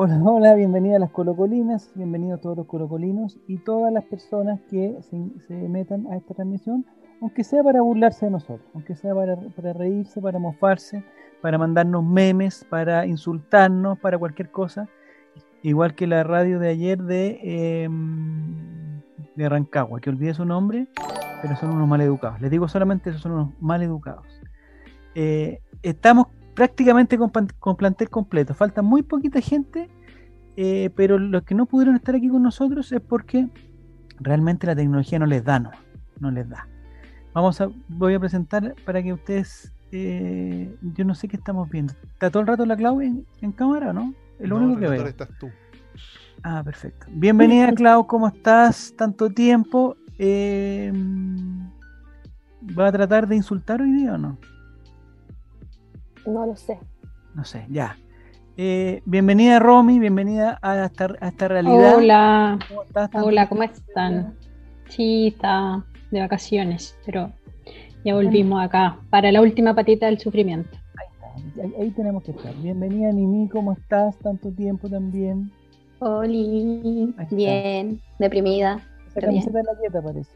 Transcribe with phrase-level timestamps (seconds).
[0.00, 4.96] Hola, hola, bienvenida a las colocolinas, bienvenidos todos los colocolinos y todas las personas que
[5.02, 6.86] se, metan a esta transmisión,
[7.20, 11.02] aunque sea para burlarse de nosotros, aunque sea para, reírse, para mofarse,
[11.42, 14.88] para mandarnos memes, para insultarnos, para cualquier cosa,
[15.62, 19.02] igual que la radio de ayer de, em,
[19.34, 20.86] de Rancagua, que olvidé su nombre,
[21.42, 22.40] pero son unos mal educados.
[22.40, 24.40] Les digo solamente eso, son unos mal educados.
[25.16, 28.52] Eh, estamos prácticamente con, plantel completo.
[28.52, 29.88] Falta muy poquita gente,
[30.56, 33.48] eh, pero los que no pudieron estar aquí con nosotros es porque
[34.18, 35.70] realmente la tecnología no les da, no,
[36.18, 36.66] no les da.
[37.32, 41.94] Vamos a, voy a presentar para que ustedes, eh, yo no sé qué estamos viendo.
[42.02, 44.12] ¿Está todo el rato la Clau en, cámara o no?
[44.40, 45.06] Es lo único que veo.
[45.06, 45.48] estás tú.
[46.42, 47.06] Ah, perfecto.
[47.08, 48.92] Bienvenida Clau, ¿cómo estás?
[48.98, 49.96] Tanto tiempo.
[50.18, 50.92] Eh,
[52.76, 54.38] ¿Va a tratar de insultar hoy día o no?
[56.28, 56.78] No lo sé.
[57.34, 57.96] No sé, ya.
[58.58, 61.96] Eh, bienvenida Romy, bienvenida a esta, a esta realidad.
[61.96, 63.10] Hola, ¿Cómo estás?
[63.14, 64.34] Hola, ¿cómo están?
[64.88, 67.32] Sí, está de vacaciones, pero
[68.04, 70.76] ya volvimos acá para la última patita del sufrimiento.
[70.98, 72.54] Ahí está, ahí, tenemos que estar.
[72.56, 74.18] Bienvenida Nini, ¿cómo estás?
[74.18, 75.50] Tanto tiempo también.
[76.00, 76.26] Hola,
[77.30, 78.82] bien, deprimida.
[79.06, 80.30] Esa camiseta de la dieta parece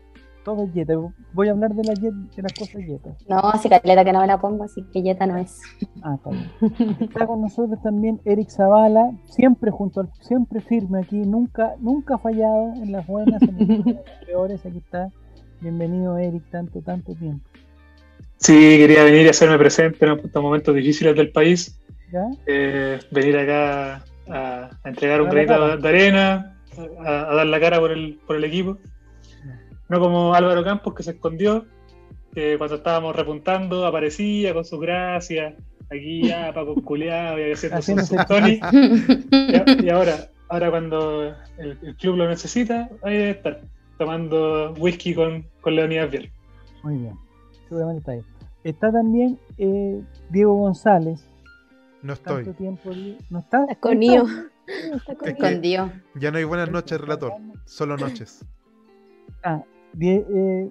[0.44, 0.94] todo es Jetta.
[1.32, 3.16] Voy a hablar de, la de las cosas Jetta.
[3.28, 5.60] No, así caleta que no me la pongo, así que Jetta no es.
[6.02, 6.96] Ah, está bien.
[7.00, 12.72] Está con nosotros también Eric Zavala, siempre junto al, siempre firme aquí, nunca, nunca fallado
[12.74, 15.10] en las buenas, en las peores, aquí está.
[15.60, 17.46] Bienvenido Eric, tanto, tanto tiempo.
[18.36, 21.78] Sí, quería venir a hacerme presente en estos momentos difíciles del país.
[22.12, 22.28] ¿Ya?
[22.46, 26.56] Eh, venir acá a, entregar un granito de arena,
[27.04, 28.78] a, a, dar la cara por el, por el equipo.
[29.92, 31.66] No como Álvaro Campos que se escondió,
[32.34, 35.52] que cuando estábamos repuntando aparecía con sus gracias,
[35.90, 38.58] aquí ya Paco culeado y haciendo sus Tony.
[39.30, 43.60] y, y ahora, ahora cuando el, club lo necesita, ahí debe estar,
[43.98, 46.32] tomando whisky con, con Leonidas Biel.
[46.82, 47.18] Muy bien,
[47.68, 48.22] seguramente está ahí.
[48.64, 51.28] Está también eh, Diego González.
[52.00, 52.50] No estoy.
[53.28, 53.66] ¿No está?
[53.68, 54.24] Escondido.
[54.66, 55.92] Está escondido.
[56.14, 57.34] Ya no hay buenas noches, relator.
[57.66, 58.42] Solo noches.
[59.44, 59.62] Ah,
[60.00, 60.70] eh,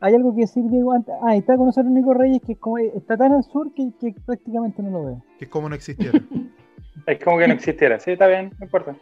[0.00, 0.92] ¿Hay algo que decir, Diego?
[0.92, 1.14] Antes?
[1.22, 3.92] Ah, está con nosotros Nico Reyes, que como, está tan al sur que,
[4.26, 5.22] prácticamente no lo veo.
[5.38, 6.18] Que es como no existiera.
[7.06, 8.96] es como que no existiera, sí, está bien, no importa.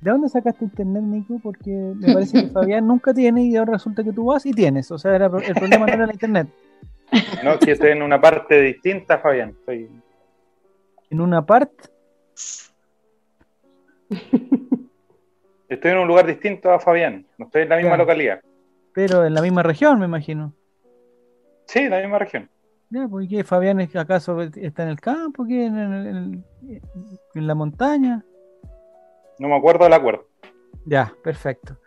[0.00, 1.38] ¿De dónde sacaste internet, Nico?
[1.42, 4.90] Porque me parece que Fabián nunca tiene y ahora resulta que tú vas y tienes.
[4.90, 6.48] O sea, el problema no era el internet.
[7.44, 9.50] No, que estoy en una parte distinta, Fabián.
[9.50, 9.90] Estoy...
[11.10, 11.90] ¿En una parte?
[15.68, 17.26] Estoy en un lugar distinto a Fabián.
[17.36, 18.40] No estoy en la misma localidad.
[18.94, 20.54] Pero en la misma región, me imagino.
[21.66, 22.50] Sí, en la misma región.
[22.90, 23.44] Ya, pues ¿qué?
[23.44, 25.66] Fabián acaso está en el campo, ¿qué?
[25.66, 26.44] ¿En,
[27.34, 28.24] la montaña?
[29.38, 30.26] No me acuerdo del acuerdo.
[30.84, 31.78] Ya, perfecto.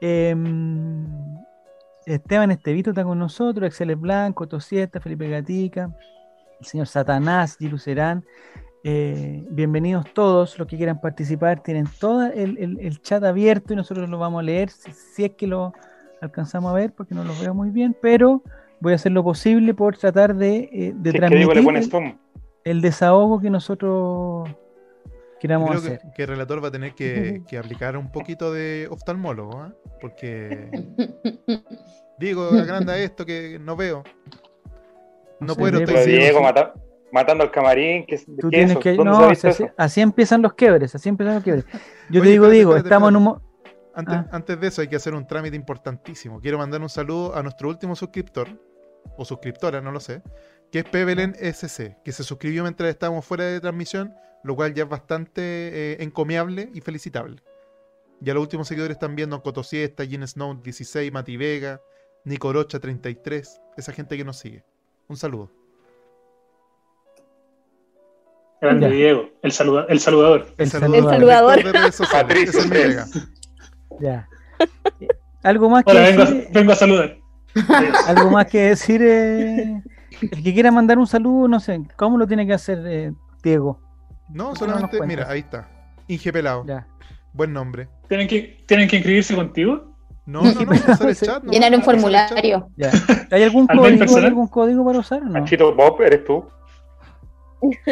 [0.00, 1.06] Em,
[2.04, 5.96] Esteban Estevito está con nosotros, Excel Blanco, Tosieta, Felipe Gatica,
[6.60, 8.22] el señor Satanás, Gilu Serán.
[8.84, 11.62] Eh, bienvenidos todos los que quieran participar.
[11.62, 15.72] Tienen todo el, chat abierto y nosotros lo vamos a leer si es que lo,
[16.22, 18.42] alcanzamos a ver porque no los veo muy bien, pero
[18.80, 22.08] voy a hacer lo posible por tratar de, eh, transmitir
[22.64, 24.48] el, desahogo que nosotros
[25.40, 26.00] queramos Creo hacer.
[26.14, 29.72] Que, el relator va a tener que, aplicar un poquito de oftalmólogo, ¿eh?
[30.00, 30.70] porque
[32.18, 34.04] digo, agranda esto que no veo.
[35.40, 35.80] No, puedo.
[35.80, 36.40] Diego
[37.10, 38.06] matando al camarín.
[38.06, 39.28] Que, Tú tienes que, no,
[39.76, 41.64] así, empiezan los quiebres, así empiezan los quiebres.
[42.10, 43.51] Yo te digo, digo, estamos en un
[43.94, 44.26] Ah.
[44.30, 46.40] Antes, de eso hay que hacer un trámite importantísimo.
[46.40, 48.48] Quiero mandar un saludo a nuestro último suscriptor,
[49.16, 50.22] o suscriptora, no lo sé,
[50.70, 54.84] que es Pebelen SC, que se suscribió mientras estábamos fuera de transmisión, lo cual ya
[54.84, 57.42] es bastante eh, encomiable y felicitable.
[58.24, 61.80] Y a los últimos seguidores están viendo Cotosiesta, Gene Snow 16, Mati Vega,
[62.24, 64.64] Nicorocha 33, esa gente que nos sigue.
[65.08, 65.50] Un saludo.
[68.60, 69.90] Grande Diego, el, saludador.
[69.90, 70.46] El saludador.
[70.56, 71.60] El saludador.
[74.02, 74.28] Ya.
[75.44, 77.16] Algo más que decir, vengo, a saludar.
[78.08, 79.00] Algo más que decir.
[79.02, 79.82] Eh,
[80.20, 83.12] el que quiera mandar un saludo, no sé, ¿cómo lo tiene que hacer eh,
[83.42, 83.80] Diego?
[84.28, 85.68] No, solamente, mira, ahí está.
[86.08, 86.64] Inge Pelado.
[86.66, 86.86] Ya.
[87.32, 87.88] Buen nombre.
[88.08, 89.94] ¿Tienen que, ¿Tienen que inscribirse contigo?
[90.26, 91.42] No, no, no, usar el chat.
[91.42, 92.68] No, Llenar un formulario.
[92.76, 92.90] Ya.
[93.30, 95.22] ¿Hay algún código, algún código para usar?
[95.22, 95.30] No?
[95.30, 96.44] Nachito Bob, ¿eres tú?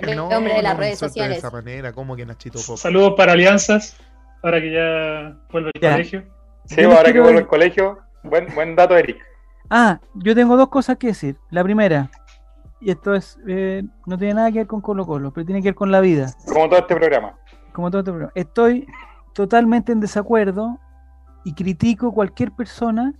[0.00, 1.36] el nombre de las redes sociales.
[1.36, 2.76] De esa manera, ¿cómo que Nachito Pop?
[2.76, 3.96] Saludos para alianzas
[4.44, 6.22] ahora que ya vuelve al colegio.
[6.66, 9.18] Sí, ahora que vuelve al colegio, buen, buen dato, Eric.
[9.70, 11.36] Ah, yo tengo dos cosas que decir.
[11.50, 12.10] La primera,
[12.80, 15.68] y esto es eh, no tiene nada que ver con Colo Colo, pero tiene que
[15.68, 16.30] ver con la vida.
[16.46, 17.34] Como todo este programa.
[17.72, 18.86] como todo este programa, estoy
[19.32, 20.78] totalmente en desacuerdo
[21.44, 23.14] y critico cualquier persona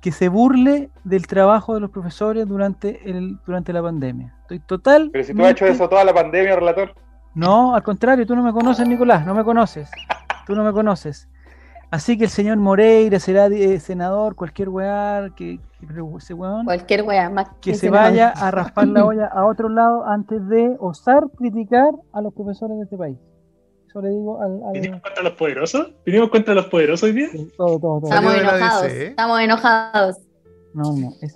[0.00, 4.34] que se burle del trabajo de los profesores durante el durante la pandemia.
[4.42, 5.10] Estoy total.
[5.12, 6.94] Pero si tú has hecho eso toda la pandemia, relator.
[7.34, 9.90] No, al contrario, tú no me conoces, Nicolás, no me conoces.
[10.48, 11.28] Tú no me conoces.
[11.90, 15.60] Así que el señor Moreira será eh, senador, cualquier weá, que,
[16.16, 20.06] ese weón, Cualquier weá, más que se vaya a raspar la olla a otro lado
[20.06, 23.18] antes de osar criticar a los profesores de este país.
[23.88, 24.62] Eso le digo al.
[24.64, 25.92] al- ¿Vinimos contra los poderosos?
[26.06, 27.28] ¿Vinimos contra los poderosos hoy día?
[27.58, 28.04] todo, todo, todo.
[28.10, 28.82] Estamos enojados.
[28.84, 29.06] DC, ¿eh?
[29.08, 30.16] Estamos enojados.
[30.72, 31.34] No, no, es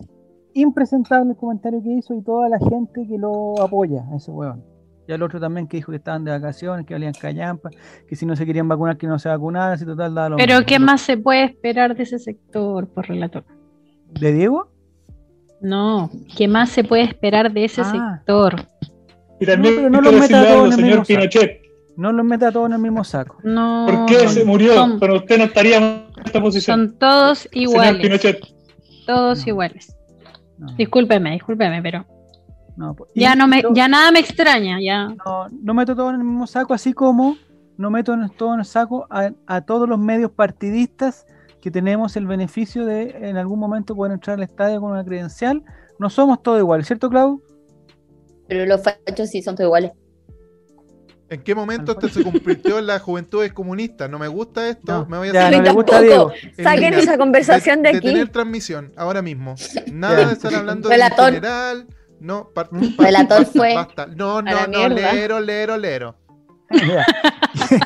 [0.54, 4.71] impresentable el comentario que hizo y toda la gente que lo apoya a ese weón.
[5.12, 7.68] Y al otro también que dijo que estaban de vacaciones, que valían callampa,
[8.08, 10.54] que si no se querían vacunar, que no se vacunaran, si total daba lo Pero
[10.54, 10.66] mismo.
[10.66, 13.44] ¿qué más se puede esperar de ese sector, por relator?
[14.18, 14.70] ¿De Diego?
[15.60, 18.16] No, ¿qué más se puede esperar de ese Ah.
[18.16, 18.56] sector?
[19.38, 21.06] Y también No, los meta algo, en el señor mismo saco.
[21.20, 21.62] Pinochet.
[21.96, 23.36] No los meta todos en el mismo saco.
[23.44, 24.72] No, ¿Por qué se murió?
[24.74, 26.88] son, Pero usted no estaría en esta posición.
[26.88, 28.02] son todos Señor iguales.
[28.02, 28.40] Pinochet.
[29.06, 29.48] Todos No.
[29.50, 29.94] iguales.
[30.58, 32.06] No, Discúlpeme, discúlpeme, pero
[32.76, 35.08] no, pues, ya no me, ya nada me extraña, ya.
[35.08, 37.36] no, no meto todo en el mismo saco, así como
[37.76, 41.26] no meto en- todo en el saco a, a todos los medios partidistas
[41.60, 45.62] que tenemos el beneficio de en algún momento poder entrar al estadio con una credencial.
[45.98, 47.40] No somos todos iguales, ¿cierto, Clau?
[48.48, 49.92] Pero los fachos sí son todos iguales.
[51.28, 54.06] ¿En qué momento esto se convirtió en la juventud comunista?
[54.06, 56.00] No me gusta esto, No, me voy a ya, no le gusta.
[56.02, 56.30] Diego.
[56.62, 58.00] Saquen esa conversación de aquí.
[58.08, 59.54] Detener transmisión, ahora mismo.
[59.90, 61.86] Nada de estar hablando de general.
[62.22, 62.50] No,
[62.98, 64.06] Relator basta, fue basta.
[64.06, 65.12] No, no, no, mierda.
[65.12, 66.16] lero, lero, lero.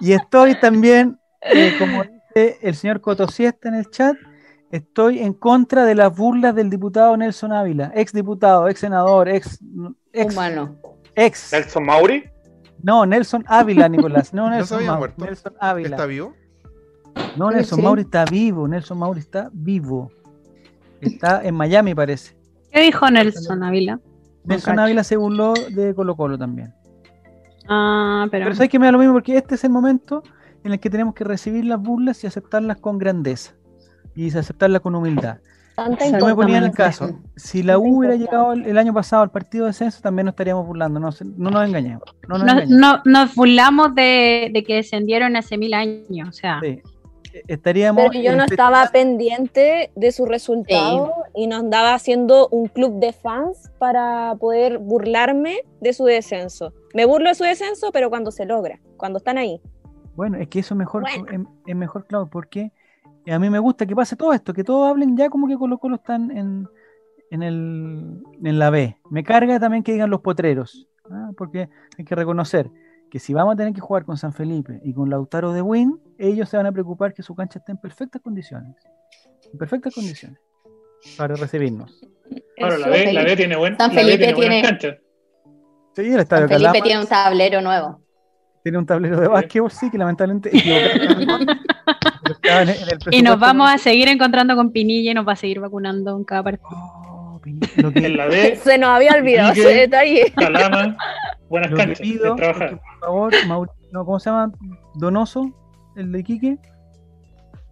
[0.00, 4.16] Y estoy también, eh, como dice el señor Cotosiesta en el chat,
[4.70, 9.58] estoy en contra de las burlas del diputado Nelson Ávila, ex diputado, ex senador, ex,
[10.12, 10.76] ex, Humano.
[11.14, 11.52] ex.
[11.52, 12.24] Nelson Mauri.
[12.82, 14.32] No, Nelson Ávila, Nicolás.
[14.32, 15.24] No, Nelson se había Mauri, muerto.
[15.24, 15.88] Nelson Ávila.
[15.90, 16.34] ¿Está vivo?
[17.36, 17.84] No, Nelson sí.
[17.84, 18.68] Mauri está vivo.
[18.68, 20.10] Nelson Mauri está vivo.
[21.00, 22.37] Está en Miami, parece.
[22.72, 24.00] ¿Qué dijo Nelson Ávila?
[24.44, 24.78] Nelson.
[24.78, 26.72] Ávila se burló de Colo Colo también.
[27.68, 30.22] Ah, pero, Pero sabes que me da lo mismo porque este es el momento
[30.64, 33.54] en el que tenemos que recibir las burlas y aceptarlas con grandeza.
[34.14, 35.38] Y aceptarlas con humildad.
[36.18, 39.22] Yo me ponía en el caso, si la U hubiera llegado el, el año pasado
[39.22, 40.98] al partido de descenso, también nos estaríamos burlando.
[40.98, 42.02] No, nos engañemos.
[42.26, 42.80] No nos no, engañemos.
[42.80, 46.80] no- nos burlamos de, de que descendieron hace mil años, o sea, Sí.
[47.46, 48.08] Estaríamos.
[48.10, 53.12] Pero yo no estaba pendiente de su resultado y no andaba haciendo un club de
[53.12, 56.72] fans para poder burlarme de su descenso.
[56.94, 59.60] Me burlo de su descenso, pero cuando se logra, cuando están ahí.
[60.16, 61.48] Bueno, es que eso es mejor, Bueno.
[61.64, 62.72] es, es mejor, claro, porque
[63.30, 65.78] a mí me gusta que pase todo esto, que todos hablen ya como que Colo
[65.78, 66.68] Colo están en,
[67.30, 68.96] en, el, en la B.
[69.10, 71.30] Me carga también que digan los potreros, ¿ah?
[71.36, 72.70] porque hay que reconocer
[73.10, 75.98] que si vamos a tener que jugar con San Felipe y con Lautaro de Win,
[76.18, 78.74] ellos se van a preocupar que su cancha esté en perfectas condiciones.
[79.52, 80.38] En perfectas condiciones
[81.16, 82.00] para recibirnos.
[82.58, 84.62] Bueno, la San B, la Felipe- B tiene buen, San la B Felipe tiene tiene-
[84.62, 84.96] canchas.
[85.94, 88.02] Sí, el estadio San Felipe Calama tiene un tablero nuevo.
[88.62, 91.58] tiene un tablero de básquetbol, sí, que lamentablemente en el-
[93.12, 96.24] y nos vamos a seguir encontrando con Pinilla y nos va a seguir vacunando en
[96.24, 96.68] cada partido.
[97.48, 100.32] Pinilla, lo que- En la B, Se nos había olvidado ese detalle.
[100.36, 100.96] Calama,
[101.48, 102.00] buenas Lo que canchas.
[102.00, 104.52] pido es que, por favor, Maur- no, ¿cómo se llama?
[104.94, 105.50] Donoso,
[105.96, 106.58] el de Iquique.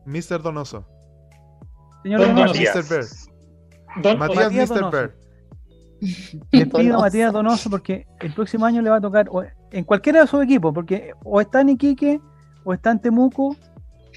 [0.07, 0.41] Mr.
[0.43, 0.87] Donoso.
[2.03, 2.55] Señor Don Donoso.
[2.61, 2.89] Mr.
[2.89, 3.05] Bear.
[4.03, 4.75] Don- Matías Matías Mr.
[4.81, 4.91] Donoso.
[4.97, 5.15] Bear.
[6.53, 7.01] le pido a.
[7.01, 9.43] Matías Donoso porque el próximo año le va a tocar o
[9.73, 12.21] en cualquiera de sus equipos, porque o está en Iquique,
[12.65, 13.57] o está en Temuco,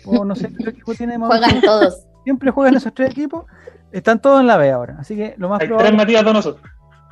[0.05, 1.45] o no sé qué equipo tiene Mauricio.
[1.47, 2.05] Juegan todos.
[2.23, 3.45] Siempre juegan esos tres equipos,
[3.91, 4.97] están todos en la B ahora.
[4.99, 6.57] Así que lo más Hay tres Matías Donoso.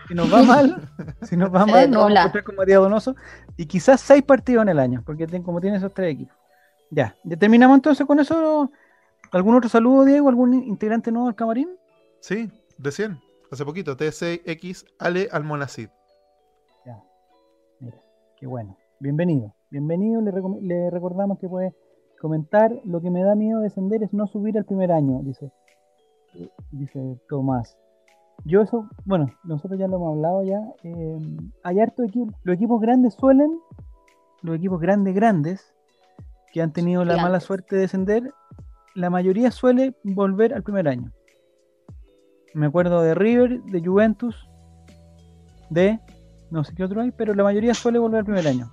[0.08, 0.82] si nos va mal,
[1.24, 3.16] si nos va mal, nos vamos a encontrar con Matías Donoso
[3.56, 6.36] y quizás seis partidos en el año, porque ten- como tiene esos tres equipos.
[6.90, 8.72] Ya, ya terminamos entonces con eso.
[9.32, 10.30] ¿Algún otro saludo, Diego?
[10.30, 11.70] ¿Algún integrante nuevo del camarín?
[12.22, 13.20] Sí, recién.
[13.52, 13.98] Hace poquito.
[13.98, 15.90] T6X Ale Almonacid.
[17.80, 17.98] Mira,
[18.38, 18.78] qué bueno.
[19.00, 19.54] Bienvenido.
[19.70, 20.22] Bienvenido.
[20.22, 20.32] Le,
[20.62, 21.76] le recordamos que puede
[22.22, 22.72] comentar.
[22.86, 25.52] Lo que me da miedo descender es no subir al primer año, dice,
[26.72, 27.78] dice Tomás.
[28.46, 30.62] Yo eso, bueno, nosotros ya lo hemos hablado ya.
[30.84, 31.18] eh,
[31.64, 32.32] hay harto equipo.
[32.44, 33.60] Los equipos grandes suelen,
[34.42, 35.74] los equipos grandes, grandes,
[36.54, 38.32] que han tenido la mala suerte de descender,
[38.96, 41.12] la mayoría suele volver al primer año.
[42.54, 44.50] Me acuerdo de River, de Juventus,
[45.70, 46.00] de
[46.50, 48.72] no sé qué otro hay, pero la mayoría suele volver al primer año.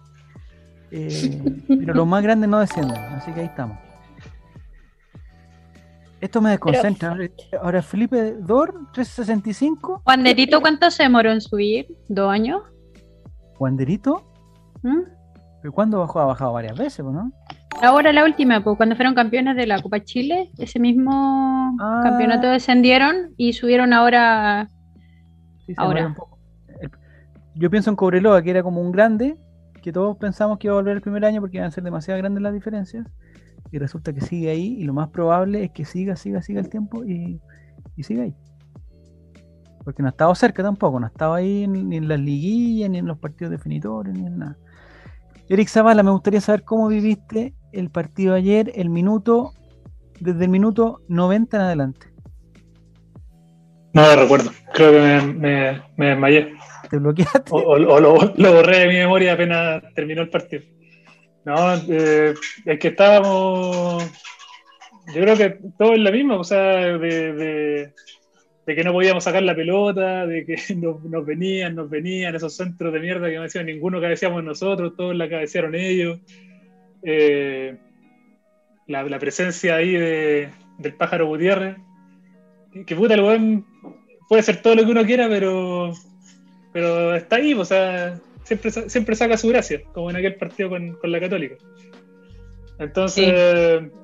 [0.90, 3.76] Eh, pero los más grandes no descienden, así que ahí estamos.
[6.24, 7.10] Esto me desconcentra.
[7.10, 7.28] Ahora,
[7.60, 11.86] ahora Felipe Dor, 365, Wanderito, ¿cuánto se demoró en subir?
[12.08, 12.62] ¿Dos años?
[13.58, 14.22] Wanderito,
[14.82, 15.00] ¿Mm?
[15.60, 16.20] ¿Pero cuándo bajó?
[16.20, 17.30] Ha bajado varias veces, ¿no?
[17.82, 22.00] Ahora la última, pues cuando fueron campeones de la Copa Chile, ese mismo Ah.
[22.02, 24.70] campeonato descendieron y subieron ahora.
[25.66, 26.04] Sí, se Ahora.
[26.04, 26.38] demoró un poco.
[26.80, 26.90] El-
[27.54, 29.36] Yo pienso en Cobreloa, que era como un grande,
[29.82, 32.16] que todos pensamos que iba a volver el primer año porque iban a ser demasiado
[32.18, 33.06] grandes las diferencias,
[33.72, 36.68] y resulta que sigue ahí, y lo más probable es que siga, siga, siga el
[36.68, 37.40] tiempo y,
[37.96, 38.34] y siga ahí.
[39.84, 42.98] Porque no ha estado cerca tampoco, no ha estado ahí ni en las liguillas, ni
[42.98, 44.56] en los partidos definitorios, ni en nada.
[45.48, 49.52] Eric Zavala, me gustaría saber cómo viviste el partido ayer, el minuto,
[50.20, 52.06] desde el minuto 90 en adelante.
[53.92, 54.50] No lo recuerdo.
[54.72, 56.54] Creo que me, me, me desmayé.
[56.90, 57.42] ¿Te bloqueaste?
[57.50, 60.62] O, o- o lo, lo borré de mi memoria apenas terminó el partido.
[61.44, 62.34] No, eh,
[62.64, 64.04] es que estábamos.
[65.14, 67.92] Yo creo que todo es la misma, o sea, de, de-
[68.66, 73.00] que no podíamos sacar la pelota, de que nos, venían, nos venían esos centros de
[73.00, 76.18] mierda que no decían ninguno cabeceamos nosotros, todos la cabecearon ellos.
[77.02, 77.76] Eh,
[78.86, 80.48] la, la presencia ahí de-
[80.78, 81.76] del pájaro Gutiérrez.
[82.72, 83.66] Que, que puta, el weón
[84.28, 85.92] puede ser todo lo que uno quiera, pero
[86.72, 90.92] pero está ahí, o sea, siempre, siempre saca su gracia, como en aquel partido con,
[90.94, 91.56] con la Católica.
[92.78, 93.32] Entonces,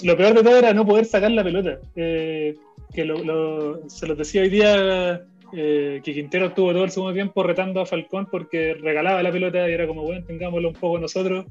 [0.05, 1.79] lo peor de todo era no poder sacar la pelota.
[1.97, 2.57] Eh,
[2.95, 7.13] que lo, lo- se los decía hoy día eh, que Quintero estuvo todo el segundo
[7.15, 10.99] tiempo retando a Falcón porque regalaba la pelota y era como, bueno, tengámoslo un poco
[10.99, 11.47] nosotros,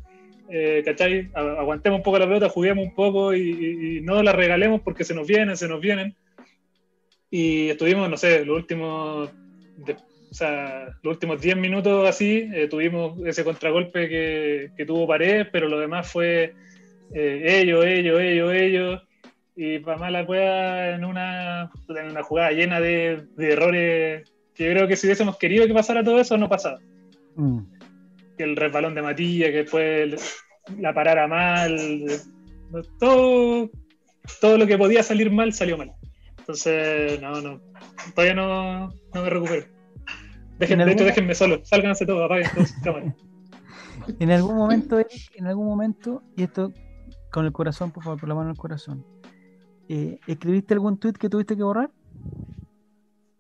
[0.50, 1.30] eh, ¿cachai?
[1.34, 4.82] A- Aguantemos un poco la pelota, juguemos un poco y, y- y no la regalemos
[4.82, 6.16] porque se nos vienen, se nos vienen.
[7.32, 9.30] Y estuvimos, no sé, los últimos
[9.78, 9.96] de-
[10.30, 15.48] o sea, los últimos 10 minutos así, eh, tuvimos ese contragolpe que, que tuvo Paredes,
[15.52, 16.54] pero lo demás fue
[17.14, 19.02] eh, ellos, ellos, ellos, ellos.
[19.56, 24.66] Y para más la cueva en una, en una jugada llena de, de errores que
[24.66, 26.80] yo creo que si hubiésemos querido que pasara todo eso, no pasaba.
[27.36, 27.60] Mm.
[28.38, 30.44] El resbalón de Matías, que después
[30.78, 32.06] la parara mal,
[33.00, 33.70] todo,
[34.40, 35.92] todo lo que podía salir mal salió mal.
[36.38, 37.62] Entonces, no, no,
[38.16, 39.79] todavía no, no me recupero.
[40.60, 43.16] Dejen, ¿En de hecho, algún- déjenme solo, sálganse todos, apaguen todas sus cámaras.
[44.20, 46.72] En algún momento, Eric, en algún momento, y esto
[47.32, 49.06] con el corazón, por favor, por la mano en el corazón,
[49.88, 51.90] eh, ¿escribiste algún tweet que tuviste que borrar?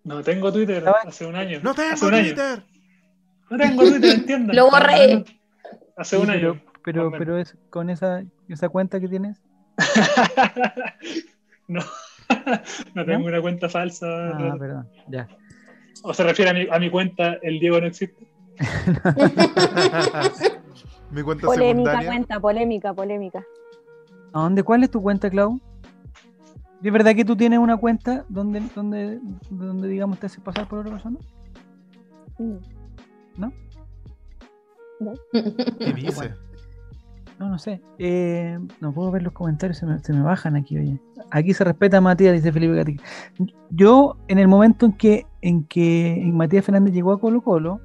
[0.03, 1.59] No tengo Twitter Estaba- hace un año.
[1.63, 2.25] ¡No hace tengo año.
[2.27, 2.63] Twitter!
[3.49, 4.55] No tengo Twitter, entiendan.
[4.55, 5.25] Lo borré.
[5.97, 6.61] Hace Sí, un pero, año.
[6.83, 9.41] pero, pero es con esa, esa cuenta que tienes.
[11.67, 11.81] no,
[12.95, 13.25] no tengo ¿No?
[13.25, 14.07] una cuenta falsa.
[14.37, 15.27] Ah, perdón, ya.
[16.03, 18.27] ¿O se refiere a mi, a mi cuenta, el Diego no existe?
[21.11, 22.07] Mi cuenta Polémica secundaria.
[22.07, 23.43] cuenta, polémica, polémica.
[24.31, 24.61] ¿A dónde?
[24.61, 25.59] ¿Cuál es tu cuenta, Clau?
[26.81, 30.79] ¿De verdad que tú tienes una cuenta donde, donde, donde digamos, te haces pasar por
[30.79, 31.17] otra persona?
[32.37, 32.57] Mm.
[35.79, 36.33] ¿Qué dice?
[37.39, 37.81] No, no sé.
[37.97, 40.99] Eh, no puedo ver los comentarios, se me, se me bajan aquí, oye.
[41.31, 43.03] Aquí se respeta a Matías, dice Felipe Gatica.
[43.69, 47.79] Yo, en el momento en que, en que Matías Fernández llegó a Colo Colo,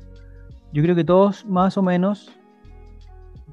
[0.73, 2.37] yo creo que todos más o menos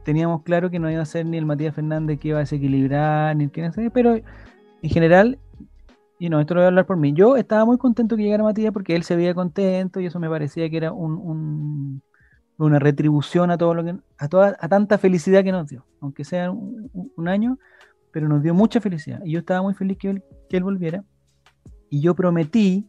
[0.03, 3.36] teníamos claro que no iba a ser ni el Matías Fernández que iba a desequilibrar,
[3.36, 5.38] ni el que no sé, pero en general,
[6.17, 8.43] y no, esto lo voy a hablar por mí, yo estaba muy contento que llegara
[8.43, 12.01] Matías porque él se veía contento y eso me parecía que era un, un-
[12.58, 16.24] una retribución a todo lo que a toda a tanta felicidad que nos dio, aunque
[16.24, 17.58] sea un, un- año,
[18.12, 19.20] pero nos dio mucha felicidad.
[19.25, 21.03] Y yo estaba muy feliz que él, que él volviera.
[21.89, 22.86] Y yo prometí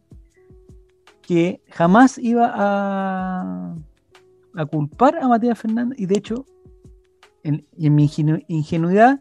[1.32, 3.74] que jamás iba a,
[4.70, 6.44] culpar a Matías Fernández y de hecho
[7.42, 9.20] en, y mi ingenu- ingenuidad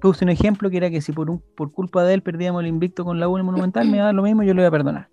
[0.00, 2.68] puse un ejemplo que era que si por, un, por culpa de él perdíamos el
[2.68, 4.60] invicto con la U en el Monumental me iba a dar lo mismo yo lo
[4.60, 5.08] iba a perdonar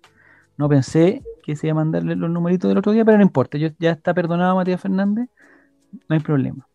[0.56, 3.58] no pensé que se iba a mandarle los numeritos del otro día, pero no importa.
[3.58, 5.28] Yo, ya está perdonado Matías Fernández,
[6.08, 6.66] no hay problema.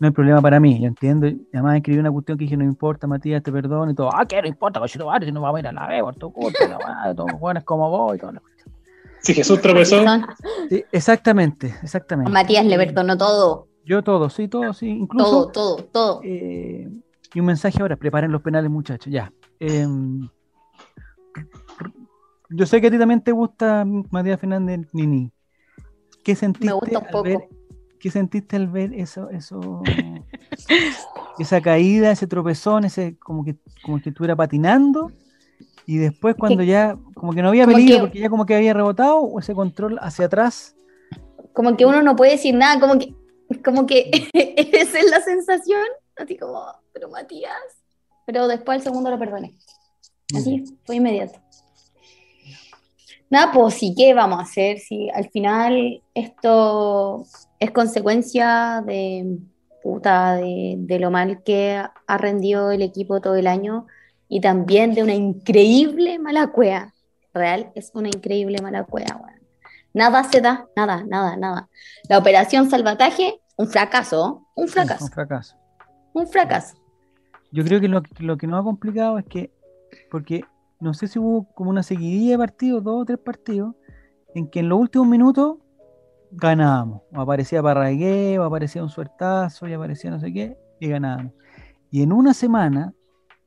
[0.00, 1.26] No hay problema para mí, yo entiendo.
[1.28, 4.10] y Además escribí una cuestión que dije, no importa, Matías, te perdono y todo.
[4.12, 6.32] Ah, que no importa, cochito, si no vamos a ir a la B, por tu
[6.32, 6.58] culpa,
[7.14, 8.32] los jóvenes como vos y todo.
[9.22, 10.02] Si Jesús tropezó,
[10.68, 12.30] Sí, exactamente, exactamente.
[12.30, 14.88] Matías le perdonó todo, Yo todo, sí, todo, sí.
[14.88, 16.20] Incluso, todo, todo, todo.
[16.24, 16.88] eh,
[17.32, 19.32] y un mensaje ahora, preparen los penales, muchachos, ya.
[19.60, 20.28] Em,
[22.50, 25.30] yo sé que a ti también te gusta Matías Fernández Nini.
[26.24, 27.24] ¿Qué sentiste gusta un al poco.
[27.24, 27.48] ver,
[27.98, 29.82] ¿Qué sentiste al ver eso, eso,
[31.38, 35.12] esa caída, ese tropezón, ese como que como que estuviera patinando
[35.86, 38.74] y después cuando ya como que no había peligro que- porque ya como que había
[38.74, 40.74] rebotado o ese control hacia atrás?
[41.52, 43.14] Como que uno no puede decir nada, como que,
[43.64, 47.52] como que esa es la sensación, así como, pero Matías.
[48.26, 49.54] Pero después el segundo lo perdoné.
[50.34, 51.40] Así, fue inmediato.
[53.28, 54.78] Nada, pues sí, ¿qué vamos a hacer?
[54.78, 57.24] Si al final esto
[57.58, 59.38] es consecuencia de,
[59.82, 63.86] puta, de, lo mal que ha rendido el equipo todo el año
[64.30, 66.94] y también de una increíble mala cueva.
[67.34, 69.20] Real es una increíble mala cueva,
[69.92, 71.68] Nada se da, nada, nada, nada.
[72.08, 75.04] La operación salvataje, un fracaso, un fracaso.
[75.04, 75.56] un fracaso.
[76.12, 76.76] Un fracaso.
[77.50, 79.52] Yo creo que lo, lo que nos ha complicado es que,
[80.08, 80.44] porque
[80.78, 83.74] no sé si hubo como una seguidilla de partidos, dos o tres partidos,
[84.36, 85.56] en que en los últimos minutos
[86.30, 87.02] ganábamos.
[87.12, 91.32] O aparecía Parragué, o aparecía un suertazo, y aparecía no sé qué, y ganábamos.
[91.90, 92.94] Y en una semana,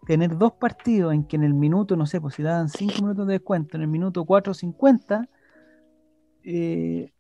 [0.05, 3.27] tener dos partidos en que en el minuto, no sé, pues si daban cinco minutos
[3.27, 5.27] de descuento, en el minuto 4.50,
[6.43, 7.12] eh,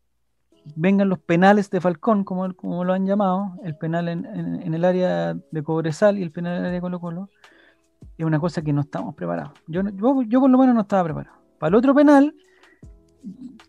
[0.75, 4.85] vengan los penales de Falcón, como, como lo han llamado, el penal en, en, el
[4.85, 7.29] área de Cobresal y el penal en el área de Colo Colo,
[8.17, 9.53] es una cosa que no estamos preparados.
[9.67, 11.37] Yo, yo, yo por lo menos no estaba preparado.
[11.59, 12.35] Para el otro penal,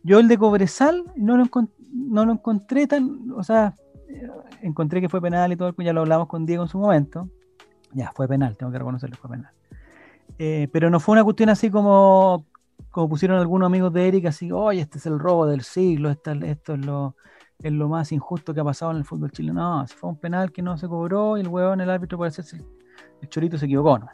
[0.02, 1.44] yo el de Cobresal no lo,
[1.92, 3.76] no lo encontré tan, o sea,
[4.60, 7.28] encontré que fue penal y todo, ya lo hablamos con Diego en su momento.
[7.94, 9.52] Ya, fue penal, tengo que reconocerlo, fue penal.
[10.38, 12.44] Eh, pero no fue una cuestión así como,
[12.90, 16.32] como pusieron algunos amigos de Eric, así, oye, este es el robo del siglo, esto,
[16.32, 17.16] esto es lo,
[17.62, 19.54] es lo más injusto que ha pasado en el fútbol chileno.
[19.54, 22.64] No, fue un penal que no se cobró y el huevón, el árbitro, por hacerse
[23.20, 24.08] el chorito se equivocó, ¿no?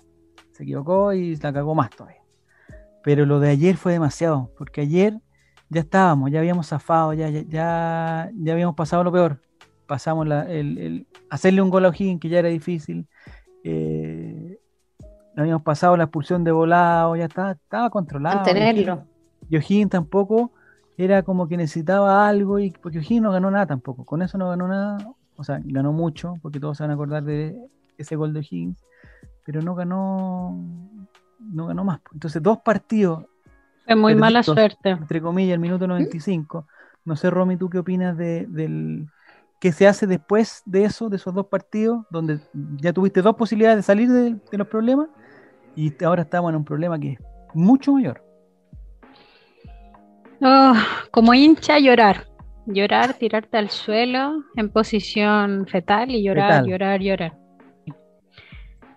[0.52, 2.22] Se equivocó y la cagó más todavía.
[3.02, 5.20] Pero lo de ayer fue demasiado, porque ayer
[5.68, 9.40] ya estábamos, ya habíamos zafado, ya, ya, ya, habíamos pasado lo peor.
[9.86, 13.08] Pasamos el, hacerle un gol a O'Higgins, que ya era difícil.
[13.64, 14.58] Eh,
[15.36, 18.42] habíamos pasado la expulsión de volado, ya estaba, estaba controlado.
[18.42, 19.04] Tenerlo.
[19.48, 20.52] Y O'Higgins tampoco
[20.96, 24.04] era como que necesitaba algo, y porque O'Higgins no ganó nada tampoco.
[24.04, 24.98] Con eso no ganó nada,
[25.36, 27.56] o sea, ganó mucho, porque todos se van a acordar de
[27.96, 28.84] ese gol de O'Higgins,
[29.44, 30.56] pero no ganó,
[31.38, 32.00] no ganó más.
[32.12, 33.24] Entonces, dos partidos
[33.90, 34.90] es muy mala suerte.
[34.90, 36.66] Entre comillas, el minuto 95.
[37.04, 39.08] No sé, Romy, ¿tú qué opinas de, del
[39.60, 42.40] qué se hace después de eso, de esos dos partidos, donde
[42.80, 45.08] ya tuviste dos posibilidades de salir de, los problemas
[45.76, 47.18] y ahora estamos en un problema que es
[47.54, 48.24] mucho mayor?
[50.42, 50.74] Oh,
[51.10, 52.26] como hincha, llorar.
[52.66, 57.36] Llorar, tirarte al suelo en posición fetal y llorar, llorar, llorar.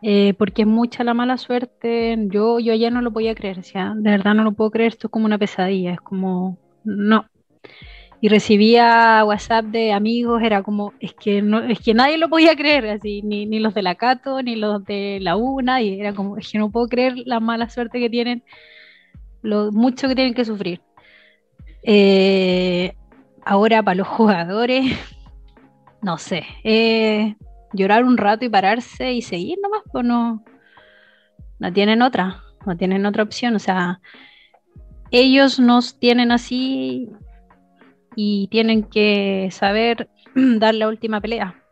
[0.01, 2.15] Eh, porque es mucha la mala suerte.
[2.27, 5.11] Yo, yo ayer no lo podía creer, de verdad no lo puedo creer, esto es
[5.11, 7.25] como una pesadilla, es como, no.
[8.23, 12.87] Y recibía WhatsApp de amigos, era como, es que es que nadie lo podía creer,
[12.87, 16.37] así, ni, ni los de la Cato, ni los de la U, y era como,
[16.37, 18.41] es que no puedo creer la mala suerte que tienen,
[19.41, 20.79] lo mucho que tienen que sufrir.
[21.83, 22.95] Eh,
[23.43, 24.97] ahora para los jugadores,
[26.01, 27.35] no sé, eh,
[27.73, 30.45] llorar un rato y pararse y seguir nomás, pues no,
[31.59, 33.57] no tienen otra, no tienen otra opción.
[33.57, 33.99] O sea,
[35.11, 37.09] ellos nos tienen así
[38.15, 41.63] y tienen que saber dar la última pelea.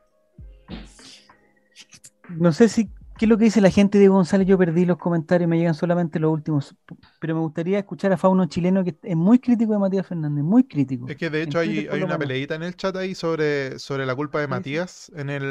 [2.30, 4.48] No sé si qué es lo que dice la gente de González.
[4.48, 6.76] Yo perdí los comentarios, me llegan solamente los últimos.
[7.20, 10.64] Pero me gustaría escuchar a Fauno chileno que es muy crítico de Matías Fernández, muy
[10.64, 11.08] crítico.
[11.08, 14.40] Es que de hecho hay, una peleita en el chat ahí sobre, sobre la culpa
[14.40, 15.44] de Matías en el,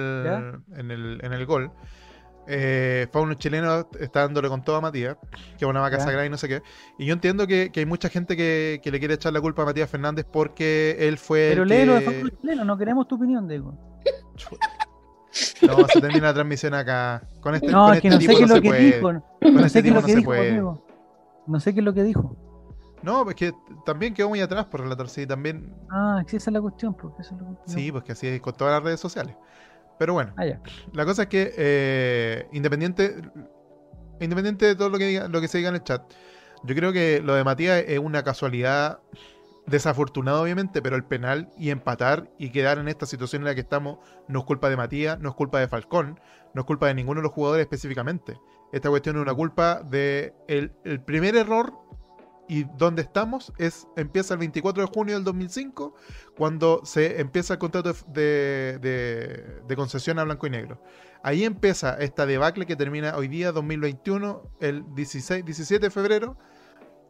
[0.74, 1.70] en el, en el gol.
[2.52, 5.16] Eh, Fauno chileno está dándole con todo a Matías,
[5.56, 6.62] que es una vaca sagrada y no sé qué.
[6.98, 9.88] Y yo entiendo que, hay mucha gente que, le quiere echar la culpa a Matías
[9.88, 11.50] Fernández porque él fue.
[11.50, 13.78] Pero léelo de Fauno chileno, no queremos tu opinión, Diego.
[15.62, 17.22] No, se termina la transmisión acá.
[17.40, 19.12] Con este, no, con es que este no sé qué es lo que dijo.
[19.12, 20.84] No, sé qué es lo que dijo,
[21.46, 22.36] No sé qué es lo que dijo.
[23.02, 23.52] No, pues que
[23.86, 25.74] también quedó muy atrás por relator, sí, también.
[25.88, 28.54] Ah, esa es la cuestión, porque eso es lo Sí, pues que así es con
[28.54, 29.36] todas las redes sociales.
[30.00, 30.46] Pero bueno, ah,
[30.94, 33.16] la cosa es que eh, independiente,
[34.18, 36.02] independiente de todo lo que, diga, lo que se diga en el chat,
[36.64, 39.00] yo creo que lo de Matías es una casualidad
[39.66, 43.60] Desafortunado, obviamente, pero el penal y empatar y quedar en esta situación en la que
[43.60, 46.18] estamos no es culpa de Matías, no es culpa de Falcón,
[46.54, 48.40] no es culpa de ninguno de los jugadores específicamente.
[48.72, 50.70] Esta cuestión es una culpa de el,
[51.04, 51.74] primer error
[52.50, 55.94] y donde estamos es empieza el 24 de junio del 2005
[56.36, 58.80] cuando se empieza el contrato de,
[59.64, 60.82] de, concesión a blanco y negro.
[61.22, 66.38] Ahí empieza esta debacle que termina hoy día 2021 el 16, 17 de febrero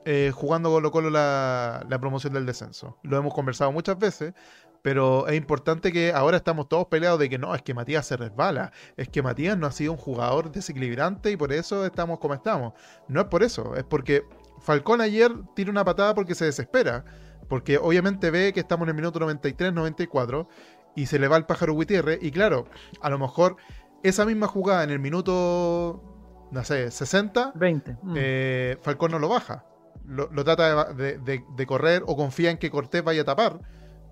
[0.05, 2.99] eh, jugando Colo Colo la, la, promoción del descenso.
[3.03, 4.35] Lo hemos conversado muchas veces,
[4.83, 8.19] pero es importante que ahora estamos todos peleados de que no, es que Matías se
[8.19, 12.35] resbala, es que Matías no ha sido un jugador desequilibrante y por eso estamos como
[12.35, 12.75] estamos.
[13.09, 14.25] No es por eso, es porque
[14.61, 17.05] Falcón ayer tira una patada porque se desespera,
[17.49, 20.49] porque obviamente ve que estamos en el minuto 93, 94
[20.97, 22.67] y se le va el pájaro Gutiérrez y claro,
[23.01, 23.57] a lo mejor
[24.03, 26.03] esa misma jugada en el minuto
[26.51, 27.97] no sé, 60, 20.
[28.17, 29.65] Eh, Falcón no lo baja
[30.11, 33.61] lo, trata de, correr o confía en que Cortés vaya a tapar.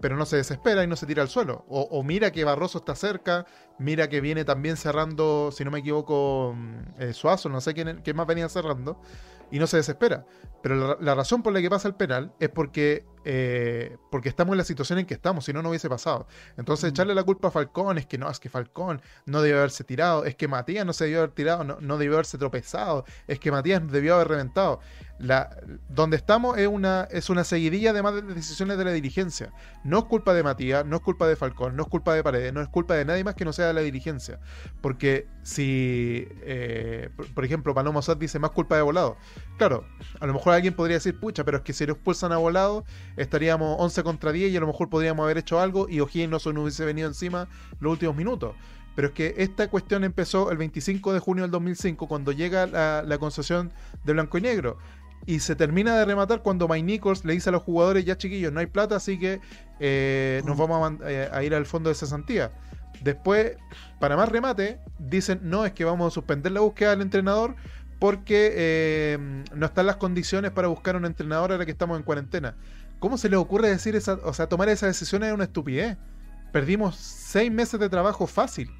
[0.01, 1.65] pero no se desespera y no se tira al suelo.
[1.69, 3.47] O, mira que Barroso está cerca,
[3.81, 8.01] mira que viene también cerrando, si no me equivoco, mm, eh, Suazo, no sé quién,
[8.05, 9.01] quién, más venía cerrando,
[9.51, 10.27] y no se desespera.
[10.63, 14.59] Pero la, razón por la que pasa el penal es porque, eh, porque estamos en
[14.59, 16.27] la situación en que estamos, si no, no hubiese pasado.
[16.57, 16.95] Entonces, mm.
[16.95, 20.25] echarle la culpa a Falcón es que no, es que Falcón no debió haberse tirado,
[20.25, 23.53] es que Matías no se debió haber tirado, no, no debió haberse tropezado, es que
[23.53, 24.81] Matías debió haber reventado
[25.19, 25.57] la,
[25.89, 29.53] donde estamos es una, es una seguidilla de más de decisiones de la dirigencia.
[29.83, 32.53] No es culpa de Matías, no es culpa de Falcón, no es culpa de Paredes,
[32.53, 34.39] no es culpa de nadie más que no sea de la dirigencia.
[34.81, 39.17] Porque si, eh, por, ejemplo, Paloma Sat dice más culpa de Volado.
[39.57, 39.85] Claro,
[40.21, 42.85] a lo mejor alguien podría decir, pucha, pero es que si lo expulsan a Volado,
[43.17, 46.39] estaríamos 11 contra 10 y a lo mejor podríamos haber hecho algo y O'Higgins no
[46.39, 47.49] se nos hubiese venido encima
[47.81, 48.55] los últimos minutos.
[48.95, 53.05] Pero es que esta cuestión empezó el 25 de junio del 2005, cuando llega la,
[53.07, 53.73] la concesión
[54.05, 54.79] de blanco y negro
[55.27, 58.53] y se termina de rematar cuando Mike Nichols le dice a los jugadores, ya chiquillos,
[58.53, 59.41] no hay plata, así que
[59.81, 62.53] eh, nos vamos eh, a, ir al fondo de cesantía.
[63.03, 63.57] Después,
[64.01, 67.55] para más remate, dicen, no, es que vamos a suspender la búsqueda del entrenador
[67.99, 69.19] porque eh,
[69.55, 72.57] no están las condiciones para buscar un entrenador ahora que estamos en cuarentena.
[72.99, 75.97] ¿Cómo se le ocurre decir esa, o sea, tomar esa decisión es una estupidez?
[76.53, 78.71] Perdimos seis meses de trabajo fácil.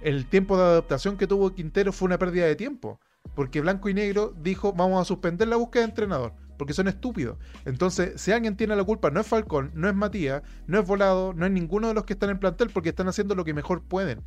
[0.00, 3.00] El tiempo de adaptación que tuvo Quintero fue una pérdida de tiempo.
[3.34, 6.32] Porque Blanco y Negro dijo, vamos a suspender la búsqueda de entrenador.
[6.56, 7.38] Porque son estúpidos.
[7.64, 11.32] Entonces, si alguien tiene la culpa, no es Falcón, no es Matías, no es Volado,
[11.32, 13.82] no es ninguno de los que están en plantel porque están haciendo lo que mejor
[13.82, 14.22] pueden.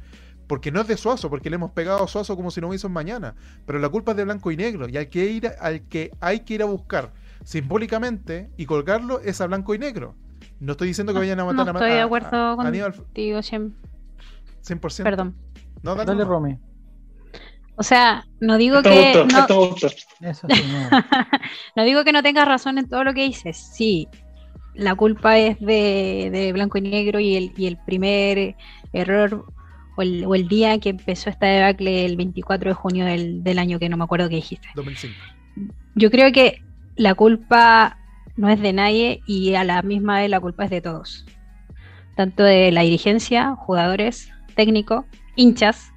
[0.47, 2.87] Porque no es de Suazo, porque le hemos pegado a Suazo como si no hubiese
[2.87, 3.35] mañana.
[3.65, 4.87] Pero la culpa es de Blanco y Negro.
[4.87, 7.11] Y al que, ir, al que hay que ir a buscar
[7.43, 10.15] simbólicamente y colgarlo es a Blanco y Negro.
[10.59, 13.71] No estoy diciendo que vayan a matar no a Estoy de acuerdo contigo, 100%.
[14.63, 15.03] 100%.
[15.03, 15.35] Perdón.
[15.81, 16.57] No, dale, Romy.
[17.75, 19.25] O sea, no digo que.
[21.75, 23.57] no, digo que no tengas razón en todo lo que dices.
[23.57, 24.07] Sí,
[24.73, 28.55] la culpa es de, Blanco y Negro y el, y el primer
[28.93, 29.45] error
[29.97, 33.59] o el, o el, día que empezó esta debacle el 24 de junio del, del
[33.59, 34.67] año que no me acuerdo qué dijiste.
[34.75, 35.13] 2005.
[35.95, 36.61] Yo creo que
[36.95, 37.97] la culpa
[38.35, 41.25] no es de nadie y a la misma vez la culpa es de todos.
[42.15, 45.05] Tanto de la dirigencia, jugadores, técnicos,
[45.35, 45.90] hinchas,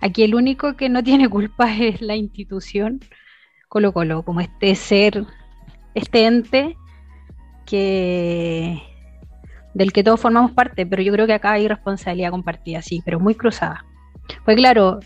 [0.00, 3.00] Aquí el único que no tiene culpa es la institución
[3.68, 5.24] Colo Colo, como este ser,
[5.94, 6.76] este ente
[7.66, 8.82] que
[9.74, 13.20] del que todos formamos parte, pero yo creo que acá hay responsabilidad compartida, sí, pero
[13.20, 13.84] muy cruzada.
[14.44, 15.00] Pues claro,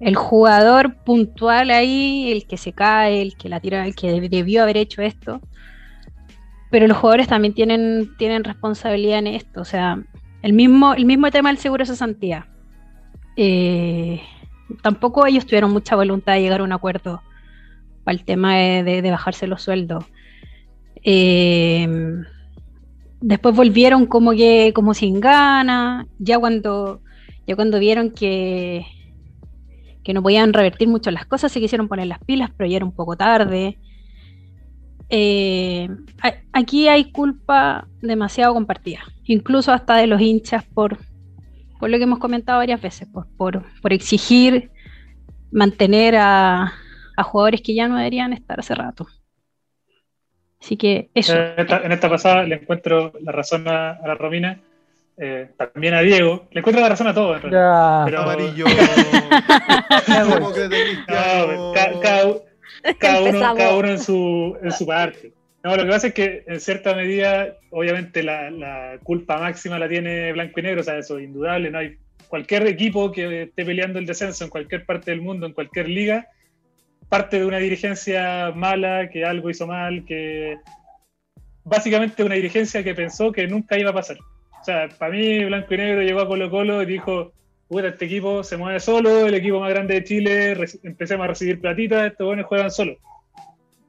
[0.00, 4.62] el jugador puntual ahí, el que se cae, el que la tira, el que debió
[4.62, 5.40] haber hecho esto,
[6.70, 10.02] pero los jugadores también tienen, tienen responsabilidad en esto, o sea,
[10.42, 12.49] el mismo, el mismo tema del seguro de cesantía.
[13.42, 14.20] Eh,
[14.82, 17.22] tampoco ellos tuvieron mucha voluntad de llegar a un acuerdo
[18.04, 20.04] para el tema de, bajarse los sueldos.
[21.02, 21.88] Eh,
[23.22, 27.00] después volvieron como que como sin ganas, ya cuando
[27.46, 28.84] ya cuando vieron que
[30.04, 32.84] que no podían revertir mucho las cosas, se quisieron poner las pilas, pero ya era
[32.84, 33.78] un poco tarde.
[35.08, 35.88] Eh,
[36.52, 40.98] aquí hay culpa demasiado compartida, incluso hasta de los hinchas por
[41.80, 44.70] por lo que hemos comentado varias veces, pues, por, por exigir
[45.50, 46.72] mantener a,
[47.22, 49.06] jugadores que ya no deberían estar hace rato.
[50.58, 51.36] Así que eso.
[51.36, 54.58] En esta, pasada le encuentro la razón a, la Romina,
[55.18, 57.40] eh, también a Diego, le encuentro la razón a todos.
[57.42, 58.64] Pero, Amarillo.
[62.98, 65.34] cada, uno, cada uno en su, en su parte.
[65.62, 70.32] No, lo que pasa es que en cierta medida, obviamente la, culpa máxima la tiene
[70.32, 73.98] Blanco y Negro, o sea, eso es indudable, no hay cualquier equipo que esté peleando
[73.98, 76.28] el descenso en cualquier parte del mundo, en cualquier liga,
[77.10, 80.56] parte de una dirigencia mala, que algo hizo mal, que
[81.64, 84.16] básicamente una dirigencia que pensó que nunca iba a pasar.
[84.60, 87.32] O sea, para mí Blanco y Negro llegó a Colo Colo y dijo,
[87.68, 91.60] puta, este equipo se mueve solo, el equipo más grande de Chile, empecemos a recibir
[91.60, 92.96] platita, estos buenos juegan solo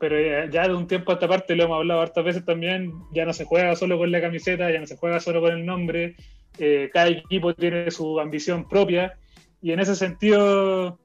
[0.02, 0.18] pero
[0.50, 3.34] ya de un tiempo a esta parte, lo hemos hablado hartas veces también, ya no
[3.34, 6.16] se juega solo con la camiseta, ya no se juega solo con el nombre,
[6.58, 9.14] eh, cada equipo tiene su ambición propia,
[9.62, 10.98] y en ese sentido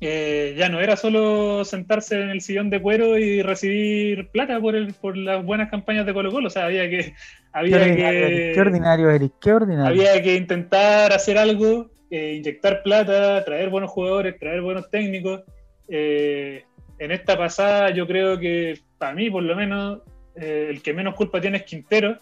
[0.00, 4.74] eh, ya no era solo sentarse en el sillón de cuero y recibir plata por,
[4.74, 7.12] el, por las buenas campañas de Colo Colo, o sea, había que...
[7.52, 9.90] Había qué, que, qué ordinario, Eric, qué ordinario.
[9.90, 15.42] Había que intentar hacer algo, eh, inyectar plata, traer buenos jugadores, traer buenos técnicos.
[15.88, 16.64] Eh,
[16.98, 20.00] en esta pasada yo creo que, para mí por lo menos,
[20.36, 22.18] eh, el que menos culpa tiene es Quintero.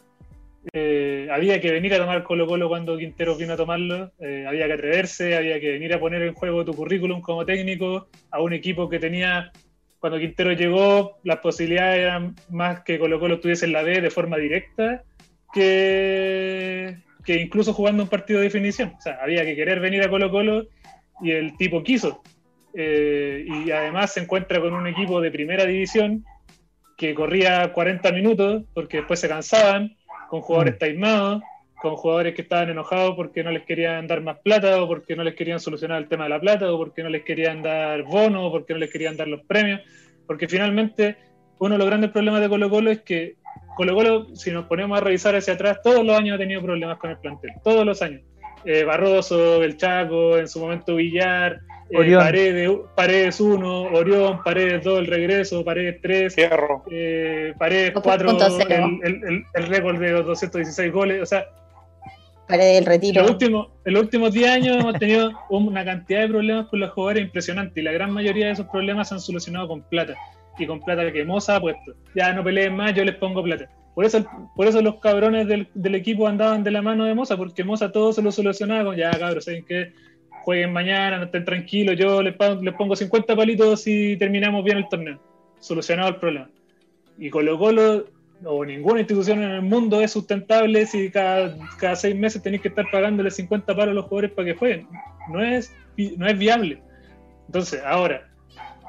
[0.73, 4.67] Eh, había que venir a tomar Colo Colo cuando Quintero vino a tomarlo, eh, había
[4.67, 8.53] que atreverse, había que venir a poner en juego tu currículum como técnico a un
[8.53, 9.53] equipo que tenía,
[10.01, 14.11] cuando Quintero llegó, las posibilidades eran más que Colo Colo estuviese en la B de
[14.11, 15.05] forma directa
[15.53, 18.93] que, incluso jugando un partido de definición.
[18.99, 20.67] O sea, había que querer venir a Colo Colo
[21.23, 22.23] y el tipo quiso.
[22.79, 26.27] Eh, y además se encuentra con un equipo de primera división
[26.99, 29.97] que corría 40 minutos porque después se cansaban,
[30.29, 30.79] con jugadores mm.
[30.79, 31.43] taimados,
[31.81, 35.25] con jugadores que estaban enojados porque no les querían dar más plata o porque no
[35.25, 38.45] les querían solucionar el tema de la plata o porque no les querían dar bonos
[38.45, 39.81] o porque no les querían dar los premios.
[40.27, 41.17] Porque finalmente
[41.59, 43.37] uno de los grandes problemas de Colo Colo es que
[43.77, 46.99] Colo Colo, si nos ponemos a revisar hacia atrás, todos los años ha tenido problemas
[46.99, 48.23] con el plantel, todos los años.
[48.65, 54.99] Eh, Barroso, El Chaco, en su momento Villar, eh, Paredes, Paredes 1, Orión, Paredes 2,
[54.99, 56.35] el regreso, Paredes 3,
[56.91, 58.37] eh, Paredes 4,
[58.69, 61.23] el, el, récord de los 216 goles.
[61.23, 61.47] O sea,
[62.49, 63.21] Paredes el retiro.
[63.21, 66.81] En los, últimos, en los últimos 10 años hemos tenido una cantidad de problemas con
[66.81, 70.15] los jugadores impresionante y la gran mayoría de esos problemas se han solucionado con plata
[70.59, 71.95] y con plata que Moza ha puesto.
[72.15, 73.69] Ya no peleen más, yo les pongo plata.
[73.95, 77.37] Por eso, por eso los cabrones del, del equipo andaban de la mano de Moza,
[77.37, 79.93] porque Moza todo se lo solucionaba con, ya cabros, ¿saben qué?
[80.47, 84.89] Jueguen mañana, no estén tranquilos, yo les, les pongo 50 palitos y terminamos bien el
[84.89, 85.21] torneo.
[85.59, 86.49] Solucionado el problema.
[87.19, 88.05] Y Colo Colo
[88.45, 92.69] o ninguna institución en el mundo es sustentable si cada, cada seis meses tenéis que
[92.69, 94.87] estar pagándole 50 palos a los jugadores para que jueguen.
[95.33, 95.75] No es,
[96.17, 96.81] no es viable.
[97.47, 98.29] Entonces, ahora,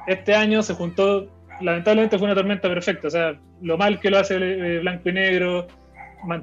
[0.06, 1.28] este año se juntó
[1.60, 3.08] lamentablemente fue una tormenta perfecta.
[3.08, 5.66] O sea, lo mal que lo hace eh, Blanco y Negro,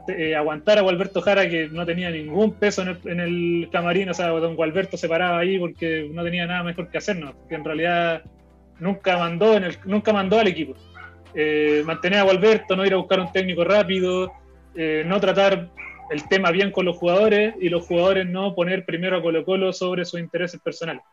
[0.07, 4.09] eh, aguantar a Gualberto Jara, que no tenía ningún peso en el, camarín.
[4.09, 7.33] O sea, don Gualberto se paraba ahí porque no tenía nada mejor que hacer, ¿no?
[7.47, 8.23] Que en realidad
[8.79, 10.73] nunca mandó, en el, nunca mandó al equipo.
[11.33, 14.31] Eh, mantener a Gualberto, no ir a buscar un técnico rápido,
[15.05, 15.69] no tratar
[16.09, 19.73] el tema bien con los jugadores y los jugadores no poner primero a Colo Colo
[19.73, 21.03] sobre sus intereses personales.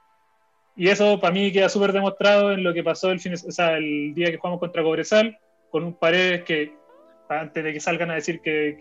[0.76, 3.76] Y eso para mí queda súper demostrado en lo que pasó el, fin, o sea,
[3.76, 5.38] el día que jugamos contra Cobresal,
[5.70, 6.74] con un Paredes que,
[7.40, 8.76] antes de que salgan a decir que,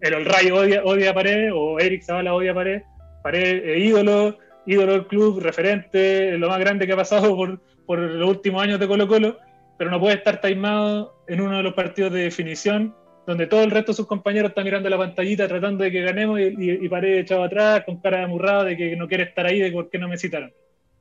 [0.00, 2.82] el Olray odia, odia a Paredes, o Eric Zavala odia a Paredes,
[3.22, 7.98] Paredes eh, ídolo, ídolo del club, referente, lo más grande que ha pasado por, por
[7.98, 9.38] los últimos años de Colo Colo,
[9.78, 12.94] pero no puede estar taimado en uno de los partidos de definición
[13.26, 16.38] donde todo el resto de sus compañeros están mirando la pantallita tratando de que ganemos
[16.38, 19.58] y, y, Paredes echado atrás con cara de amurrado de que no quiere estar ahí,
[19.58, 20.52] de por qué no me citaron.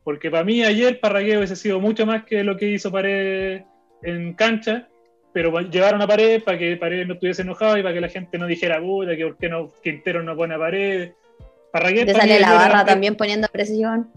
[0.04, 3.64] Porque para mí ayer Parragués hubiese sido mucho más que lo que hizo Paredes
[4.02, 4.88] en cancha,
[5.36, 8.38] pero llevaron a Paredes para que Paredes no estuviese enojado y para que la gente
[8.38, 11.12] no dijera, puta, que por qué no, Quintero no pone a Paredes.
[11.74, 12.06] Parragués.
[12.06, 14.10] Te sale la barra también poniendo presión.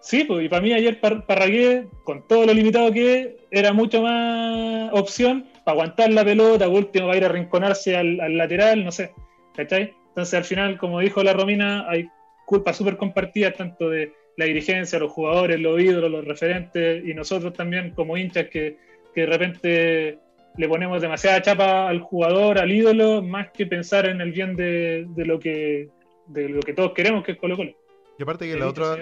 [0.00, 4.02] Sí, pues, y para mí ayer Parragués, con todo lo limitado que es, era mucho
[4.02, 8.36] más opción para aguantar la pelota, por último va a ir a rinconarse al, al
[8.36, 9.12] lateral, no sé,
[9.54, 9.94] ¿cachai?
[10.08, 12.08] Entonces al final, como dijo la Romina, hay
[12.44, 17.52] culpas súper compartidas tanto de la dirigencia, los jugadores, los ídolos, los referentes y nosotros
[17.52, 18.78] también como hinchas que,
[19.14, 20.18] de repente
[20.56, 25.06] le ponemos demasiada chapa al jugador, al ídolo, más que pensar en el bien de,
[25.16, 25.88] lo que
[26.26, 27.72] de lo que todos queremos, que es Colo Colo.
[28.18, 28.96] Y aparte que la otra,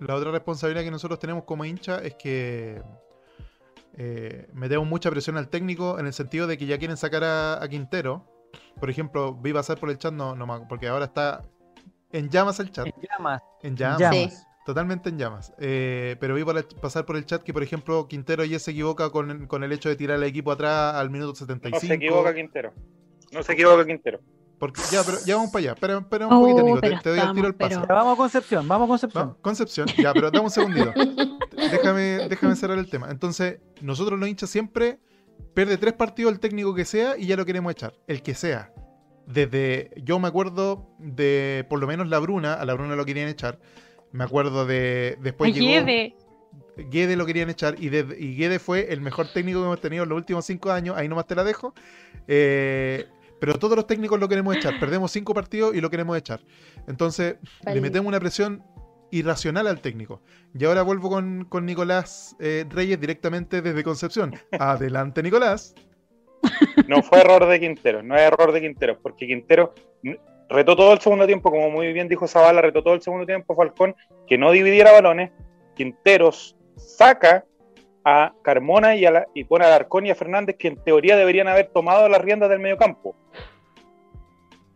[0.00, 2.82] la, otra responsabilidad que nosotros tenemos como hincha es que
[3.96, 7.68] eh, metemos mucha presión al técnico en el sentido de que ya quieren sacar a,
[7.68, 8.26] Quintero.
[8.80, 11.42] Por ejemplo, vi pasar por el chat, no, no, porque ahora está
[12.10, 12.86] en llamas el chat.
[12.86, 13.42] En llamas.
[13.62, 14.46] En llamas.
[14.64, 15.52] Totalmente en llamas.
[15.58, 16.44] Eh, pero vi
[16.80, 19.88] pasar por el chat que, por ejemplo, Quintero ya se equivoca con, con, el hecho
[19.88, 21.76] de tirar al equipo atrás al minuto 75.
[21.76, 22.72] No se equivoca Quintero.
[23.32, 24.20] No se equivoca Quintero.
[24.58, 25.72] Porque, ya, pero ya vamos para allá.
[25.72, 26.80] Espera, espera un poquito, Nico.
[26.80, 27.84] Te, doy el tiro al paso.
[27.88, 29.36] vamos a Concepción, vamos a Concepción.
[29.42, 30.92] Concepción, ya, pero dame un segundito.
[31.56, 33.10] déjame, déjame cerrar el tema.
[33.10, 35.00] Entonces, nosotros los hinchas siempre
[35.54, 37.94] pierde tres partidos el técnico que sea y ya lo queremos echar.
[38.06, 38.72] El que sea
[39.26, 43.28] desde, yo me acuerdo de por lo menos la Bruna, a la Bruna lo querían
[43.28, 43.58] echar,
[44.12, 46.14] me acuerdo de después llegó, Guede.
[46.76, 50.08] Guede lo querían echar y, y Guede fue el mejor técnico que hemos tenido en
[50.08, 51.74] los últimos cinco años, ahí nomás te la dejo.
[52.28, 53.06] Eh,
[53.40, 56.40] pero todos los técnicos lo queremos echar, perdemos cinco partidos y lo queremos echar.
[56.86, 58.62] Entonces le metemos una presión
[59.10, 60.22] irracional al técnico.
[60.58, 64.34] Y ahora vuelvo con, con Nicolás eh, Reyes directamente desde Concepción.
[64.58, 65.74] Adelante, Nicolás.
[66.88, 69.74] No fue error de Quintero, no es error de Quintero, porque Quintero
[70.52, 73.54] retó todo el segundo tiempo, como muy bien dijo Zavala, retó todo el segundo tiempo
[73.54, 73.94] Falcón,
[74.26, 75.30] que no dividiera balones.
[75.74, 77.44] Quinteros saca
[78.04, 81.48] a Carmona y, a y pone a Darcón y a Fernández, que en teoría deberían
[81.48, 83.16] haber tomado las riendas del medio campo.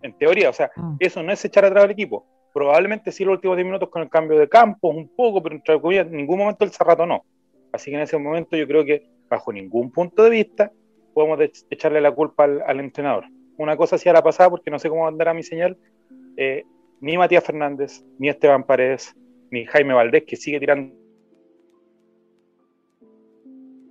[0.02, 0.96] En teoría, o sea, mm.
[1.00, 2.24] eso no es echar atrás al equipo.
[2.52, 6.16] Probablemente sí los últimos 10 minutos con el cambio de campo, un poco, pero en
[6.16, 7.24] ningún momento el Cerrato no.
[7.72, 10.72] Así que en ese momento yo creo que, bajo ningún punto de vista,
[11.12, 13.24] podemos echarle la culpa al, entrenador.
[13.58, 15.76] Una cosa sí a la pasada, porque no sé cómo andará mi señal,
[16.36, 16.64] eh,
[17.00, 19.14] ni Matías Fernández, ni Esteban Paredes,
[19.50, 20.94] ni Jaime Valdés, que sigue tirando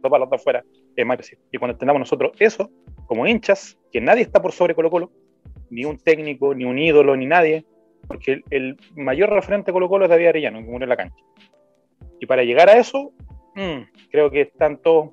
[0.09, 0.63] para los de afuera,
[0.95, 2.69] es más Y cuando tengamos nosotros eso,
[3.07, 5.11] como hinchas, que nadie está por sobre Colo Colo,
[5.69, 7.65] ni un técnico, ni un ídolo, ni nadie,
[8.07, 11.23] porque el, mayor referente de Colo Colo es David Arellano, que murió en la cancha.
[12.19, 13.11] Y para llegar a eso,
[13.55, 15.11] mm, creo que están todos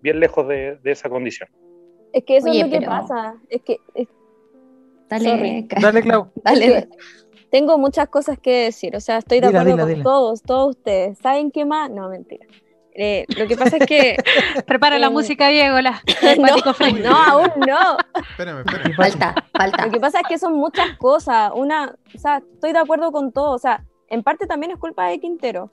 [0.00, 1.48] bien lejos de, esa condición.
[2.12, 3.36] Es que eso es lo que pasa.
[3.48, 3.78] Es que.
[5.08, 6.30] Dale, Dale, Clau.
[6.44, 6.88] Dale.
[7.50, 8.94] tengo muchas cosas que decir.
[8.96, 11.18] O sea, estoy de acuerdo con todos, todos ustedes.
[11.18, 11.90] ¿Saben qué más?
[11.90, 12.46] No, mentira.
[12.94, 14.16] Eh, lo que pasa es que.
[14.66, 16.02] Prepara la música, Diego, la
[16.38, 16.56] no,
[17.02, 17.96] no, aún no.
[18.30, 18.94] Espérame, espérame.
[18.94, 19.86] Falta, falta.
[19.86, 21.52] Lo que pasa es que son muchas cosas.
[21.54, 23.52] Una, o sea, estoy de acuerdo con todo.
[23.52, 25.70] O sea, en parte también es culpa de Quintero.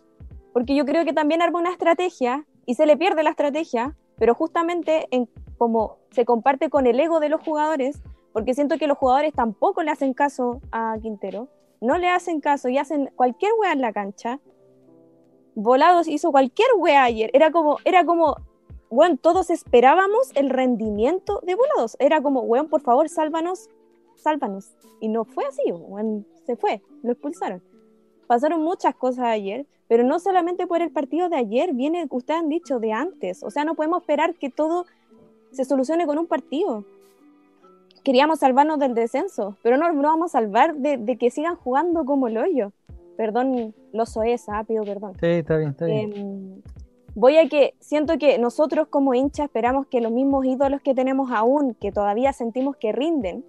[0.54, 4.34] Porque yo creo que también arma una estrategia y se le pierde la estrategia, pero
[4.34, 8.00] justamente en como se comparte con el ego de los jugadores,
[8.34, 11.48] porque siento que los jugadores tampoco le hacen caso a Quintero,
[11.82, 14.40] no le hacen caso y hacen cualquier wea en la cancha,
[15.60, 17.32] Volados hizo cualquier wea ayer.
[17.34, 18.38] Era como, era como,
[18.92, 21.98] bueno, todos esperábamos el rendimiento de Volados.
[22.00, 23.68] Era como, weón, por favor, sálvanos,
[24.16, 24.76] sálvanos.
[25.00, 27.64] Y no fue así, weón, se fue, lo expulsaron.
[28.28, 32.50] Pasaron muchas cosas ayer, pero no solamente por el partido de ayer, viene, ustedes han
[32.50, 33.42] dicho, de antes.
[33.42, 34.86] O sea, no podemos esperar que todo
[35.58, 36.86] se solucione con un partido.
[38.04, 42.06] Queríamos salvarnos del descenso, pero no nos vamos a salvar de, de que sigan jugando
[42.06, 42.72] como el hoyo
[43.18, 45.14] perdón, los soesa, pido perdón.
[45.20, 46.14] Sí, está bien, está bien.
[46.16, 46.62] Em,
[47.16, 51.32] voy a que siento que nosotros como hinchas esperamos que los mismos ídolos que tenemos
[51.32, 53.44] aún, que todavía sentimos que rinden,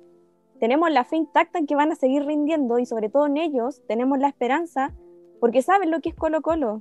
[0.59, 3.83] tenemos la fe intacta en que van a seguir rindiendo y sobre todo en ellos
[3.87, 4.92] tenemos la esperanza
[5.38, 6.81] porque saben lo que es Colo Colo.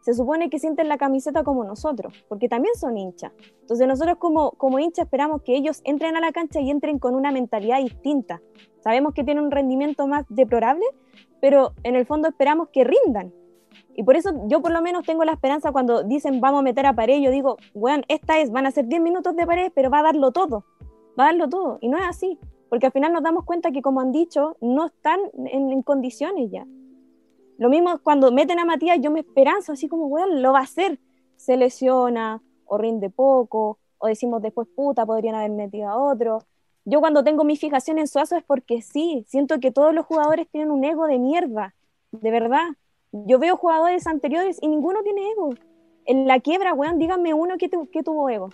[0.00, 3.32] Se supone que sienten la camiseta como nosotros, porque también son hinchas.
[3.60, 7.14] Entonces nosotros como, como hinchas esperamos que ellos entren a la cancha y entren con
[7.14, 8.40] una mentalidad distinta.
[8.80, 10.84] Sabemos que tienen un rendimiento más deplorable,
[11.40, 13.32] pero en el fondo esperamos que rindan.
[13.94, 16.86] Y por eso yo por lo menos tengo la esperanza cuando dicen vamos a meter
[16.86, 19.90] a pared, yo digo, bueno, esta es, van a ser 10 minutos de pared, pero
[19.90, 20.64] va a darlo todo,
[21.18, 21.78] va a darlo todo.
[21.80, 24.86] Y no es así, porque al final nos damos cuenta que como han dicho, no
[24.86, 26.64] están en, condiciones ya.
[27.58, 30.62] Lo mismo cuando meten a Matías, yo me esperanzo, así como, bueno, lo va a
[30.62, 30.98] hacer.
[31.36, 36.40] Se lesiona o rinde poco, o decimos después, puta, podrían haber metido a otro
[36.90, 40.48] yo cuando tengo mi fijación en Suazo es porque sí, siento que todos los jugadores
[40.48, 41.74] tienen un ego de mierda,
[42.12, 42.64] de verdad.
[43.12, 45.50] Yo veo jugadores anteriores y ninguno tiene ego.
[46.06, 48.48] En la quiebra, weón, díganme uno que, que tuvo ego.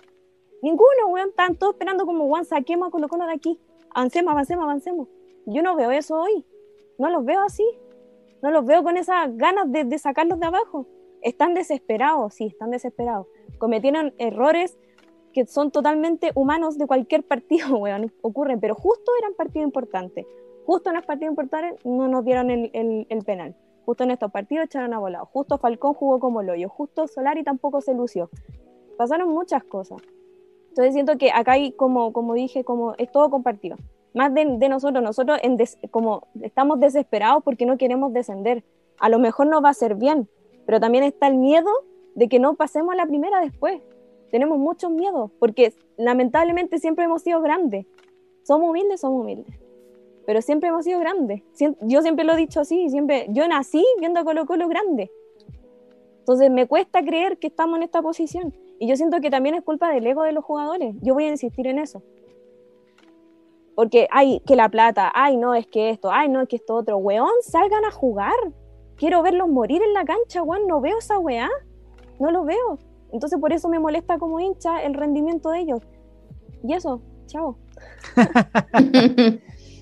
[0.61, 3.57] Ninguno, weón, están todos esperando como, weón, saquemos a Colo de aquí.
[3.91, 5.07] Avancemos, avancemos, avancemos.
[5.45, 6.45] Yo no veo eso hoy.
[6.97, 7.63] No los veo así.
[8.45, 10.85] No los veo con esas ganas de, sacarlos de abajo.
[11.23, 13.25] Están desesperados, sí, están desesperados.
[13.57, 14.77] Cometieron errores
[15.33, 20.27] que son totalmente humanos de cualquier partido, weón, ocurren, pero justo eran partidos importantes.
[20.63, 22.69] Justo en los partidos importantes no nos dieron el,
[23.09, 23.55] el, penal.
[23.83, 25.25] Justo en estos partidos echaron a volado.
[25.25, 26.69] Justo Falcón jugó como el hoyo.
[26.69, 28.29] Justo Solari tampoco se lució.
[28.95, 30.03] Pasaron muchas cosas.
[30.69, 33.77] Entonces siento que acá hay, como, como dije, como es todo compartido.
[34.15, 35.57] Más de, de nosotros, nosotros en
[35.91, 38.63] como estamos desesperados porque no queremos descender.
[38.97, 40.27] A lo mejor no va a ser bien,
[40.65, 41.69] pero también está el miedo
[42.15, 43.81] de que no pasemos a la primera después
[44.35, 47.85] tenemos muchos miedos, porque lamentablemente siempre hemos sido grandes.
[48.43, 49.55] Somos humildes, somos humildes.
[50.25, 51.41] Pero siempre hemos sido grandes.
[51.79, 55.09] Yo siempre lo he dicho así, siempre, yo nací viendo a Colo Colo grande.
[56.19, 58.53] Entonces me cuesta creer que estamos en esta posición.
[58.77, 60.95] Y yo siento que también es culpa del ego de los jugadores.
[61.01, 62.01] Yo voy a insistir en eso.
[63.75, 66.75] Porque, ay, que la plata, ay, no, es que esto, ay, no, es que esto
[66.75, 66.97] otro.
[66.97, 68.33] Weón, salgan a jugar.
[68.95, 70.67] Quiero verlos morir en la cancha, weón.
[70.67, 71.49] No veo esa weá.
[72.19, 72.79] No lo veo.
[73.11, 75.81] Entonces por eso me molesta como hincha el rendimiento de ellos.
[76.63, 77.57] Y eso, chao.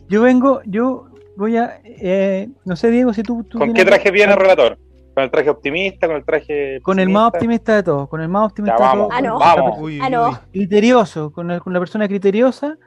[0.09, 3.45] yo vengo, yo voy a, eh, no sé Diego, si tú...
[3.51, 4.77] ¿Con qué traje viene el relator?
[5.13, 6.07] ¿Con el traje optimista?
[6.07, 6.79] ¿Con el traje...
[6.81, 9.17] Con el más optimista de todos, con el más optimista vamos, de todos.
[9.17, 9.39] Ah, no.
[9.39, 9.91] Vamos.
[10.01, 10.39] ah, no.
[10.51, 12.77] Criterioso, con, con la persona criteriosa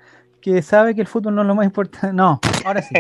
[0.47, 2.13] que sabe que el fútbol no es lo más importante.
[2.13, 2.95] No, ahora sí.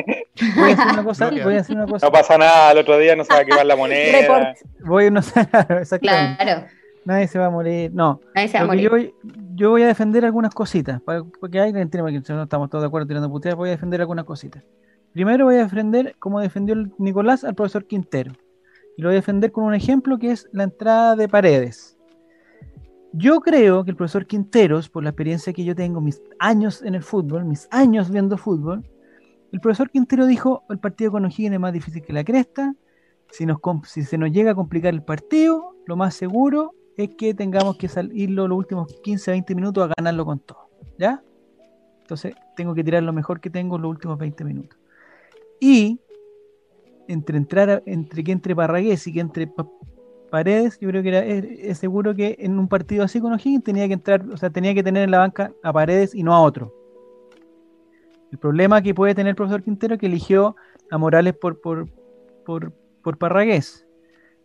[0.56, 1.30] Voy a hacer una cosa.
[1.30, 2.04] voy a hacer una cosa.
[2.04, 4.52] No pasa nada, el otro día no se va a quemar la moneda.
[4.80, 5.40] voy a no sé,
[5.80, 6.42] exactamente.
[6.42, 6.66] Claro.
[7.04, 7.92] Nadie se va a morir.
[7.94, 8.20] No.
[8.34, 9.14] Nadie se va a morir.
[9.54, 11.00] Yo, voy a defender algunas cositas.
[11.40, 11.84] Porque hay que
[12.32, 13.56] no estamos todos de acuerdo tirando puteadas.
[13.56, 14.64] Voy a defender algunas cositas.
[15.12, 18.32] Primero voy a defender como defendió el Nicolás al profesor Quintero.
[18.96, 21.95] Y lo voy a defender con un ejemplo que es la entrada de paredes.
[23.18, 26.94] Yo creo que el profesor Quinteros, por la experiencia que yo tengo, mis años en
[26.94, 28.84] el fútbol, mis años viendo fútbol,
[29.52, 32.74] el profesor Quintero dijo, el partido con O'Higgins es más difícil que la cresta,
[33.30, 33.46] si,
[34.02, 38.30] se nos llega a complicar el partido, lo más seguro es que tengamos que salir
[38.30, 40.68] los últimos 15, 20 minutos a ganarlo con todo.
[40.98, 41.22] ¿Ya?
[42.02, 44.78] Entonces tengo que tirar lo mejor que tengo los últimos 20 minutos.
[45.58, 46.00] Y
[47.08, 49.46] entre entrar entre que entre Parragués y que entre
[50.30, 53.86] Paredes, yo creo que era es, seguro que en un partido así con O'Higgins tenía
[53.86, 56.40] que entrar, o sea, tenía que tener en la banca a Paredes y no a
[56.40, 56.74] otro.
[58.32, 60.56] El problema que puede tener el profesor Quintero es que eligió
[60.90, 61.88] a Morales por, por,
[62.44, 62.72] por,
[63.02, 63.86] por Parragués.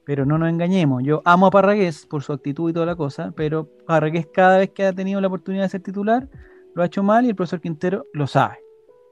[0.03, 3.33] Pero no nos engañemos, yo amo a Parragués por su actitud y toda la cosa,
[3.35, 6.27] pero Parragués cada vez que ha tenido la oportunidad de ser titular
[6.73, 8.57] lo ha hecho mal y el profesor Quintero lo sabe.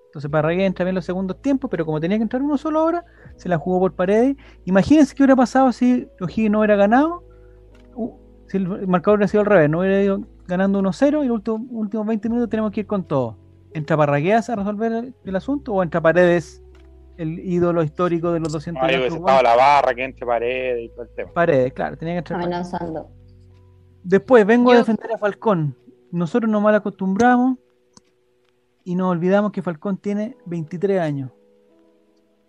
[0.09, 3.05] Entonces Parragués entra bien los segundos tiempos, pero como tenía que entrar uno solo ahora,
[3.35, 4.35] se la jugó por paredes.
[4.65, 7.23] Imagínense qué hubiera pasado si O'Higgins no hubiera ganado,
[7.93, 8.11] uh,
[8.47, 12.07] si el marcador hubiera sido al revés, no hubiera ido ganando 1-0 y los últimos
[12.07, 13.37] 20 minutos tenemos que ir con todo.
[13.71, 16.63] ¿Entra Parragués a resolver el, asunto o entra Paredes,
[17.17, 19.13] el ídolo histórico de los 200 años?
[19.13, 21.31] estaba la barra que entre Paredes y todo el tema.
[21.33, 22.41] Paredes, claro, tenía que entrar.
[22.41, 23.11] Amenazando.
[24.03, 25.75] Después vengo a defender a Falcón.
[26.11, 27.59] Nosotros nos mal acostumbramos
[28.89, 31.29] y nos olvidamos que Falcón tiene 23 años.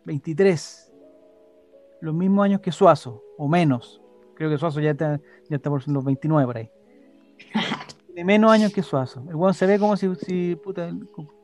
[0.07, 0.91] 23.
[2.01, 4.01] Los mismos años que Suazo, o menos.
[4.37, 5.21] Creo que Suazo ya está,
[5.51, 6.71] ya está por los 29 por ahí.
[8.07, 9.23] Tiene menos años que Suazo.
[9.29, 10.57] El Juan se ve como si,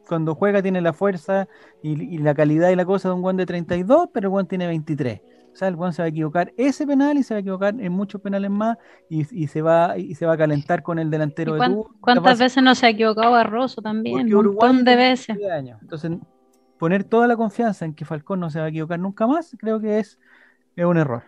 [0.08, 1.46] cuando juega tiene la fuerza
[1.82, 4.66] y, la calidad y la cosa de un Juan de 32, pero el Juan tiene
[4.66, 5.20] 23.
[5.56, 7.74] O sea, el Juan se va a equivocar ese penal y se va a equivocar
[7.80, 8.76] en muchos penales más
[9.08, 12.62] y, se va y se va a calentar con el delantero de cuán, ¿Cuántas veces
[12.62, 14.34] no se ha equivocado Barroso también?
[14.34, 15.38] Un montón de veces.
[15.80, 16.12] Entonces,
[16.78, 19.80] poner toda la confianza en que Falcón no se va a equivocar nunca más, creo
[19.80, 20.18] que es,
[20.76, 21.22] un error.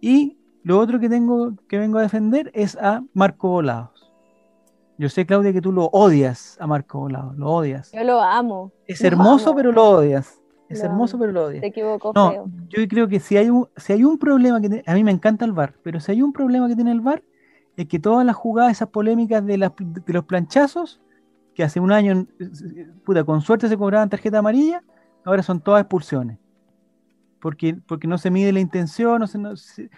[0.00, 4.12] Y lo otro que tengo que vengo a defender es a Marco Volados.
[4.98, 7.90] Yo sé, Claudia, que tú lo odias a Marco Volados, lo odias.
[7.90, 8.70] Yo lo amo.
[8.86, 10.40] Es hermoso, pero lo odias.
[10.68, 11.60] Es hermoso, pero lo odia.
[11.60, 14.94] Te equivocó no, Yo creo que si hay un, si hay un problema que a
[14.94, 17.22] mí me encanta el VAR, pero si hay un problema que tiene el VAR
[17.76, 21.00] es que todas las jugadas, esas polémicas de, de los planchazos,
[21.54, 22.26] que hace un año,
[23.04, 24.82] puta, con suerte se cobraban tarjeta amarilla,
[25.24, 26.38] ahora son todas expulsiones.
[27.40, 29.90] Porque, porque no se mide la intención, no se, no se,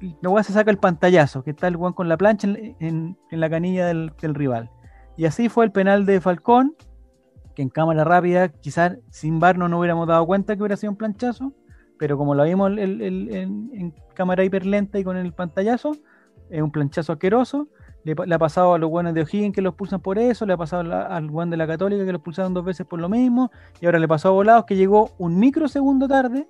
[0.00, 4.12] se saca el pantallazo, que está el guan con la plancha en, la canilla del,
[4.20, 4.70] del rival.
[5.16, 6.74] Y así fue el penal de Falcón,
[7.58, 10.92] que en cámara rápida, quizás sin bar no nos hubiéramos dado cuenta que hubiera sido
[10.92, 11.52] un planchazo,
[11.98, 15.96] pero como lo vimos en, cámara hiperlenta y con el pantallazo,
[16.50, 17.66] es un planchazo asqueroso.
[18.04, 20.56] Le, ha pasado a los buenos de O'Higgins que los pulsan por eso, le ha
[20.56, 23.50] pasado al buen de la Católica que los pulsaron dos veces por lo mismo,
[23.80, 26.48] y ahora le pasó a Volados que llegó un microsegundo tarde,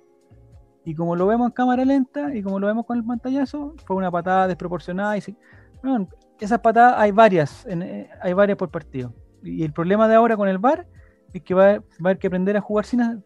[0.85, 3.95] y como lo vemos en cámara lenta y como lo vemos con el pantallazo, fue
[3.95, 5.17] una patada desproporcionada.
[5.17, 5.23] Y
[6.39, 9.11] esas patadas hay varias, eh, hay varias por partido.
[9.41, 10.85] Y el problema de ahora con el VAR
[11.33, 13.23] es que va, a haber que aprender a jugar sin,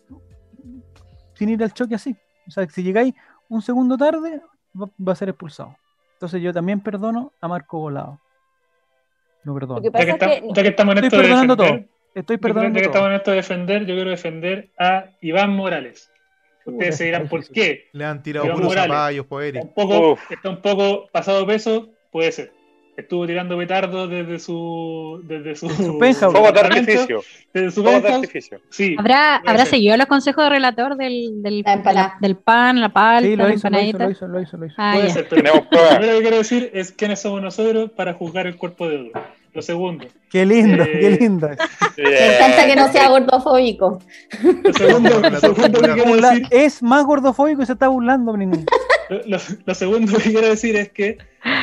[1.33, 2.15] sin ir al choque así.
[2.47, 3.13] O sea, si llegáis
[3.49, 4.41] un segundo tarde,
[4.75, 5.75] va, a ser expulsado.
[6.13, 8.19] Entonces yo también perdono a Marco Volado.
[9.43, 9.81] Lo perdono.
[9.81, 11.79] Ya que, estamos en esto de defender, todo.
[12.15, 16.11] Estoy perdonando ya que estamos en esto de defender, yo quiero defender a Iván Morales.
[16.65, 17.89] Ustedes se dirán por qué.
[17.91, 22.62] Le han tirado unos zapallos, poco, está un poco pasado peso, puede ser
[22.95, 27.23] estuvo tirando petardos desde su desde su, su fuego de artificio.
[27.53, 28.59] desde su artificio.
[28.69, 28.95] Sí.
[28.97, 31.63] ¿Habrá, ¿habrá seguido los consejos del relator del, del,
[32.21, 34.05] del pan, la palta, sí, lo la hizo, empanadita?
[34.05, 36.69] Lo hizo, lo hizo, lo hizo, ah, Puede ser, pero lo primero que quiero decir
[36.73, 39.23] es quiénes somos nosotros para juzgar el cuerpo de Duro.
[39.53, 40.07] Lo segundo.
[40.31, 41.47] Qué lindo, eh, qué lindo.
[41.97, 43.99] Me encanta que no sea gordofóbico.
[44.63, 46.47] Lo segundo, lo segundo que quiero decir...
[46.49, 48.45] Es más gordofóbico y se está burlando, lo,
[49.27, 51.19] lo, lo, segundo que quiero decir es que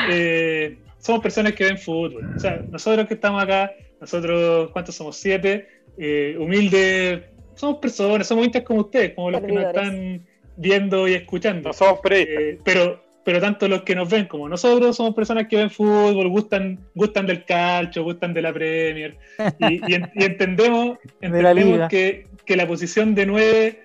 [0.09, 2.33] eh, somos personas que ven fútbol.
[2.35, 5.17] O sea, nosotros que estamos acá, nosotros, ¿cuántos somos?
[5.17, 7.23] Siete, eh, humildes,
[7.55, 10.25] somos personas, somos hinchas como ustedes, como los que nos están
[10.55, 11.69] viendo y escuchando.
[11.69, 11.99] No somos.
[12.11, 16.29] Eh, pero, pero tanto los que nos ven como nosotros somos personas que ven fútbol,
[16.29, 19.17] gustan, gustan del calcio, gustan de la Premier.
[19.59, 19.81] Y,
[20.23, 23.83] entendemos, entendemos que, que, la posición de nueve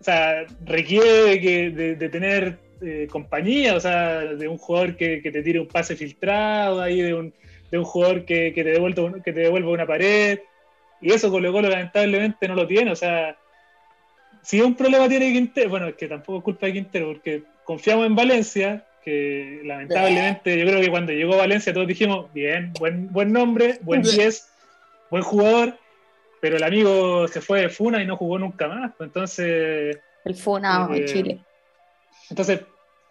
[0.00, 5.42] o sea, requiere que, de tener eh, compañía, o sea, de un jugador que, te
[5.42, 7.34] tire un pase filtrado, ahí de un,
[7.70, 10.40] de un jugador que, te devuelva, que te devuelva una pared.
[11.00, 13.36] Y eso Colo Colo lamentablemente no lo tiene, o sea,
[14.42, 18.06] si un problema tiene Quintero, bueno, es que tampoco es culpa de Quintero, porque confiamos
[18.06, 23.32] en Valencia, que lamentablemente yo creo que cuando llegó Valencia todos dijimos, bien, buen, buen
[23.32, 24.50] nombre, buen 10,
[25.10, 25.78] buen jugador,
[26.40, 29.98] pero el amigo se fue de Funa y no jugó nunca más, pues entonces...
[30.24, 31.40] El Funa en eh, Chile.
[32.30, 32.60] Entonces,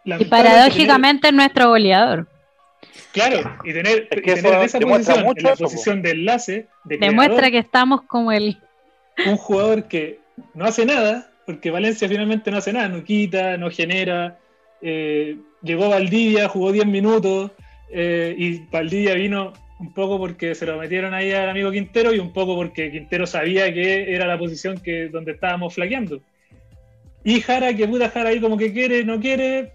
[0.06, 2.28] y paradójicamente nuestro goleador.
[3.12, 8.32] Claro, y tener, en esa posición, en la posición de enlace, demuestra que estamos como
[8.32, 8.58] el
[9.26, 10.20] un jugador que
[10.54, 14.40] no hace nada, porque Valencia finalmente no hace nada, no quita, no genera.
[14.82, 17.52] Eh, llegó Valdivia, jugó 10 minutos
[17.92, 22.20] eh, y Valdivia vino un poco porque se lo metieron ahí al amigo Quintero y
[22.20, 26.22] un poco porque Quintero sabía que era la posición que donde estábamos flaqueando.
[27.30, 29.74] Y Jara, que puta Jara ahí como que quiere, no quiere.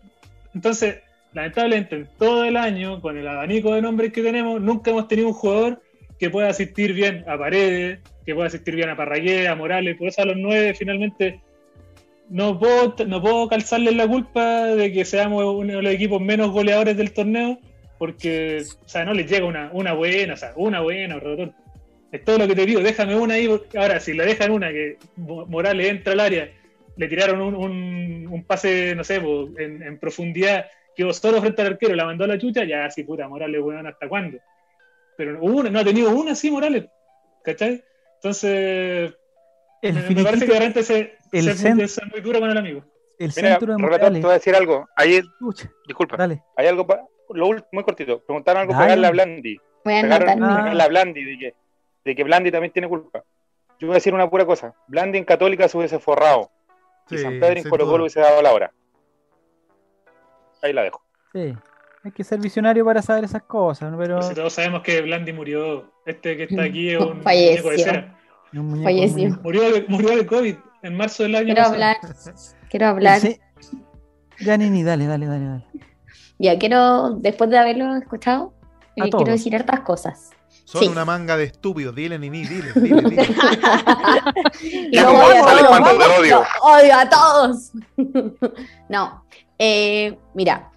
[0.57, 0.97] Entonces,
[1.33, 5.29] lamentablemente en todo el año, con el abanico de nombres que tenemos, nunca hemos tenido
[5.29, 5.81] un jugador
[6.19, 10.09] que pueda asistir bien a Paredes, que pueda asistir bien a Parragué, a Morales, por
[10.09, 11.39] eso a los nueve finalmente
[12.29, 16.51] no puedo, no puedo calzarles la culpa de que seamos uno de los equipos menos
[16.51, 17.61] goleadores del torneo,
[17.99, 21.21] porque o sea, no les llega una, una buena, o sea, una buena,
[22.11, 23.49] Es todo lo que te pido, déjame una ahí.
[23.77, 26.51] Ahora, si le dejan una que Morales entra al área,
[26.97, 31.95] le tiraron un, un, pase, no sé, en, en profundidad, quedó solo frente al arquero,
[31.95, 34.39] la mandó a la chucha, ya así puta, Morales, weón, ¿hasta cuándo?
[35.17, 36.87] Pero una, no ha tenido una así, Morales,
[37.43, 37.83] ¿cachai?
[38.17, 39.13] Entonces,
[39.83, 42.85] me, parece que realmente se, el es muy duro con el amigo.
[43.19, 44.13] El centro de Morales.
[44.13, 44.89] te voy a decir algo.
[44.97, 45.21] Ahí,
[45.87, 46.43] disculpa, dale.
[46.57, 46.87] hay algo,
[47.31, 49.61] lo muy cortito, preguntaron algo, pegarle a Blandi.
[49.85, 51.55] Pegarle a Blandi de que,
[52.05, 53.23] de que Blandi también tiene culpa.
[53.79, 54.75] Yo voy a decir una pura cosa.
[54.87, 56.51] Blandi en Católica se hubiese forrado.
[57.11, 58.73] Y San Pedro en Colo Colo hubiese dado la hora.
[60.63, 61.03] Ahí la dejo.
[61.33, 61.55] Sí.
[62.05, 64.21] Hay que ser visionario para saber esas cosas, pero...
[64.35, 65.91] todos sabemos que Blandi murió.
[66.05, 68.19] Este que está aquí es un muñeco de cera.
[68.83, 69.39] Falleció.
[69.43, 71.97] Murió de, murió de COVID en marzo del año Quiero hablar.
[72.71, 73.23] Quiero hablar.
[74.41, 75.65] Ya, Nini, dale, dale, dale, dale.
[76.39, 78.53] Ya, quiero, después de haberlo escuchado,
[78.97, 80.31] eh, quiero decir hartas cosas.
[80.81, 83.29] Son una manga de estúpidos, dile Nini, dile, dile, dile.
[84.63, 86.45] y lo odio.
[86.63, 87.73] odio a todos.
[88.89, 89.25] no,
[89.59, 90.71] eh, mira,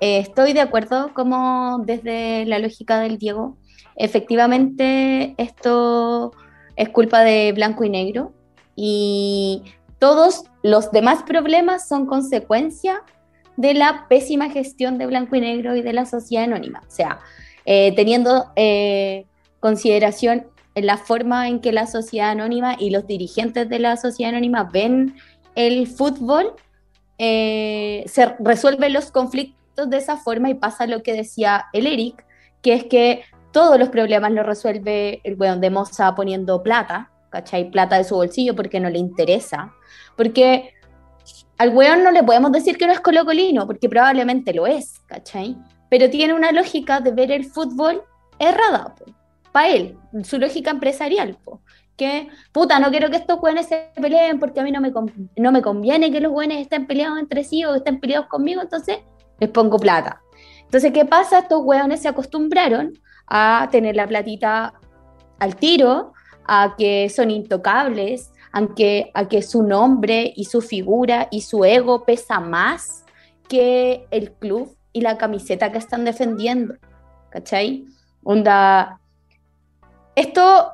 [0.00, 3.56] eh, estoy de acuerdo como desde la lógica del Diego,
[3.96, 6.32] efectivamente esto
[6.76, 8.32] es culpa de blanco y negro
[8.76, 9.62] y
[9.98, 13.02] todos los demás problemas son consecuencia
[13.56, 16.80] de la pésima gestión de blanco y negro y de la sociedad anónima.
[16.86, 17.20] O sea,
[17.66, 19.26] eh, teniendo eh,
[19.60, 24.30] consideración en la forma en que la sociedad anónima y los dirigentes de la sociedad
[24.30, 25.16] anónima ven
[25.54, 26.54] el fútbol,
[27.18, 32.24] se resuelven los conflictos de esa forma y pasa lo que decía el Eric,
[32.62, 37.70] que es que todos los problemas los resuelve el weón de Moza poniendo plata, ¿cachai?
[37.70, 39.72] Plata de su bolsillo porque no le interesa.
[40.16, 40.72] Porque
[41.58, 45.56] al weón no le podemos decir que no es colocolino, porque probablemente lo es, ¿cachai?
[45.88, 48.02] Pero tiene una lógica de ver el fútbol
[48.38, 48.94] errada,
[49.52, 51.38] para él, su lógica empresarial,
[51.96, 54.92] que puta, no quiero que estos weones se peleen porque a mí no me,
[55.36, 58.98] no me conviene que los weones estén peleados entre sí o estén peleados conmigo, entonces
[59.38, 60.22] les pongo plata.
[60.62, 61.40] Entonces, ¿qué pasa?
[61.40, 62.92] Estos hueones se acostumbraron
[63.26, 64.74] a tener la platita
[65.38, 66.12] al tiro,
[66.46, 71.64] a que son intocables, a que, a que su nombre y su figura y su
[71.64, 73.04] ego pesa más
[73.48, 76.74] que el club y la camiseta que están defendiendo.
[77.30, 77.84] ¿Cachai?
[78.22, 79.00] Onda.
[80.14, 80.72] Esto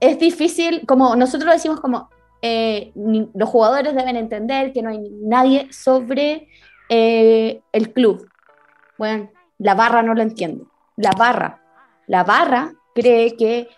[0.00, 2.10] es difícil, como nosotros decimos, como
[2.42, 6.48] eh, los jugadores deben entender que no hay nadie sobre
[6.88, 8.28] eh, el club.
[8.98, 10.66] Bueno, la barra no lo entiendo.
[10.96, 11.62] La barra.
[12.06, 13.68] La barra cree que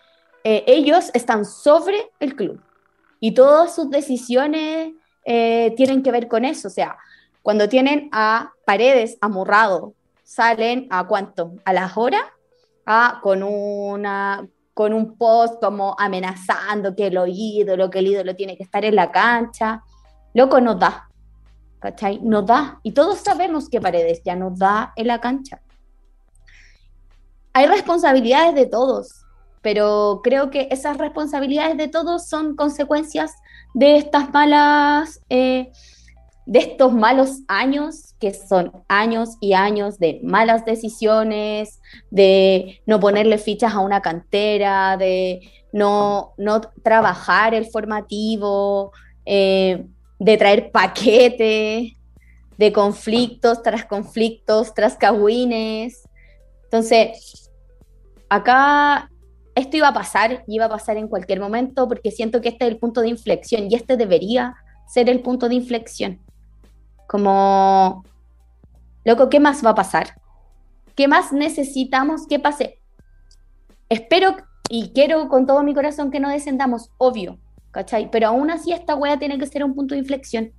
[0.45, 2.61] eh, ellos están sobre el club
[3.21, 4.93] y todas sus decisiones
[5.77, 6.69] tienen que ver con eso.
[6.69, 6.97] O sea,
[7.43, 9.93] cuando tienen a Paredes amurrado,
[10.23, 11.53] salen a cuánto?
[11.67, 12.23] A las horas,
[12.89, 18.57] a, con una con un post como amenazando que el ídolo, que el ídolo tiene
[18.57, 19.83] que estar en la cancha.
[20.35, 21.09] Loco, no da.
[21.79, 22.21] ¿cachai?
[22.23, 25.61] Nos da, y todos sabemos que Paredes ya nos da en la cancha.
[27.53, 29.25] Hay responsabilidades de todos,
[29.63, 33.35] pero creo que esas responsabilidades de todos son consecuencias
[33.75, 35.73] de estas malas, eh,
[36.49, 41.79] de estos malos años, que son años y años de malas decisiones,
[42.11, 45.43] de no ponerle fichas a una cantera, de
[45.75, 48.93] no, no trabajar el formativo,
[49.27, 49.85] eh,
[50.19, 51.93] de traer paquetes,
[52.57, 56.09] de conflictos tras conflictos, tras cagüines.
[56.65, 57.51] Entonces,
[58.31, 59.11] acá
[59.55, 62.65] esto iba a pasar y iba a pasar en cualquier momento porque siento que este
[62.65, 64.55] es el punto de inflexión y este debería
[64.87, 66.23] ser el punto de inflexión.
[67.09, 68.05] Como,
[69.05, 70.21] loco, ¿qué más va a pasar?
[70.95, 72.79] ¿Qué más necesitamos que pase?
[73.89, 74.37] Espero
[74.69, 77.39] y quiero con todo mi corazón que no descendamos, obvio,
[77.71, 78.11] ¿cachai?
[78.11, 80.53] Pero aún así esta wea tiene que ser un punto de inflexión,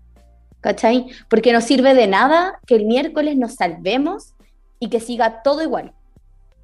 [0.59, 1.05] ¿cachai?
[1.29, 4.33] Porque no sirve de nada que el miércoles nos salvemos
[4.79, 5.93] y que siga todo igual.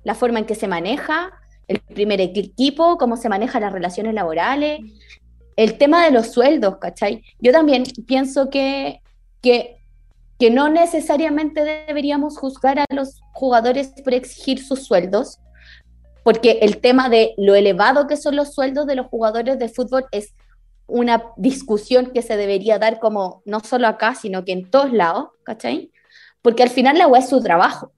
[0.04, 1.32] La forma en que se maneja,
[1.68, 4.80] el primer equipo, cómo se manejan las relaciones laborales,
[5.56, 7.24] el tema de los sueldos, ¿cachai?
[7.40, 9.02] Yo también pienso que,
[10.38, 15.40] que, no necesariamente deberíamos juzgar a los jugadores por exigir sus sueldos,
[16.24, 20.06] porque el tema de lo elevado que son los sueldos de los jugadores de fútbol
[20.12, 20.34] es
[20.88, 25.30] una discusión que se debería dar como no solo acá, sino que en todos lados,
[25.44, 25.92] ¿cachai?
[26.42, 27.92] porque al final la web es su trabajo.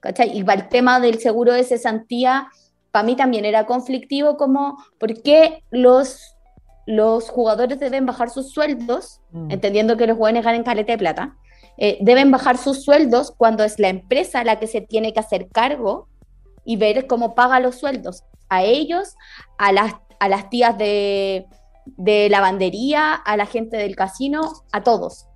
[0.00, 0.36] ¿cachai?
[0.36, 2.48] Y el tema del seguro de cesantía,
[2.90, 6.31] para mí también era conflictivo, como, ¿por qué los,
[6.86, 9.50] los jugadores deben bajar sus sueldos, mm.
[9.50, 11.36] entendiendo que los jóvenes ganan caleta de plata?
[11.78, 15.48] Eh, deben bajar sus sueldos cuando es la empresa la que se tiene que hacer
[15.48, 16.08] cargo
[16.64, 19.16] y ver cómo paga los sueldos a ellos,
[19.56, 21.46] a las, a las tías de,
[21.86, 25.26] de lavandería, a la gente del casino, a todos.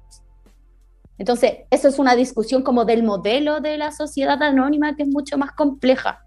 [1.19, 5.39] Entonces, eso es una discusión como del modelo de la sociedad anónima que es mucho
[5.39, 6.23] más compleja.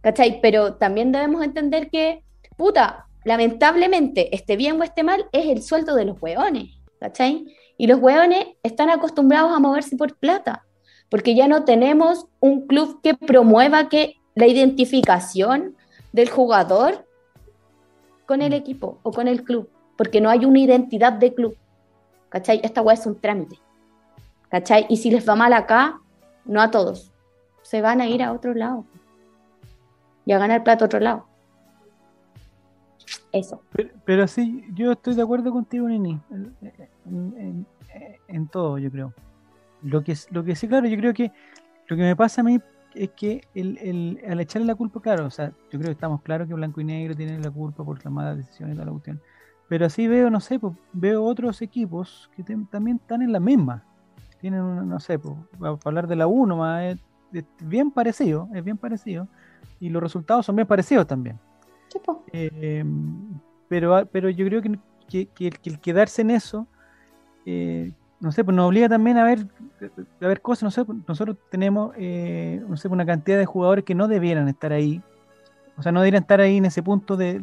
[0.00, 0.40] ¿Cachai?
[0.40, 2.24] Pero también debemos entender que,
[2.56, 6.78] puta, lamentablemente, esté bien o esté mal, es el sueldo de los hueones.
[7.00, 7.44] ¿Cachai?
[7.76, 10.64] Y los hueones están acostumbrados a moverse por plata,
[11.10, 15.74] porque ya no tenemos un club que promueva que la identificación
[16.12, 17.04] del jugador
[18.26, 21.56] con el equipo o con el club, porque no hay una identidad de club.
[22.28, 22.60] ¿Cachai?
[22.62, 23.58] Esta hueá es un trámite.
[24.50, 24.86] ¿Cachai?
[24.88, 26.00] Y si les va mal acá,
[26.44, 27.10] no a todos,
[27.62, 28.84] se van a ir a otro lado
[30.24, 31.26] y a ganar plata a otro lado.
[33.38, 33.62] Eso.
[34.04, 36.20] Pero, sí, yo estoy de acuerdo contigo, Nini,
[38.28, 39.12] en, todo, yo creo.
[39.82, 41.30] Lo que, lo que sí, claro, yo creo que
[41.88, 42.58] lo que me pasa a mí
[42.94, 43.42] es que
[44.26, 46.84] al echarle la culpa, claro, o sea, yo creo que estamos claros que Blanco y
[46.84, 49.20] Negro tienen la culpa por las malas decisiones y toda la cuestión.
[49.68, 53.84] Pero así veo, no sé, pues, veo otros equipos que también están en la misma
[54.40, 56.98] tienen, no sé, para hablar de la 1, es,
[57.62, 59.28] bien parecido, es bien parecido,
[59.80, 61.38] y los resultados son bien parecidos también.
[62.32, 62.84] Eh,
[63.68, 66.66] pero, pero yo creo que, el, quedarse en eso,
[67.44, 69.46] eh, no sé, pues nos obliga también a ver,
[70.20, 73.84] a ver cosas, no sé, pues, nosotros tenemos, eh, no sé, una cantidad de jugadores
[73.84, 75.02] que no debieran estar ahí,
[75.76, 77.42] o sea, no deberían estar ahí en ese punto de,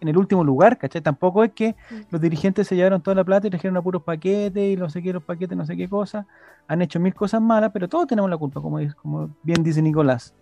[0.00, 1.00] en el último lugar, ¿cachai?
[1.00, 1.76] Tampoco es que
[2.10, 5.02] los dirigentes se llevaron toda la plata y trajeron a puros paquetes y no sé
[5.02, 6.26] qué, los paquetes, no sé qué cosa.
[6.66, 10.34] Han hecho mil cosas malas, pero todos tenemos la culpa, como, como bien dice Nicolás.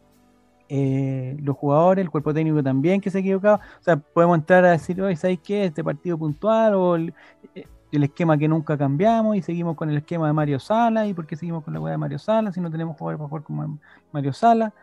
[0.69, 3.57] Eh, los jugadores, el cuerpo técnico también que se ha equivocado.
[3.57, 5.67] O sea, podemos entrar a decir, oye, ¿sabes qué?
[5.67, 7.15] Este partido puntual o el,
[7.55, 11.27] eh, esquema que nunca cambiamos y seguimos con el esquema de Mario Sala y por
[11.27, 13.79] qué seguimos con la hueá de Mario Sala si no tenemos jugadores para jugar como
[14.13, 14.75] Mario Sala.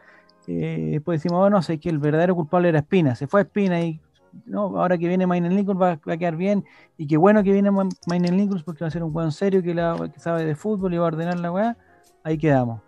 [0.48, 3.16] Eh, después decimos, oh, no sé, que el verdadero culpable era Espina.
[3.16, 4.00] Se fue Espina y
[4.46, 6.66] no, ahora que viene Mainen Lincoln va, a quedar bien,
[6.98, 9.76] y qué bueno que viene Mainen Lincoln porque va a ser un buen serio que,
[10.18, 11.78] sabe de fútbol y va a ordenar la weá,
[12.24, 12.82] ahí quedamos.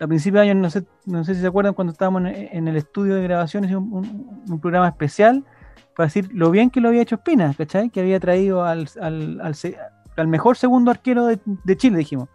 [0.00, 2.76] A principios de año, no sé, no sé si se acuerdan cuando estábamos en, el
[2.76, 5.44] estudio de grabaciones, un, un, programa especial
[5.96, 7.90] para decir lo bien que lo había hecho Espina, ¿cachai?
[7.90, 8.88] Que había traído al,
[10.26, 12.28] mejor segundo arquero de, Chile, dijimos,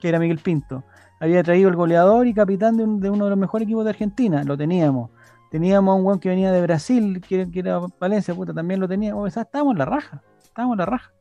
[0.00, 0.84] que era Miguel Pinto.
[1.20, 4.42] Había traído el goleador y capitán de, de uno de los mejores equipos de Argentina,
[4.44, 5.10] lo teníamos
[5.50, 9.26] Teníamos un weón que venía de Brasil, que, era Valencia, puta, también lo teníamos.
[9.26, 11.12] O sea, estábamos en la raja, estábamos en la raja.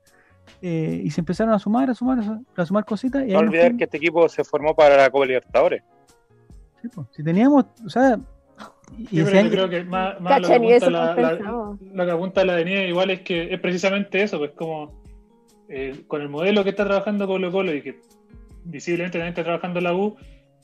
[0.62, 2.20] Eh, y se empezaron a sumar, a sumar,
[2.56, 3.26] a sumar cositas.
[3.26, 5.84] no olvidar que este equipo se formó para la Copa Libertadores.
[6.82, 8.20] Sí, pues, si teníamos, o sea.
[8.98, 12.88] Y yo creo que más, más lo, que apunta la, lo que apunta la de
[12.88, 15.02] igual es que es precisamente eso, pues como
[15.68, 18.00] eh, con el modelo que está trabajando Colo Colo y que
[18.64, 20.16] visiblemente también está trabajando la U,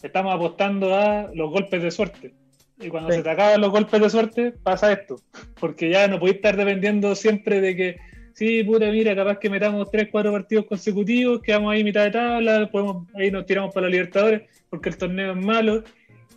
[0.02, 2.34] estamos apostando a los golpes de suerte.
[2.80, 5.18] Y cuando se te acaban los golpes de suerte, pasa esto.
[5.60, 7.98] Porque ya no podéis estar dependiendo siempre de que,
[8.34, 12.70] sí, puta, mira, capaz que metamos 3, 4 partidos consecutivos, quedamos ahí mitad de tabla,
[12.72, 15.84] podemos, ahí nos tiramos para los Libertadores, porque el torneo es malo.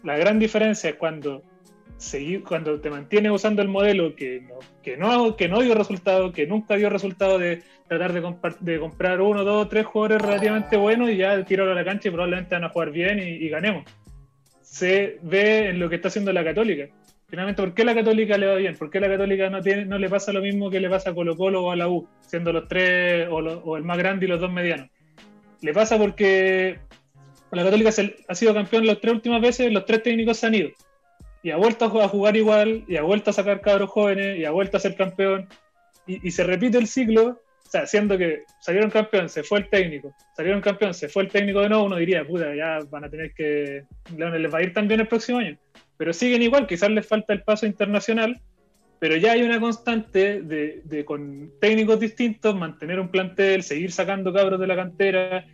[0.03, 1.43] La gran diferencia es cuando
[1.97, 6.33] seguir, cuando te mantienes usando el modelo que no, que no, que no dio resultado,
[6.33, 8.21] que nunca dio resultado de tratar de,
[8.61, 12.13] de comprar uno, dos, tres jugadores relativamente buenos y ya tirarlo a la cancha y
[12.13, 13.85] probablemente van a jugar bien y ganemos
[14.75, 16.89] se ve en lo que está haciendo la Católica.
[17.35, 18.77] Finalmente, ¿por qué la Católica le va bien?
[18.77, 21.15] ¿Por qué la Católica no, tiene, no le pasa lo mismo que le pasa a
[21.15, 24.41] Colo Colo o a la U, siendo los tres o, el más grande y los
[24.41, 24.89] dos medianos?
[25.61, 26.79] Le pasa porque
[27.51, 27.91] la Católica
[28.29, 30.71] ha sido campeón las tres últimas veces, los tres técnicos se han ido.
[31.43, 34.53] Y ha vuelto a jugar igual, y ha vuelto a sacar cabros jóvenes, y ha
[34.53, 35.49] vuelto a ser campeón.
[36.07, 39.69] Y, y se repite el ciclo o sea, siendo que salieron campeón, se fue el
[39.69, 43.11] técnico, salieron campeón, se fue el técnico de nuevo, uno diría, puta, ya van a
[43.11, 43.85] tener que.
[44.17, 45.59] les va a ir también el próximo año.
[45.97, 48.41] Pero siguen igual, quizás les falta el paso internacional,
[48.99, 54.33] pero ya hay una constante de, de con técnicos distintos, mantener un plantel, seguir sacando
[54.33, 55.47] cabros de la cantera,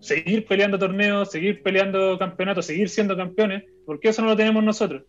[0.00, 5.02] seguir peleando torneos, seguir peleando campeonatos, seguir siendo campeones, porque eso no lo tenemos nosotros.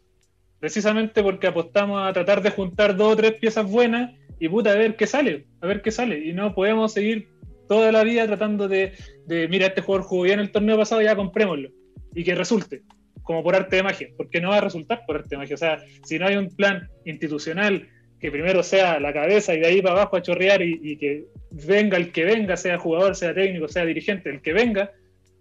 [0.60, 4.76] Precisamente porque apostamos a tratar de juntar dos o tres piezas buenas y puta, a
[4.76, 6.26] ver qué sale, a ver qué sale.
[6.26, 7.30] Y no podemos seguir
[7.68, 8.94] toda la vida tratando de,
[9.26, 11.70] de mira, este jugador jugó bien el torneo pasado, ya comprémoslo.
[12.16, 12.82] Y que resulte,
[13.30, 15.54] como por arte de magia, porque no va a resultar por arte de magia.
[15.54, 17.88] O sea, si no hay un plan institucional
[18.20, 21.96] que primero sea la cabeza y de ahí para abajo a chorrear y, que venga
[21.98, 24.94] el que venga, sea jugador, sea técnico, sea dirigente, el que venga,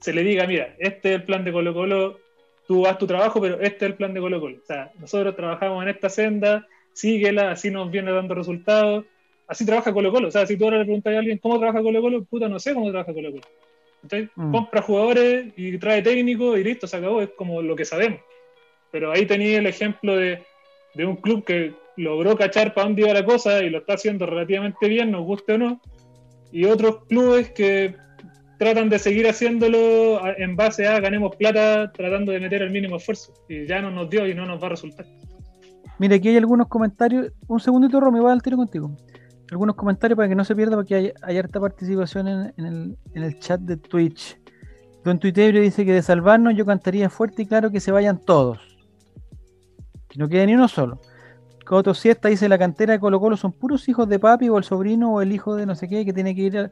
[0.02, 2.20] se le diga, mira, este es el plan de Colo Colo,
[2.66, 4.58] tú haz tu trabajo, pero este es el plan de Colo Colo.
[4.62, 9.06] O sea, nosotros trabajamos en esta senda, síguela, así nos viene dando resultados.
[9.46, 10.28] Así trabaja Colo Colo.
[10.28, 12.58] O sea, si tú ahora le preguntas a alguien cómo trabaja Colo Colo, puta, no
[12.58, 13.44] sé cómo trabaja Colo Colo.
[14.02, 14.52] Entonces, mm.
[14.52, 17.20] compra jugadores y trae técnico y listo, se acabó.
[17.20, 18.20] Es como lo que sabemos.
[18.90, 20.42] Pero ahí tenía el ejemplo de,
[20.94, 24.24] de un club que logró cachar para dónde iba la cosa y lo está haciendo
[24.24, 25.80] relativamente bien, nos guste o no.
[26.52, 27.94] Y otros clubes que
[28.58, 33.32] tratan de seguir haciéndolo en base a ganemos plata tratando de meter el mínimo esfuerzo.
[33.48, 35.06] Y ya no nos dio y no nos va a resultar.
[35.98, 37.32] Mira, aquí hay algunos comentarios.
[37.48, 38.96] Un segundito, Romy, va al tiro contigo.
[39.50, 43.60] Algunos comentarios para que no se pierda, porque hay, hay harta participación en, el, chat
[43.60, 44.38] de Twitch.
[45.04, 48.58] Don Twitter dice que de salvarnos yo cantaría fuerte y claro que se vayan todos.
[50.08, 51.00] Que no quede ni uno solo.
[51.64, 54.64] Coto Siesta dice la cantera de Colo Colo son puros hijos de papi o el
[54.64, 56.70] sobrino o el hijo de no sé qué que tiene que ir a,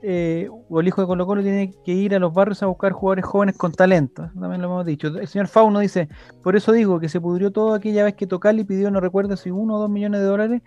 [0.00, 2.92] eh, o el hijo de Colo Colo tiene que ir a los barrios a buscar
[2.92, 4.30] jugadores jóvenes con talento.
[4.38, 5.08] también lo hemos dicho.
[5.08, 6.08] El señor Fauno dice,
[6.42, 9.50] por eso digo que se pudrió todo aquella vez que Tocali pidió, no recuerdo si
[9.50, 10.62] uno o dos millones de dólares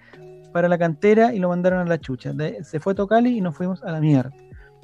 [0.52, 2.34] para la cantera y lo mandaron a la chucha.
[2.64, 4.32] se fue Tocali y nos fuimos a la mierda.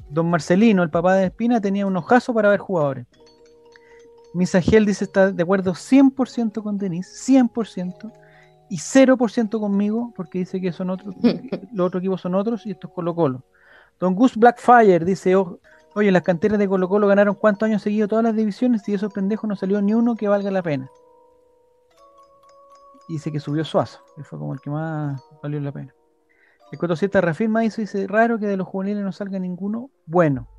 [0.09, 3.05] Don Marcelino, el papá de Espina, tenía un ojazo para ver jugadores.
[4.33, 8.11] Misagiel dice está de acuerdo 100% con Denis, 100%,
[8.69, 11.15] y 0% conmigo, porque dice que son otros,
[11.73, 13.43] los otros equipos son otros y esto es Colo Colo.
[13.99, 18.23] Don Gus Blackfire dice, oye, las canteras de Colo Colo ganaron cuántos años seguidos todas
[18.23, 20.89] las divisiones y esos pendejos no salió ni uno que valga la pena.
[23.07, 25.93] dice que subió Suazo, que fue como el que más valió la pena.
[26.71, 30.49] El 47 reafirma eso y dice, raro que de los juveniles no salga ninguno bueno.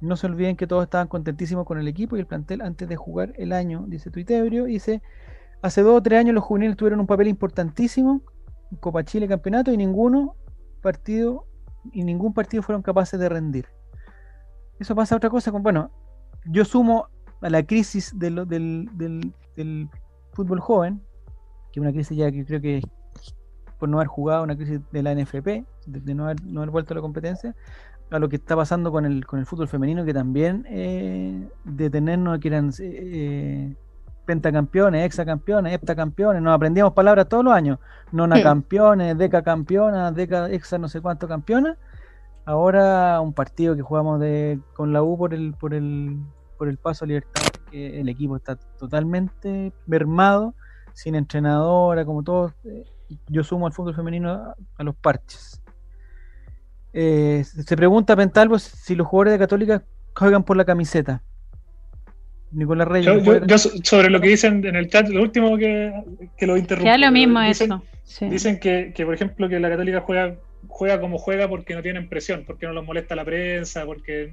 [0.00, 2.96] No se olviden que todos estaban contentísimos con el equipo y el plantel antes de
[2.96, 4.64] jugar el año, dice Tuitebrio.
[4.64, 5.02] Dice,
[5.60, 8.22] hace dos o tres años los juveniles tuvieron un papel importantísimo
[8.70, 10.36] en Copa Chile Campeonato y ninguno
[10.80, 11.46] partido
[11.92, 13.66] y ningún partido fueron capaces de rendir.
[14.78, 15.90] Eso pasa a otra cosa, con, bueno,
[16.46, 17.08] yo sumo
[17.42, 19.90] a la crisis del, del,
[20.32, 21.02] fútbol joven,
[21.72, 22.82] que es una crisis ya que creo que
[23.80, 26.94] por no haber jugado, una crisis de la NFP, de, no, haber, no, haber, vuelto
[26.94, 27.56] a la competencia,
[28.10, 31.90] a lo que está pasando con el, con el fútbol femenino, que también eh, de
[31.90, 33.74] tenernos que eran eh,
[34.26, 37.78] pentacampeones, hexacampeones, heptacampeones, nos aprendíamos palabras todos los años,
[38.12, 41.78] nona campeones, deca campeonas, deca hexa no sé cuánto campeonas.
[42.44, 46.18] Ahora un partido que jugamos de, con la U por el, por el,
[46.58, 50.54] por el paso a libertad, que el equipo está totalmente mermado,
[50.92, 52.52] sin entrenadora, como todos.
[52.64, 52.84] Eh,
[53.28, 55.62] yo sumo al fútbol femenino a, los parches.
[56.92, 59.84] Eh, se pregunta Pentalvo si los jugadores de Católica
[60.14, 61.22] juegan por la camiseta.
[62.52, 63.24] Nicolás Reyes.
[63.46, 65.92] Yo, sobre lo que dicen en el chat, lo último que,
[66.36, 66.86] que lo interrumpo.
[66.86, 67.82] Ya lo mismo eso.
[68.20, 70.36] Dicen que, por ejemplo, que la Católica juega,
[70.66, 74.32] juega como juega porque no tienen presión, porque no los molesta la prensa, porque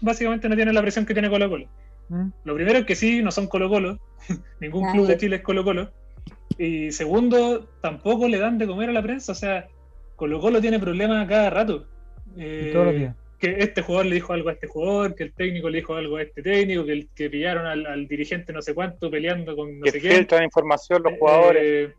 [0.00, 1.68] básicamente no tienen la presión que tiene Colo Colo.
[2.08, 2.28] ¿Mm?
[2.44, 4.00] Lo primero es que sí, no son Colo Colo,
[4.60, 5.92] ningún club de Chile es Colo Colo.
[6.58, 9.68] Y segundo, tampoco le dan de comer a la prensa, o sea,
[10.16, 11.86] Colo Colo tiene problemas cada rato.
[12.36, 15.34] Eh, todos los días que este jugador le dijo algo a este jugador, que el
[15.34, 18.72] técnico le dijo algo a este técnico, que, el, que pillaron al, dirigente no sé
[18.72, 20.26] cuánto peleando con no que sé qué.
[20.42, 21.62] información los jugadores.
[21.62, 21.94] Eh,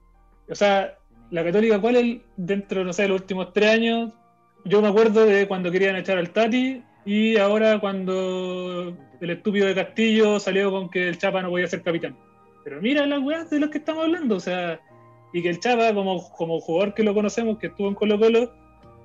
[0.49, 0.97] o sea,
[1.29, 4.11] la Católica, ¿cuál es dentro, no sé, de los últimos tres años?
[4.63, 9.75] Yo me acuerdo de cuando querían echar al Tati y ahora cuando el estúpido de
[9.75, 12.17] Castillo salió con que el Chapa no podía ser capitán.
[12.65, 14.81] Pero mira las weas de las que estamos hablando, o sea,
[15.31, 18.51] y que el Chapa, como, como jugador que lo conocemos, que estuvo en Colo Colo,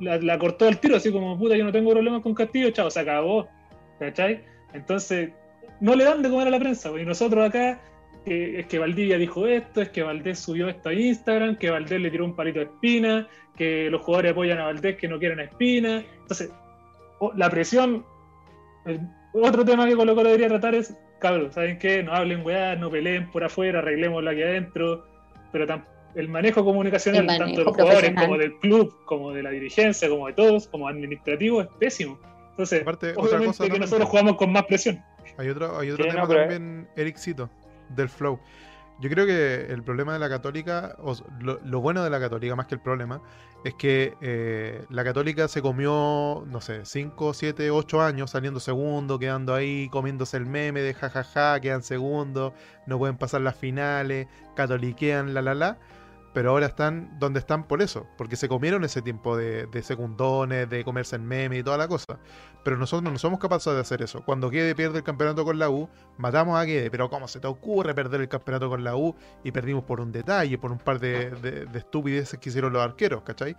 [0.01, 3.01] la, cortó al tiro, así como, puta, yo no tengo problemas con Castillo, chao, se
[3.01, 3.47] acabó.
[3.99, 4.43] ¿Cachai?
[4.73, 5.33] Entonces,
[5.79, 7.83] no le dan de comer a la prensa, y nosotros acá,
[8.25, 12.11] es que Valdivia dijo esto, es que Valdés subió esto a Instagram, que Valdés le
[12.11, 16.03] tiró un palito de espina, que los jugadores apoyan a Valdés que no quieren espina.
[16.23, 16.51] Entonces,
[17.37, 18.07] la presión,
[19.35, 22.03] otro tema que Colo Colo debería tratar es, cabrón, ¿saben qué?
[22.03, 25.07] No hablen weá, no peleen por afuera, arreglemos la aquí adentro,
[25.53, 25.67] pero
[26.15, 30.27] el manejo comunicacional tanto de los jugadores como del club, como de la dirigencia, como
[30.27, 32.19] de todos, como administrativo, es pésimo.
[32.51, 35.03] Entonces, Aparte, obviamente que nosotros jugamos con más presión.
[35.39, 37.49] Hay otro, hay otro tema también, Eric Cito,
[37.91, 38.41] del flow.
[39.01, 42.67] Yo creo que el problema de la católica, o lo, bueno de la católica más
[42.67, 43.23] que el problema,
[43.65, 49.19] es que eh, la católica se comió, no sé, 5, 7, 8 años saliendo segundo,
[49.19, 52.53] quedando ahí, comiéndose el meme de jajaja, quedan segundos,
[52.87, 55.79] no pueden pasar las finales, catoliquean, la la la
[56.33, 60.69] pero ahora están donde están por eso, porque se comieron ese tiempo de, de secundones,
[60.71, 62.21] de comerse en meme y toda la cosa.
[62.63, 64.23] Pero nosotros no somos capaces de hacer eso.
[64.25, 65.89] Cuando Guede pierde el campeonato con la U,
[66.19, 69.53] matamos a Guede, pero ¿cómo se te ocurre perder el campeonato con la U y
[69.53, 73.57] perdimos por un detalle, por un par de, de, estupideces que hicieron los arqueros, ¿cachai?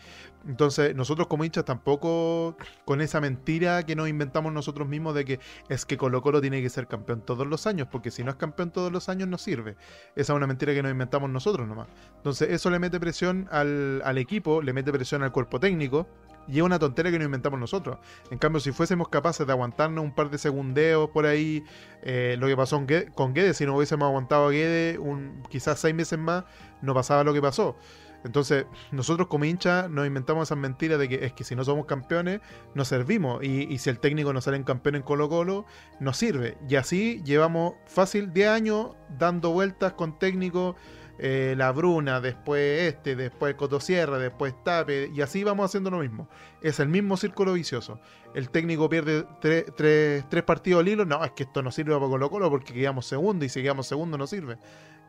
[0.48, 5.40] Entonces, nosotros como hinchas tampoco con esa mentira que nos inventamos nosotros mismos de que
[5.70, 8.38] es que Colo Colo tiene que ser campeón todos los años, porque si no es
[8.38, 9.76] campeón todos los años no sirve.
[10.16, 11.88] Esa es una mentira que nos inventamos nosotros nomás.
[12.18, 16.08] Entonces, eso le mete presión al equipo, le mete presión al cuerpo técnico
[16.48, 17.98] y es una tontería que nos inventamos nosotros.
[18.30, 21.64] En cambio, si fuésemos capaces de aguantarnos un par de segundeos por ahí,
[22.02, 22.84] eh, lo que pasó
[23.16, 26.46] con Guede, si no hubiésemos aguantado a Guede un, quizás seis meses más,
[26.82, 27.76] no pasaba lo que pasó.
[28.24, 31.86] Entonces, nosotros como hinchas nos inventamos esas mentiras de que es que si no somos
[31.86, 32.42] campeones,
[32.76, 33.44] no servimos.
[33.44, 35.66] Y, y si el técnico no sale en campeón en Colo Colo,
[36.00, 36.58] no sirve.
[36.70, 40.76] Y así llevamos fácil 10 años dando vueltas con técnicos
[41.24, 46.28] eh, la Bruna, después este, después Cotosierra, después Tape, y así vamos haciendo lo mismo.
[46.64, 48.00] Es el mismo círculo vicioso.
[48.34, 52.32] El técnico pierde tres partidos al hilo, no, es que esto no sirve para Colo
[52.32, 54.58] Colo porque quedamos segundo y si quedamos segundo no sirve.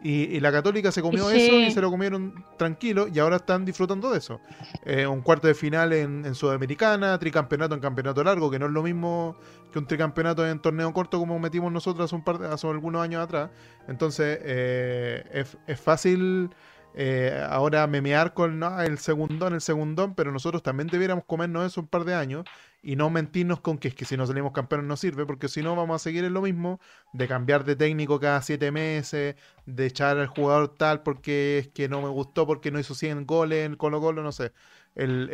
[0.03, 4.11] Y, la Católica se comió eso y se lo comieron tranquilo y ahora están disfrutando
[4.11, 4.40] de eso.
[4.84, 8.82] Eh, un cuarto de final en, Sudamericana, tricampeonato en campeonato largo, que no es lo
[8.82, 9.36] mismo
[9.72, 13.22] que un tricampeonato en torneo corto como metimos nosotros hace, un par hace algunos años
[13.22, 13.50] atrás.
[13.86, 16.50] Entonces eh, es, es, fácil
[16.94, 18.80] eh, ahora memear con ¿no?
[18.80, 22.44] el segundón, el segundón, pero nosotros también debiéramos comernos eso un par de años
[22.82, 25.62] y no mentirnos con que es que si no salimos campeones no sirve, porque si
[25.62, 26.80] no vamos a seguir en lo mismo,
[27.12, 31.88] de cambiar de técnico cada siete meses, de echar al jugador tal porque es que
[31.88, 34.52] no me gustó, porque no hizo 100 goles en Colo Colo, no sé.
[34.94, 35.30] El,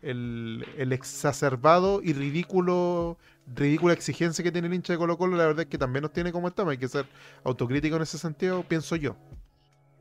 [0.00, 3.18] el, exacerbado y ridículo
[3.54, 6.12] ridícula exigencia que tiene el hincha de Colo Colo, la verdad es que también nos
[6.12, 7.06] tiene como estamos, hay que ser
[7.44, 9.16] autocrítico en ese sentido, pienso yo.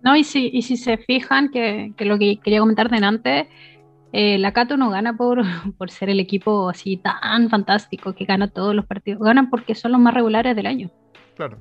[0.03, 3.47] No, y si, y si se fijan, que, que lo que quería comentar antes,
[4.13, 5.41] eh, la Cato no gana por,
[5.77, 9.91] por ser el equipo así tan fantástico que gana todos los partidos, ganan porque son
[9.91, 10.91] los más regulares del año.
[11.35, 11.59] Claro.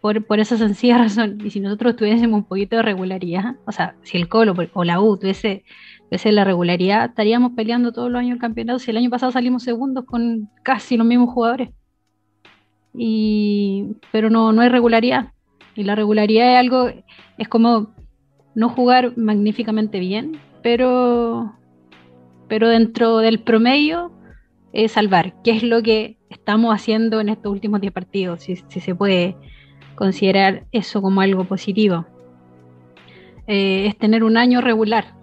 [0.00, 1.38] Por, por esa sencilla razón.
[1.44, 5.00] Y si nosotros tuviésemos un poquito de regularidad, o sea, si el Colo o la
[5.00, 5.64] U tuviese,
[6.08, 8.78] tuviese la regularidad, estaríamos peleando todos los años el campeonato.
[8.78, 11.70] Si el año pasado salimos segundos con casi los mismos jugadores.
[12.94, 15.32] Y, pero no, no hay regularidad.
[15.74, 16.88] Y la regularidad es algo,
[17.36, 17.94] es como
[18.54, 21.54] no jugar magníficamente bien, pero,
[22.48, 24.10] pero dentro del promedio
[24.72, 28.94] es salvar, que es lo que estamos haciendo en estos últimos 10 partidos, si, se
[28.96, 29.36] puede
[29.94, 32.04] considerar eso como algo positivo.
[33.46, 35.14] Eh, es tener un año regular,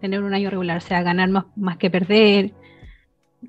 [0.00, 2.52] tener un año regular, o sea, ganar más, más que perder.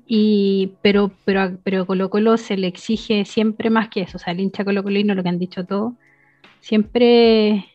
[0.06, 4.34] Y, pero, pero, pero Colo Colo se le exige siempre más que eso, o sea,
[4.34, 5.94] el hincha Colo Colino, lo que han dicho todos,
[6.60, 7.69] siempre,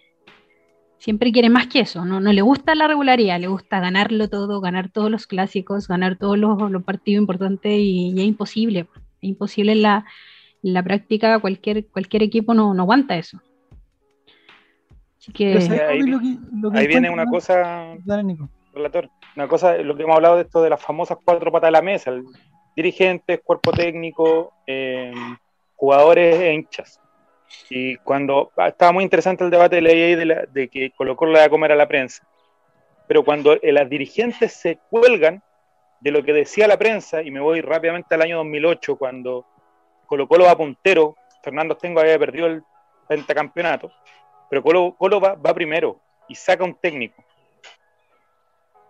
[1.05, 2.19] siempre quiere más que eso, ¿no?
[2.19, 6.35] no le gusta la regularidad, le gusta ganarlo todo, ganar todos los clásicos, ganar todos
[6.35, 8.87] los, partidos importantes y, es imposible,
[9.21, 10.05] es imposible en la,
[10.63, 13.39] la práctica, cualquier, cualquier equipo no, no aguanta eso.
[15.19, 15.53] Así que...
[15.53, 17.93] ahí, viene una cosa,
[18.73, 21.71] relator, una cosa, lo que hemos hablado de esto de las famosas cuatro patas de
[21.71, 22.13] la mesa,
[22.75, 25.13] dirigentes, cuerpo técnico, eh,
[25.75, 26.99] jugadores e hinchas.
[27.69, 31.43] Y cuando ah, estaba muy interesante el debate de la de, de que colocó la
[31.43, 32.27] a comer a la prensa,
[33.07, 35.43] pero cuando eh, las dirigentes se cuelgan
[35.99, 39.45] de lo que decía la prensa, y me voy rápidamente al año 2008, cuando
[40.05, 42.63] Colo Colo va puntero, Fernando Tengo había perdido el
[43.07, 43.91] pentacampeonato,
[44.49, 47.23] pero Colo, Colo va, va, primero y saca un técnico.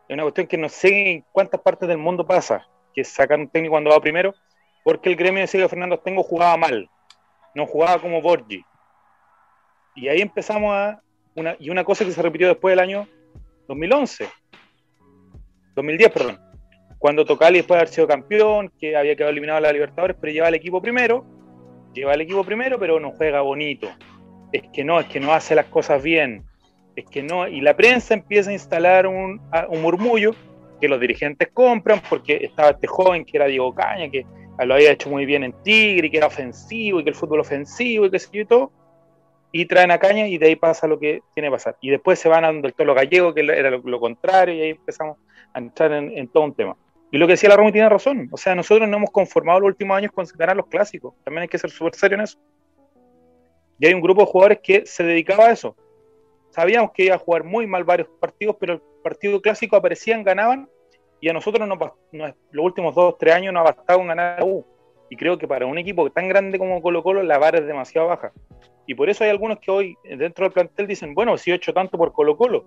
[0.08, 3.50] Es una cuestión que no sé en cuántas partes del mundo pasa, que sacan un
[3.50, 4.34] técnico cuando va primero,
[4.84, 6.90] porque el gremio decía que Fernando Tengo jugaba mal
[7.56, 8.64] no jugaba como Borgi.
[9.96, 11.02] Y ahí empezamos a.
[11.36, 13.08] Una, y una cosa que se repitió después del año
[13.68, 14.30] 2011,
[15.76, 16.40] 2010, perdón,
[16.98, 20.32] cuando Tocali después de haber sido campeón, que había quedado eliminado a la Libertadores, pero
[20.32, 21.26] lleva al equipo primero,
[21.94, 23.90] lleva al equipo primero, pero no juega bonito.
[24.54, 26.46] Es que no, es que no hace las cosas bien.
[26.96, 30.32] Es que no, y la prensa empieza a instalar un, un murmullo
[30.80, 34.26] que los dirigentes compran porque estaba este joven que era Diego Caña, que
[34.64, 38.06] lo había hecho muy bien en Tigre, que era ofensivo, y que el fútbol ofensivo,
[38.06, 38.72] y que se y todo,
[39.52, 41.78] y traen a Caña, y de ahí pasa lo que tiene que pasar.
[41.82, 44.70] Y después se van a donde el Tolo Gallego, que era lo, contrario, y ahí
[44.72, 45.18] empezamos
[45.54, 46.78] a entrar en, todo un tema.
[47.12, 49.68] Y lo que decía la Romy tiene razón, o sea, nosotros no hemos conformado los
[49.68, 52.38] últimos años con ganar los clásicos, también hay que ser súper serio en eso.
[53.80, 55.76] Y hay un grupo de jugadores que se dedicaba a eso.
[56.50, 60.70] Sabíamos que iba a jugar muy mal varios partidos, pero el partido clásico aparecían, ganaban
[61.22, 61.80] y a nosotros nos,
[62.52, 64.66] los últimos dos, tres años no ha bastado con ganar la U.
[65.10, 68.08] Y creo que para un equipo tan grande como Colo Colo la vara es demasiado
[68.08, 68.32] baja.
[68.88, 71.74] Y por eso hay algunos que hoy dentro del plantel dicen, bueno, si he hecho
[71.74, 72.66] tanto por Colo Colo.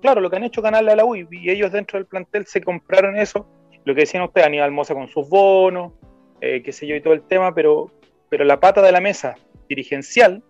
[0.00, 2.62] Claro, lo que han hecho ganarle a la U y ellos dentro del plantel se
[2.62, 3.46] compraron eso
[3.84, 5.92] lo que decían ustedes, Aníbal Mosa con sus bonos,
[6.40, 7.90] eh, qué sé yo, y todo el tema, pero,
[8.28, 9.36] pero la pata de la mesa
[9.68, 10.42] dirigencial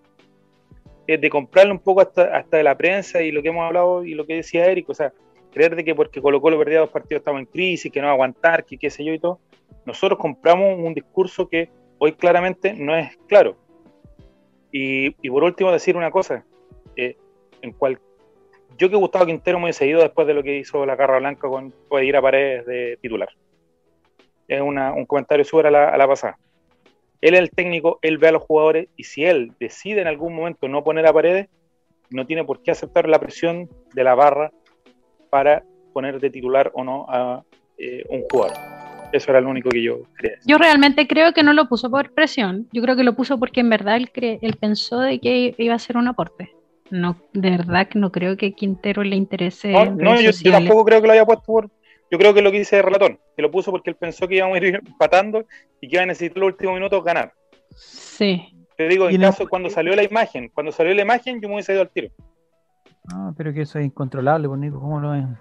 [1.07, 4.05] es de comprarle un poco hasta, hasta de la prensa y lo que hemos hablado
[4.05, 5.13] y lo que decía Eric, o sea,
[5.51, 8.13] creer de que porque Colo Colo perdía dos partidos estamos en crisis, que no va
[8.13, 9.41] a aguantar, que qué sé yo y todo.
[9.85, 13.57] Nosotros compramos un discurso que hoy claramente no es claro.
[14.73, 16.45] Y, por último decir una cosa,
[16.97, 17.17] eh,
[17.61, 17.99] en cual,
[18.79, 21.75] yo que Gustavo Quintero muy seguido después de lo que hizo la Carra Blanca con
[22.03, 23.29] ir a paredes de titular.
[24.47, 26.39] Es un comentario súper a la, a la pasada.
[27.21, 30.35] Él es el técnico, él ve a los jugadores y si él decide en algún
[30.35, 31.49] momento no poner a paredes,
[32.11, 34.53] no tiene por qué aceptar la presión de la barra
[35.31, 35.63] para
[35.93, 37.43] poner de titular o no a
[37.79, 38.57] eh, un jugador.
[39.13, 42.13] Eso era lo único que yo quería Yo realmente creo que no lo puso por
[42.13, 42.69] presión.
[42.73, 45.79] Yo creo que lo puso porque en verdad él, él pensó de que iba a
[45.79, 46.53] ser un aporte.
[46.91, 49.73] No, de verdad que no creo que Quintero le interese.
[49.73, 51.71] No, yo, tampoco creo que lo haya puesto por.
[52.11, 54.57] Yo creo que lo que dice Relatón, que lo puso porque él pensó que íbamos
[54.57, 55.47] a ir empatando
[55.81, 57.33] y que iba a necesitar los últimos minutos ganar.
[57.77, 58.49] Sí.
[58.77, 61.73] Te digo, en caso, cuando salió la imagen, cuando salió la imagen, yo me hubiese
[61.73, 62.09] ido al tiro.
[63.15, 65.37] Ah, pero que eso es incontrolable, pues, Nico, ¿cómo lo ven?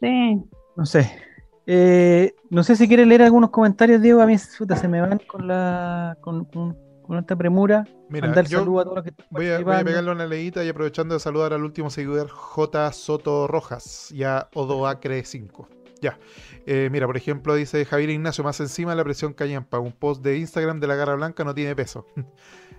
[0.00, 0.42] Sí.
[0.76, 1.10] No sé.
[1.66, 4.20] Eh, no sé si quiere leer algunos comentarios, Diego.
[4.20, 6.48] A mí se me van con la con,
[7.18, 7.86] esta premura.
[8.08, 11.20] Mira, a todos los que voy, a, voy a pegarle una leída y aprovechando de
[11.20, 12.92] saludar al último seguidor J.
[12.92, 15.68] Soto Rojas y a Odoacre 5.
[16.00, 16.18] Ya.
[16.66, 19.78] Eh, mira, por ejemplo, dice Javier Ignacio, más encima de la presión callampa.
[19.78, 22.06] Un post de Instagram de la Garra Blanca no tiene peso.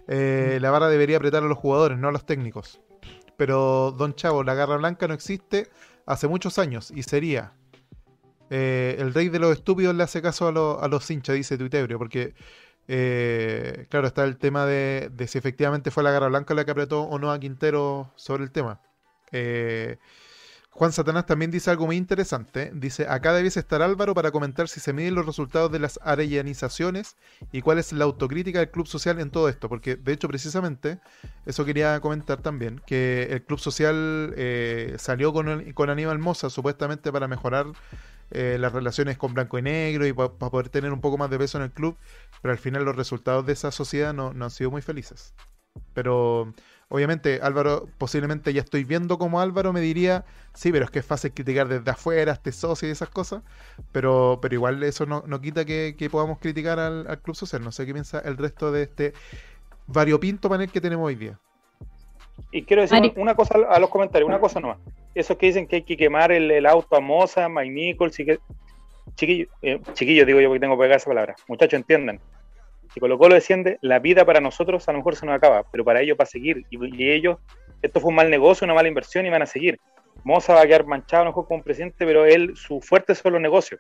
[0.08, 2.82] Eh, la barra debería apretar a los jugadores, no a los técnicos.
[3.42, 5.68] Pero, don Chavo, la Garra Blanca no existe
[6.06, 7.54] hace muchos años y sería
[8.52, 12.36] eh, el rey de los estúpidos le hace caso a, los hinchas, dice Tuitebrio, porque,
[12.88, 17.02] eh, claro, está el tema de, si efectivamente fue la Garra Blanca la que apretó
[17.02, 18.80] o no a Quintero sobre el tema.
[19.32, 19.98] Eh,
[20.74, 22.72] Juan Satanás también dice algo muy interesante.
[22.74, 27.18] Dice, acá debes estar Álvaro para comentar si se miden los resultados de las arellanizaciones
[27.52, 29.68] y cuál es la autocrítica del Club Social en todo esto.
[29.68, 31.00] Porque de hecho precisamente,
[31.46, 37.12] eso quería comentar también, que el Club Social eh, salió con, con Aníbal Moza supuestamente
[37.12, 37.68] para mejorar
[38.32, 41.38] eh, las relaciones con blanco y negro y para poder tener un poco más de
[41.38, 41.98] peso en el club,
[42.42, 45.34] pero al final los resultados de esa sociedad no, no han sido muy felices.
[45.94, 46.54] Pero
[46.94, 51.06] Obviamente, Álvaro, posiblemente ya estoy viendo como Álvaro me diría, sí, pero es que es
[51.06, 53.44] fácil criticar desde afuera, este socio y esas cosas,
[53.94, 57.64] pero, pero igual eso no, quita que, podamos criticar al, Club Social.
[57.64, 59.14] No sé qué piensa el resto de este
[59.88, 61.40] variopinto panel que tenemos hoy día.
[62.52, 64.80] Y quiero decir una cosa a los comentarios, una cosa nomás.
[65.16, 68.38] Esos que dicen que hay que quemar el, auto a Moza, Mike Nichols, que...
[69.16, 71.36] Chiquillo, eh, chiquillo, digo yo porque tengo que pegar esa palabra.
[71.48, 72.20] Muchachos, entiendan
[72.94, 75.86] si Colo Colo desciende, la vida para nosotros a lo mejor se nos acaba, pero
[75.86, 76.66] para ellos va a seguir.
[76.70, 77.38] Y, ellos,
[77.82, 79.80] esto fue un mal negocio, una mala inversión y van a seguir.
[80.24, 83.34] Moza va a quedar manchado a lo mejor como presidente, pero él, su fuerte son
[83.34, 83.80] los negocios.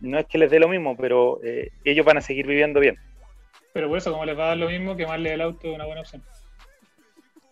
[0.00, 2.96] No es que les dé lo mismo, pero eh, ellos van a seguir viviendo bien.
[3.72, 5.86] Pero por eso, como les va a dar lo mismo, quemarle el auto es una
[5.86, 6.22] buena opción.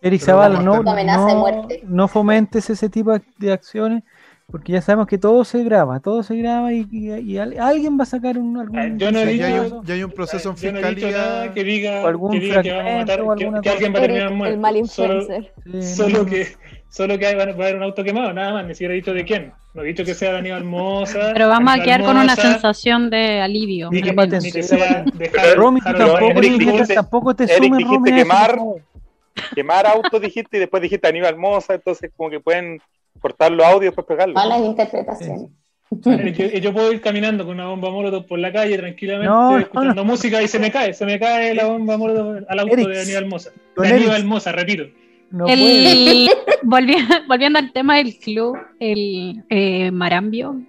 [0.01, 4.03] Eric Zavala, no, no, no, fomentes ese tipo de acciones
[4.51, 8.37] porque ya sabemos que todo se graba, todo se graba y, alguien va a sacar
[8.37, 9.47] un algún eh, yo no he dicho,
[9.83, 13.19] ya, hay un, proceso en fiscalía que diga, algún que, diga que, vamos a matar,
[13.61, 14.53] que, alguien va a terminar muerto.
[14.53, 15.51] El mal influencer.
[15.81, 16.47] Solo, que
[16.89, 19.25] solo que va a haber un auto quemado, nada más, ni siquiera he dicho de
[19.25, 19.51] quién.
[19.73, 21.31] No he dicho que sea Daniel Moza.
[21.33, 23.89] Pero vamos a quedar con una sensación de alivio.
[23.91, 28.57] Ni que, ni que sea de Romy, tampoco, te sumes, dijiste quemar,
[29.53, 32.81] quemar autos, dijiste, y después dijiste Aníbal Moza, entonces como que pueden
[33.19, 34.35] cortar los audios y después pegarlos.
[34.35, 35.49] Malas interpretaciones.
[35.91, 40.41] Yo, yo, puedo ir caminando con una bomba molotov por la calle tranquilamente, escuchando música
[40.41, 43.51] y se me cae, se me cae la bomba molotov al auto de Aníbal Moza.
[43.77, 44.83] De Aníbal Moza, repito.
[45.47, 46.29] el,
[46.63, 50.59] volviendo, al tema del club, el eh, Marambio,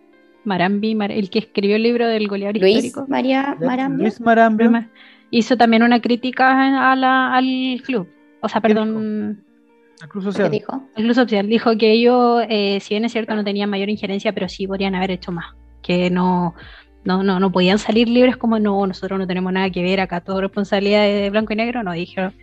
[0.45, 3.07] Marambi, el que escribió el libro del goleador Luis histórico.
[3.09, 4.05] María Marambio.
[4.05, 4.87] Luis Marambio.
[5.31, 8.09] Hizo también una crítica a la, al club.
[8.41, 9.45] O sea, perdón,
[10.03, 10.51] el Club Social.
[10.51, 10.89] dijo?
[10.97, 14.33] El Club Social dijo que ellos, eh, si bien es cierto, no tenían mayor injerencia,
[14.33, 15.55] pero sí podrían haber hecho más.
[15.83, 16.55] Que no,
[17.05, 20.21] no, no, no podían salir libres como no, nosotros no tenemos nada que ver acá,
[20.21, 21.83] todo responsabilidad de blanco y negro.
[21.83, 22.35] No, dijeron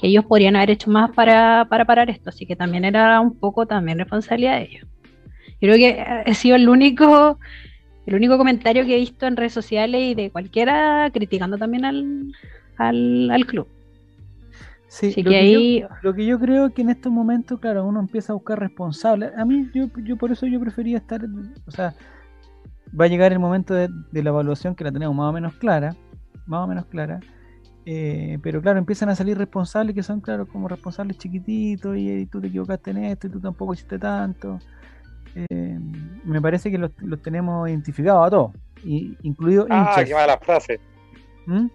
[0.00, 3.38] que ellos podrían haber hecho más para, para parar esto, así que también era un
[3.38, 4.86] poco también responsabilidad de ellos.
[5.60, 7.38] Yo creo que ha sido el único,
[8.06, 12.32] el único comentario que he visto en redes sociales y de cualquiera criticando también al,
[12.76, 13.66] al, al club.
[14.88, 18.00] Sí, lo, que yo, lo, que yo, creo es que en estos momentos, claro, uno
[18.00, 19.36] empieza a buscar responsables.
[19.36, 21.20] A mí, yo, yo por eso yo prefería estar,
[21.66, 21.94] o sea,
[22.98, 25.94] va a llegar el momento de, la evaluación que la tenemos más o menos clara,
[26.46, 27.20] más o menos clara,
[27.84, 32.40] eh, pero claro, empiezan a salir responsables que son, claro, como responsables chiquititos y, tú
[32.40, 34.58] te equivocaste en esto y tú tampoco hiciste tanto.
[35.34, 35.78] eh,
[36.24, 40.80] me parece que los, tenemos identificados a todos, y, incluido ah, qué mala frase.
[41.44, 41.66] ¿Mm?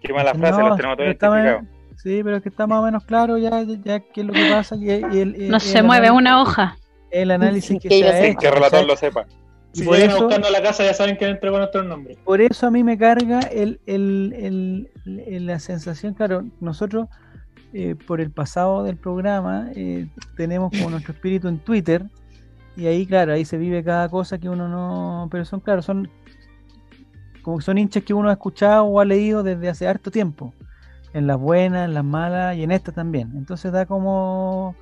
[0.00, 1.75] Qué mala frase, los tenemos todos identificados.
[2.06, 4.48] Sí, pero es que está más o menos claro ya, ya, qué es lo que
[4.48, 4.76] pasa.
[4.76, 6.76] Y, el, no se mueve una hoja.
[7.10, 8.38] El análisis que, se ha hecho.
[8.38, 9.26] Que el relator lo sepa.
[9.72, 12.16] Si por eso, buscando la casa ya saben que entregó nuestro nombre.
[12.22, 17.08] Por eso a mí me carga el, el, el, la sensación, claro, nosotros
[17.72, 22.04] eh, por el pasado del programa eh, tenemos como nuestro espíritu en Twitter
[22.76, 25.26] y ahí, claro, ahí se vive cada cosa que uno no...
[25.32, 26.08] Pero son, claro, son
[27.42, 30.54] como que son hinchas que uno ha escuchado o ha leído desde hace harto tiempo.
[31.16, 33.32] En las buenas, en las malas y en esta también.
[33.36, 34.76] Entonces da como...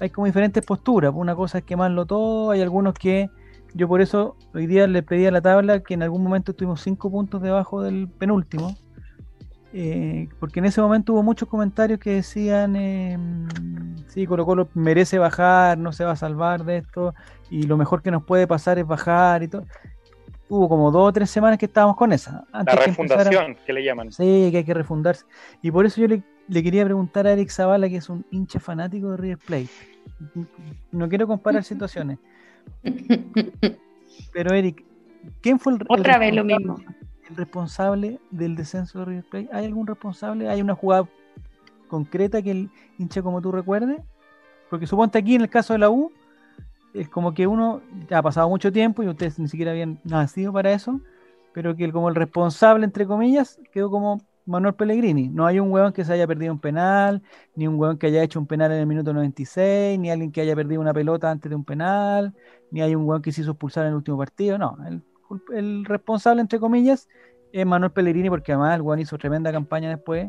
[0.00, 1.12] Hay como diferentes posturas.
[1.14, 3.30] Una cosa es quemarlo todo, hay algunos que
[3.74, 6.80] yo por eso hoy día le pedí a la tabla que en algún momento estuvimos
[6.80, 8.74] cinco puntos debajo del penúltimo.
[9.74, 13.18] Eh, porque en ese momento hubo muchos comentarios que decían, eh,
[14.06, 17.14] sí, Colo Colo merece bajar, no se va a salvar de esto,
[17.50, 19.66] y lo mejor que nos puede pasar es bajar y todo.
[20.48, 22.44] Hubo como dos o tres semanas que estábamos con esa.
[22.52, 24.12] la refundación, que, le llaman.
[24.12, 25.24] Sí, que hay que refundarse.
[25.60, 28.60] Y por eso yo le, le quería preguntar a Eric Zavala, que es un hincha
[28.60, 29.68] fanático de River Plate.
[30.92, 32.18] No quiero comparar situaciones.
[34.32, 34.84] Pero Eric,
[35.40, 36.76] ¿quién fue el, Otra vez lo mismo.
[37.28, 39.48] el responsable del descenso de River Plate?
[39.52, 40.48] ¿Hay algún responsable?
[40.48, 41.08] ¿Hay una jugada
[41.88, 44.02] concreta que el hincha como tú recuerde?
[44.70, 46.12] Porque suponte aquí en el caso de la U,
[47.00, 50.72] es como que uno ha pasado mucho tiempo y ustedes ni siquiera habían nacido para
[50.72, 51.00] eso,
[51.52, 55.28] pero que como el responsable, entre comillas, quedó como Manuel Pellegrini.
[55.28, 57.22] No hay un huevón que se haya perdido un penal,
[57.54, 60.40] ni un huevón que haya hecho un penal en el minuto 96, ni alguien que
[60.40, 62.34] haya perdido una pelota antes de un penal,
[62.70, 64.56] ni hay un huevón que se hizo expulsar en el último partido.
[64.58, 64.76] No,
[65.52, 67.08] el, responsable, entre comillas,
[67.52, 70.28] es Manuel Pellegrini, porque además el huevón hizo tremenda campaña después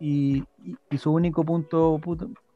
[0.00, 0.44] y,
[0.98, 2.00] su único punto,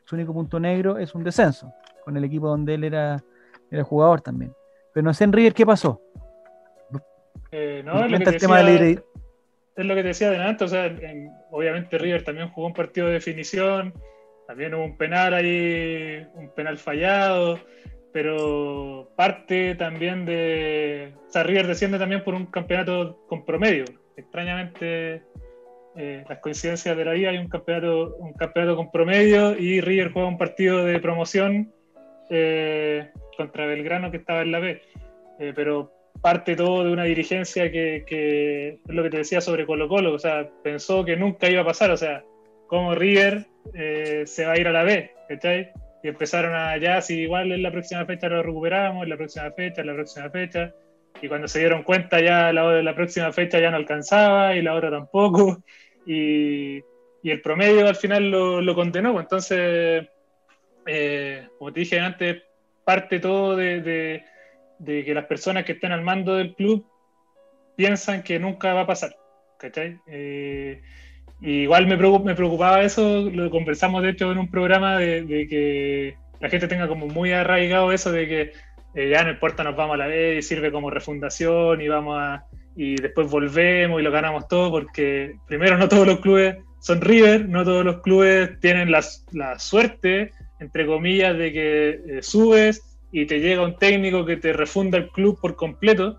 [0.05, 1.73] su único punto negro es un descenso
[2.09, 3.23] con el equipo donde él era,
[3.71, 4.51] era jugador también.
[4.95, 6.01] Pero no sé en River qué pasó.
[7.53, 9.03] Eh, no, el tema de
[9.77, 10.91] es lo que te decía adelante, o sea,
[11.51, 13.93] obviamente River también jugó un partido de definición,
[14.47, 17.61] también hubo un penal ahí, un penal fallado,
[18.11, 21.13] pero parte también de...
[21.29, 23.85] O sea, River desciende también por un campeonato con promedio.
[24.17, 25.23] Extrañamente,
[25.95, 30.11] eh, las coincidencias de la vida, hay un campeonato, un campeonato con promedio y River
[30.11, 31.71] juega un partido de promoción
[32.31, 34.83] eh, contra Belgrano que estaba en la B.
[35.39, 39.89] Eh, pero parte todo de una dirigencia que, es lo que te decía sobre Colo
[39.89, 42.25] Colo, o sea, pensó que nunca iba a pasar, o sea,
[42.67, 45.71] como River eh, se va a ir a la B, ¿cachai?
[46.03, 49.51] Y empezaron a, ya, si igual en la próxima fecha lo recuperamos, en la próxima
[49.53, 50.75] fecha, en la próxima fecha,
[51.21, 54.75] y cuando se dieron cuenta ya la, la próxima fecha ya no alcanzaba y la
[54.75, 55.63] otra tampoco,
[56.07, 56.83] y,
[57.25, 60.09] el promedio al final lo, condenó, pues entonces,
[60.89, 62.43] eh, como te dije antes,
[62.85, 64.23] parte todo de
[64.79, 66.87] de que las personas que están al mando del club
[67.77, 69.17] piensan que nunca va a pasar.
[69.59, 69.99] ¿cachai?
[70.07, 70.81] Eh,
[71.41, 76.69] igual me, preocupaba eso, lo conversamos de hecho en un programa de, que la gente
[76.69, 78.53] tenga como muy arraigado eso de que
[78.95, 82.17] eh, ya no importa, nos vamos a la vez y sirve como refundación y vamos
[82.19, 82.45] a
[82.77, 87.49] y después volvemos y lo ganamos todo porque primero no todos los clubes son River,
[87.49, 90.31] no todos los clubes tienen la, la suerte,
[90.61, 95.09] entre comillas, de que eh, subes y te llega un técnico que te refunda el
[95.09, 96.19] club por completo,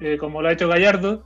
[0.00, 1.24] eh, como lo ha hecho Gallardo,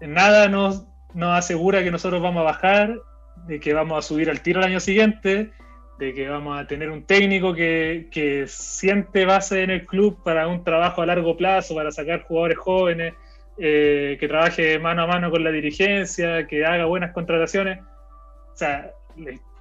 [0.00, 2.98] nada nos, nos asegura que nosotros vamos a bajar,
[3.46, 5.50] de que vamos a subir al tiro el año siguiente,
[5.98, 10.48] de que vamos a tener un técnico que, que siente base en el club para
[10.48, 13.14] un trabajo a largo plazo, para sacar jugadores jóvenes,
[13.58, 17.80] eh, que trabaje mano a mano con la dirigencia, que haga buenas contrataciones.
[17.80, 18.92] O sea,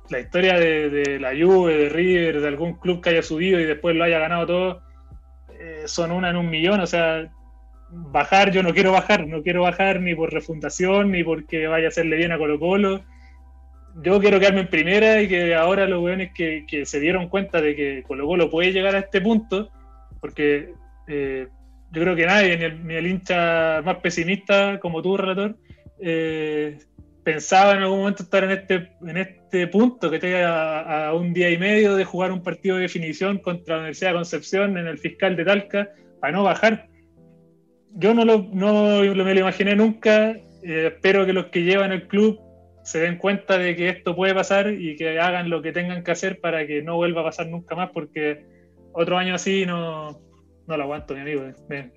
[0.09, 3.95] la historia de, la Juve, de River, de algún club que haya subido y después
[3.95, 4.81] lo haya ganado todo,
[5.59, 6.79] eh, son una en un millón.
[6.79, 7.31] O sea,
[7.89, 11.89] bajar, yo no quiero bajar, no quiero bajar ni por refundación, ni porque vaya a
[11.89, 13.01] hacerle bien a Colo Colo.
[14.01, 17.61] Yo quiero quedarme en primera y que ahora los weones que, que se dieron cuenta
[17.61, 19.69] de que Colo Colo puede llegar a este punto,
[20.21, 20.73] porque
[21.07, 21.47] eh,
[21.91, 25.57] yo creo que nadie, ni el, hincha más pesimista como tú, relator,
[25.99, 26.77] eh,
[27.23, 31.95] pensaba en algún momento estar en este punto, que esté a, un día y medio
[31.95, 35.45] de jugar un partido de definición contra la Universidad de Concepción en el fiscal de
[35.45, 35.89] Talca,
[36.19, 36.87] para no bajar.
[37.95, 40.31] Yo no, lo, no me lo imaginé nunca,
[40.63, 42.39] eh, espero que los que llevan el club
[42.83, 46.11] se den cuenta de que esto puede pasar y que hagan lo que tengan que
[46.11, 48.45] hacer para que no vuelva a pasar nunca más, porque
[48.93, 50.19] otro año así no,
[50.67, 51.43] no lo aguanto, mi amigo.
[51.67, 51.91] Me,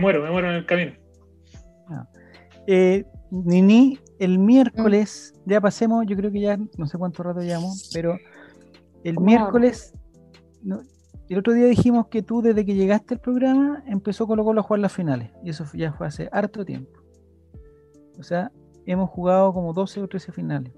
[0.00, 0.92] muero, me muero en el camino.
[1.88, 2.06] Ah.
[2.66, 5.50] Eh, Nini, el miércoles, mm.
[5.50, 8.16] ya pasemos, yo creo que ya no sé cuánto rato llevamos, pero
[9.04, 9.92] el miércoles,
[11.28, 14.64] el otro día dijimos que tú desde que llegaste al programa empezó Colo Colo a
[14.64, 15.30] jugar las finales.
[15.44, 16.90] Y eso ya fue hace harto tiempo.
[18.18, 18.50] O sea,
[18.86, 20.72] hemos jugado como 12 o 13 finales.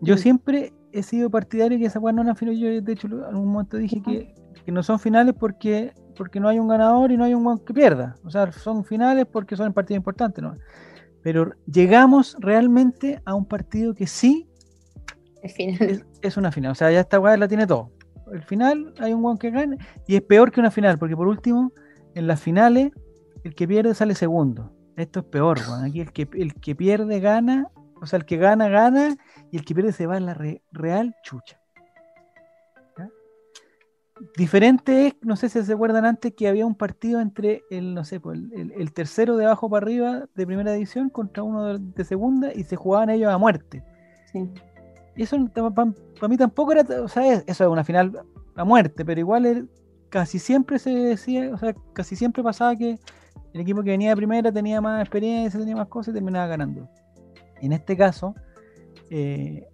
[0.00, 2.60] Yo siempre he sido partidario que esa no eran finales.
[2.60, 4.34] Yo de hecho en algún momento dije que,
[4.64, 7.74] que no son finales porque, porque no hay un ganador y no hay un que
[7.74, 8.16] pierda.
[8.24, 10.42] O sea, son finales porque son partidos importantes.
[10.42, 10.56] ¿no?
[11.22, 14.48] Pero llegamos realmente a un partido que sí
[15.54, 15.82] final.
[15.90, 16.72] es, es una final.
[16.72, 17.90] O sea, ya esta weá la tiene todo.
[18.32, 19.76] El final hay un guan que gana
[20.06, 21.72] y es peor que una final, porque por último,
[22.14, 22.90] en las finales,
[23.44, 24.72] el que pierde sale segundo.
[24.96, 25.84] Esto es peor, weón.
[25.84, 27.68] Aquí el que, el que pierde gana,
[28.02, 29.16] o sea, el que gana, gana,
[29.50, 31.57] y el que pierde se va a la re- real chucha.
[34.36, 38.04] Diferente es, no sé si se acuerdan antes que había un partido entre el, no
[38.04, 42.04] sé, pues, el, tercero de abajo para arriba de primera división contra uno de, de
[42.04, 43.82] segunda y se jugaban ellos a muerte.
[44.32, 44.48] Sí.
[45.16, 48.20] Y eso para mí tampoco era, o sea, es- eso es una final
[48.56, 49.68] a muerte, pero igual el-
[50.08, 52.98] casi siempre se decía, o sea, casi siempre pasaba que
[53.52, 56.88] el equipo que venía de primera tenía más experiencia, tenía más cosas y terminaba ganando.
[57.60, 58.34] En este caso,
[59.10, 59.66] eh,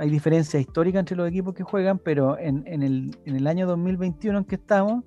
[0.00, 3.66] hay diferencia histórica entre los equipos que juegan, pero en, en el, en el año
[3.66, 5.04] 2021 en que estamos,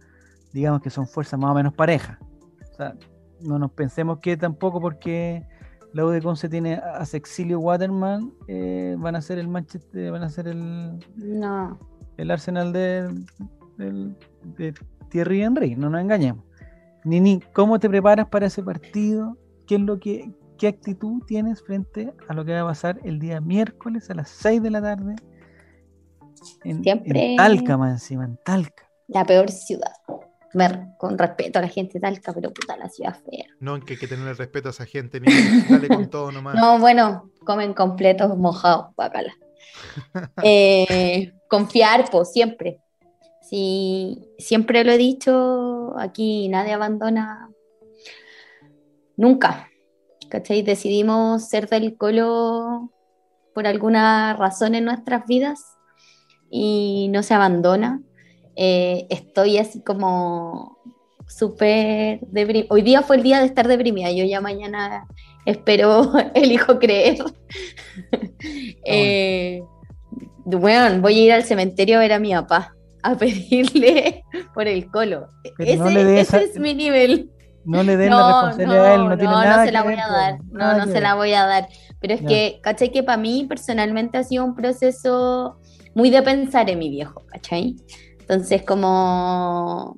[0.53, 2.19] digamos que son fuerzas más o menos parejas.
[2.71, 2.93] O sea,
[3.41, 5.43] no nos pensemos que tampoco porque
[5.93, 10.21] la U de Conce tiene a Sexilio Waterman, eh, van a ser el Manchester, van
[10.21, 11.79] a ser el, No.
[12.17, 13.09] el Arsenal de,
[13.77, 14.75] de
[15.09, 16.45] Thierry Henry, no nos engañemos.
[17.03, 20.31] Ni, ni cómo te preparas para ese partido, qué es lo que,
[20.63, 24.29] qué actitud tienes frente a lo que va a pasar el día miércoles a las
[24.29, 25.15] 6 de la tarde
[26.63, 28.89] en, en Siempre- Talca, más encima, en Talca.
[29.09, 29.91] La peor ciudad.
[30.53, 33.43] Ver, con respeto a la gente de Talca, pero puta la ciudad fea.
[33.59, 35.27] No, que hay que tenerle respeto a esa gente, ni
[35.69, 36.55] dale con todo nomás.
[36.55, 39.33] No, bueno, comen completos mojados, bacala.
[40.43, 42.79] Eh, confiar, pues, siempre.
[43.41, 47.49] Sí, siempre lo he dicho, aquí nadie abandona
[49.17, 49.67] nunca.
[50.33, 50.63] ¿Cachai?
[50.63, 52.89] Decidimos ser del colo
[53.53, 55.59] por alguna razón en nuestras vidas
[56.49, 58.01] y no se abandona.
[58.55, 60.79] Eh, estoy así como
[61.27, 62.65] súper deprimida.
[62.71, 64.11] Hoy día fue el día de estar deprimida.
[64.11, 65.05] Yo ya mañana
[65.45, 67.23] espero, elijo creer.
[68.85, 69.61] eh,
[70.45, 74.23] bueno, voy a ir al cementerio a ver a mi papá, a pedirle
[74.55, 75.27] por el colo.
[75.59, 77.29] Pero Ese, no ese es mi nivel.
[77.65, 79.71] No le den No, la responsabilidad a él, no, no, tiene no, nada no se
[79.71, 80.39] la voy a dar.
[80.51, 81.03] No, no se ver.
[81.03, 81.67] la voy a dar.
[81.99, 82.91] Pero es que, ¿cachai?
[82.91, 85.57] Que para mí personalmente ha sido un proceso
[85.95, 87.75] muy de pensar en mi viejo, ¿cachai?
[88.19, 89.97] Entonces, como,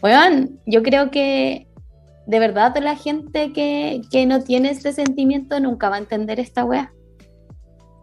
[0.00, 1.68] bueno, yo creo que
[2.26, 6.64] de verdad la gente que, que no tiene este sentimiento nunca va a entender esta
[6.64, 6.92] wea.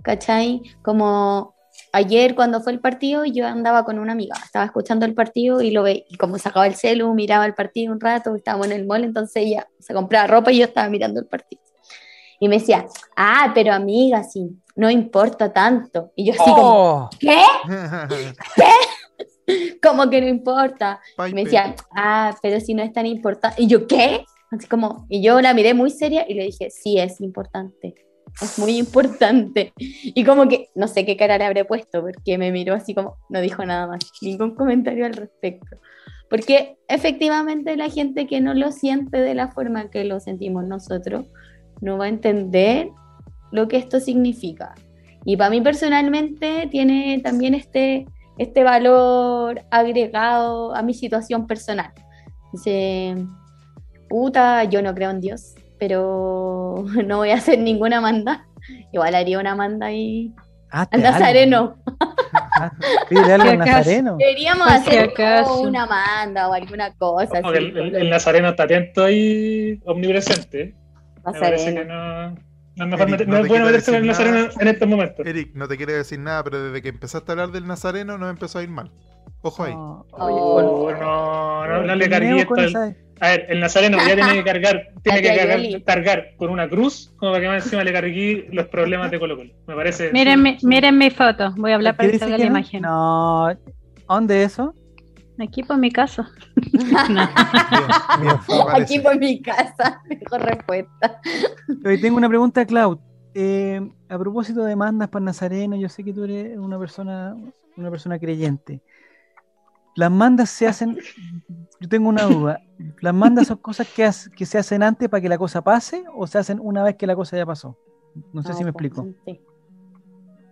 [0.03, 0.61] ¿Cachai?
[0.81, 1.56] Como
[1.97, 5.71] ayer cuando fue el partido, yo andaba con una amiga, estaba escuchando el partido y
[5.71, 8.85] lo ve, y como sacaba el celu, miraba el partido un rato, estábamos en el
[8.85, 11.61] mall, entonces ella se compraba ropa y yo estaba mirando el partido.
[12.39, 16.11] Y me decía, ah, pero amiga, sí, no importa tanto.
[16.15, 17.09] Y yo así como, ¡Oh!
[17.19, 17.41] ¿qué?
[19.81, 20.99] Como que no importa.
[21.27, 23.61] Y me decía, ah, pero si no es tan importante.
[23.61, 24.25] Y yo, ¿qué?
[24.51, 27.95] Así como, y yo la miré muy seria y le dije, sí, es importante.
[28.41, 29.73] Es muy importante.
[29.77, 33.17] Y como que, no sé qué cara le habré puesto, porque me miró así como,
[33.29, 35.77] no dijo nada más, ningún comentario al respecto.
[36.29, 41.25] Porque efectivamente la gente que no lo siente de la forma que lo sentimos nosotros,
[41.81, 42.89] no va a entender
[43.51, 44.75] lo que esto significa.
[45.25, 48.05] Y para mí personalmente tiene también este,
[48.37, 51.91] este valor agregado a mi situación personal.
[52.53, 53.15] Dice,
[54.09, 58.45] puta, yo no creo en Dios, pero no voy a hacer ninguna manda.
[58.91, 60.33] Igual haría una manda ahí
[60.69, 61.03] Hazte al.
[61.03, 61.77] Nazareno.
[62.33, 62.71] Ah,
[63.07, 63.57] Pídele algo al.
[63.59, 64.17] Nazareno.
[64.17, 65.13] Deberíamos hacer
[65.61, 67.39] una manda o alguna cosa.
[67.39, 70.75] Así, el, el- el nazareno está atento ahí, omnipresente.
[71.25, 72.29] Me parece que Nazareno.
[72.31, 72.35] no,
[72.75, 74.67] no mejor Eric, meter- no no te es bueno quiero meterse con el nazareno en
[74.67, 75.25] estos momentos.
[75.25, 78.29] Eric, no te quiere decir nada, pero desde que empezaste a hablar del nazareno no
[78.29, 78.91] empezó a ir mal.
[79.41, 79.73] Ojo ahí.
[79.73, 80.83] No, Oh.
[80.85, 82.53] oye, No, no, no le cargué esto.
[83.19, 87.13] A ver, el nazareno ya tiene que cargar, tiene que cargar, cargar con una cruz,
[87.17, 89.51] como para que más encima le cargué los problemas de Colo Colo.
[89.67, 90.11] Me parece.
[90.13, 91.53] Miren, mi, miren mi foto.
[91.57, 92.49] Voy a hablar ¿Qué para que salga la no?
[92.51, 92.81] imagen.
[92.81, 93.49] No,
[94.07, 94.73] ¿dónde eso?
[95.39, 96.29] Aquí por mi casa.
[96.73, 98.53] Parece.
[98.73, 101.21] Aquí por mi casa, mejor respuesta.
[101.85, 102.97] Hoy tengo una pregunta, Cloud.
[103.35, 103.79] Eh,
[104.09, 107.35] a propósito de mandas para Nazareno, yo sé que tú eres una persona,
[107.75, 108.81] una persona creyente.
[109.95, 110.97] Las mandas se hacen,
[111.79, 112.61] yo tengo una duda.
[113.01, 116.37] ¿Las mandas son cosas que, se hacen antes para que la cosa pase o se
[116.37, 117.77] hacen una vez que la cosa ya pasó?
[118.33, 119.07] No sé si me pues, explico.
[119.25, 119.41] sí.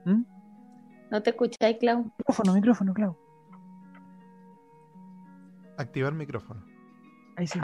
[0.06, 0.24] ¿Mm?
[1.10, 2.12] ¿No te escucháis, Clau?
[2.18, 3.16] Micrófono, micrófono, Cloud.
[5.78, 6.64] Activar micrófono.
[7.36, 7.60] Ahí sí.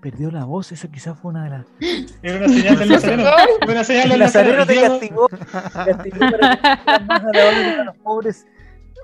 [0.00, 1.66] Perdió la voz, eso quizás fue una de las.
[2.22, 3.30] Era una señal del Nazareno.
[3.64, 4.98] Fue una señal del El Nazareno te Nazareno.
[4.98, 5.28] castigó.
[5.28, 8.46] te castigó para que más agradable para los pobres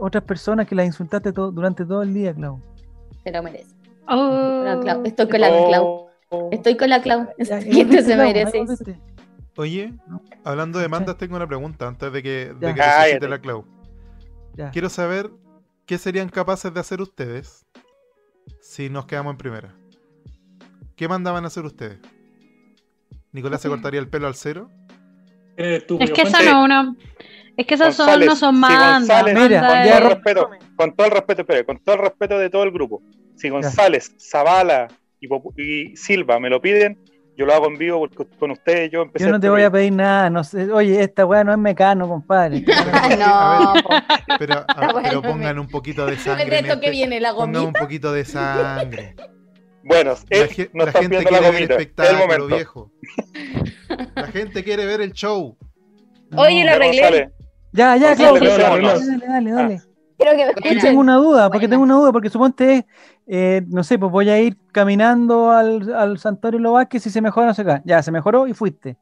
[0.01, 2.61] otras personas que las insultaste todo- durante todo el día, Clau.
[3.23, 3.75] Se lo merece.
[4.09, 4.81] Oh.
[4.83, 5.03] Clau.
[5.05, 6.09] Estoy con la Clau.
[6.31, 6.49] Oh.
[6.53, 7.29] Estoy con la Clau.
[7.39, 8.65] Ya, ¿Quién volviste, se Clau, merece?
[9.57, 9.93] Oye,
[10.43, 12.75] hablando de mandas, tengo una pregunta antes de que, de Ya.
[12.75, 13.29] que resucite Cállate.
[13.29, 13.65] la Clau.
[14.57, 14.71] Ya.
[14.71, 15.31] Quiero saber
[15.87, 17.65] qué serían capaces de hacer ustedes
[18.61, 19.75] si nos quedamos en primera.
[20.97, 21.99] ¿Qué manda van a hacer ustedes?
[23.33, 24.69] ¿Nicolás se cortaría el pelo al cero?
[25.57, 26.15] Eres Es estúpido.
[26.15, 26.97] que esa no es una.
[27.57, 29.01] Es que esas son, González, no son si mandas.
[29.09, 31.95] González- Mira, manda con ya todo el respeto, con todo el respeto, espere, con todo
[31.97, 33.03] el respeto de todo el grupo.
[33.37, 34.89] Si González, Zavala
[35.21, 35.29] y,
[35.63, 36.99] y Silva me lo piden,
[37.37, 39.25] yo lo hago en vivo porque con ustedes yo empecé.
[39.25, 40.71] Yo no el te voy a pedir nada, no sé.
[40.71, 42.61] Oye, esta weá no es mecano, compadre.
[43.19, 43.75] no.
[44.39, 46.45] Pero, a- pero pongan un poquito de sangre.
[46.59, 49.15] en esto que este- viene, la Pongan un poquito de sangre.
[49.83, 52.47] Bueno, La, ge- no la gente viendo la quiere ver el espectáculo, momento.
[52.47, 52.93] viejo.
[54.15, 55.57] La gente quiere ver el show.
[56.37, 57.31] Oye, lo Ya, arreglé.
[57.75, 59.83] Ya, ya, lo Dale, dale, dale, dale.
[60.17, 60.83] Quiero que me Porque Buena.
[60.83, 62.87] tengo una duda, porque tengo una duda, porque suponte,
[63.27, 67.21] eh, no sé, pues voy a ir caminando al, al Santuario Lo Vázquez y se
[67.21, 67.83] mejora, no sé qué.
[67.85, 68.97] Ya, se mejoró y fuiste.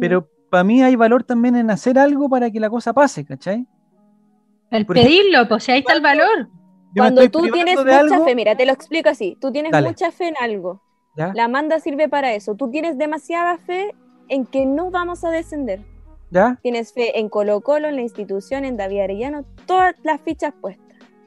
[0.00, 3.66] Pero para mí hay valor también en hacer algo para que la cosa pase, ¿cachai?
[4.70, 6.48] El Por ejemplo- pedirlo, pues si ahí está el valor.
[6.96, 9.36] Cuando tú tienes mucha algo, fe, mira, te lo explico así.
[9.40, 9.88] Tú tienes Dale.
[9.88, 10.80] mucha fe en algo.
[11.16, 11.32] ¿ya?
[11.34, 12.54] La manda sirve para eso.
[12.54, 13.92] Tú tienes demasiada fe
[14.28, 15.80] en que no vamos a descender.
[16.34, 16.58] ¿Ya?
[16.62, 20.84] Tienes fe en Colo Colo, en la institución, en David Arellano, todas las fichas puestas.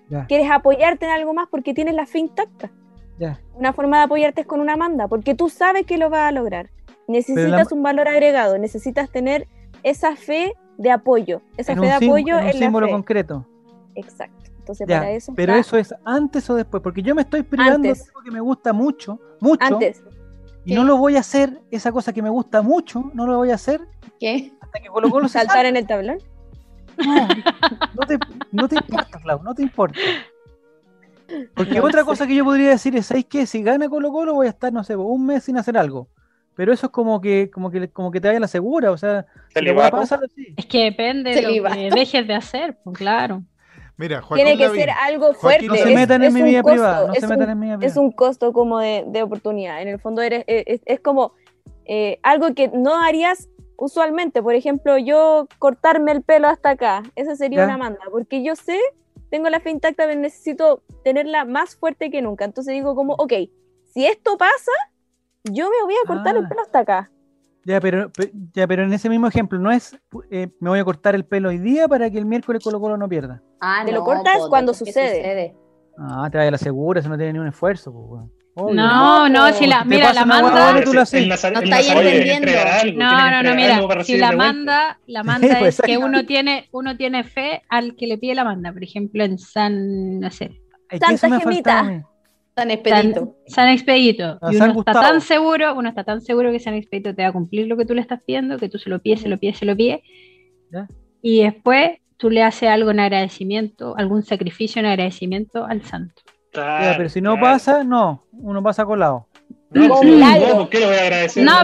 [0.10, 0.26] Ya.
[0.26, 2.70] Quieres apoyarte en algo más porque tienes la fe intacta.
[3.18, 3.40] Ya.
[3.56, 6.32] Una forma de apoyarte es con una manda, porque tú sabes que lo vas a
[6.34, 6.70] lograr.
[7.08, 9.48] Necesitas la- un valor agregado, necesitas tener
[9.82, 12.88] esa fe de apoyo, esa En fe un, de apoyo en un en la símbolo
[12.88, 12.92] fe.
[12.92, 13.46] concreto.
[13.96, 14.52] Exacto.
[14.60, 17.44] Entonces, Ya, para eso pero está eso es antes o después, porque yo me estoy
[17.44, 18.08] privando de Antes.
[18.10, 20.04] algo que me gusta mucho, mucho, antes.
[20.66, 23.52] y no lo voy a hacer, esa cosa que me gusta mucho, no lo voy
[23.52, 23.80] a hacer
[24.20, 24.52] ¿Qué?
[24.68, 26.18] Hasta que Colo Saltar en el tablón.
[27.06, 27.28] No,
[27.96, 28.18] no te,
[28.52, 30.00] no te importa, Clau, no te importa.
[31.56, 32.06] Porque No otra sé.
[32.06, 33.46] cosa que yo podría decir es, ¿sabéis qué?
[33.46, 36.08] Si gana Colo Colo voy a estar, no sé, un mes sin hacer algo.
[36.56, 38.98] Pero eso es como que, como que, como que te vaya a la segura, o
[38.98, 40.54] sea, si le voy a pasar así.
[40.56, 43.44] Es que depende de lo que dejes de hacer, pues claro.
[43.98, 44.80] Mira, Joaquín Tiene que Lavín.
[44.82, 45.68] ser algo Joaquín, fuerte.
[45.68, 47.50] no se es- metan en es mi vida costo, privada, no es se un- metan
[47.50, 48.02] en mi vida Es privada.
[48.02, 49.82] un costo como de, de oportunidad.
[49.82, 51.34] En el fondo eres, es, es como
[51.86, 54.42] eh, algo que no harías usualmente.
[54.44, 57.04] Por ejemplo, yo cortarme el pelo hasta acá.
[57.16, 57.66] Esa sería Ya.
[57.66, 58.00] una manda.
[58.12, 58.80] Porque yo sé,
[59.30, 62.46] tengo la fe intacta, pero necesito tenerla más fuerte que nunca.
[62.46, 63.34] Entonces digo como, ok,
[63.94, 64.72] si esto pasa,
[65.44, 66.50] yo me voy a cortar el Ah.
[66.50, 67.12] pelo hasta acá.
[67.66, 69.98] Ya pero, pe- ya, pero en ese mismo ejemplo, no es
[70.32, 72.96] eh, me voy a cortar el pelo hoy día para que el miércoles Colo Colo
[72.96, 73.42] no pierda.
[73.60, 75.10] Ah, Te lo no, cortas po, cuando sucede.
[75.18, 75.56] sucede.
[75.98, 77.92] Ah, te vaya a la segura, eso no tiene ni un esfuerzo.
[77.92, 78.24] pues.
[78.60, 78.74] Obvio.
[78.74, 80.74] No, no, si la, mira, la manda.
[80.74, 80.86] No que
[82.96, 83.10] No,
[83.44, 86.08] que no, mira, si la manda, la manda pues, es que exacto.
[86.08, 90.20] uno tiene, uno tiene fe al que le pide la manda, por ejemplo, en San,
[90.20, 90.60] no sé,
[90.90, 92.04] que Santa Gemita.
[92.56, 93.36] San, expedito.
[93.46, 94.40] San Expedito.
[94.50, 95.02] Y San uno está Gustavo.
[95.02, 97.86] tan seguro, uno está tan seguro que San Expedito te va a cumplir lo que
[97.86, 100.00] tú le estás pidiendo, que tú se lo pides, se lo pides, se lo pides.
[100.72, 100.88] Ya.
[101.22, 106.24] Y después tú le haces algo en agradecimiento, algún sacrificio en agradecimiento al santo.
[106.52, 107.46] Claro, Ya, pero si no claro.
[107.54, 109.28] pasa, no, uno pasa colado.
[109.70, 110.46] No, no milagro.
[110.46, 111.44] ayudó, ¿por qué le voy a agradecer?
[111.44, 111.64] No,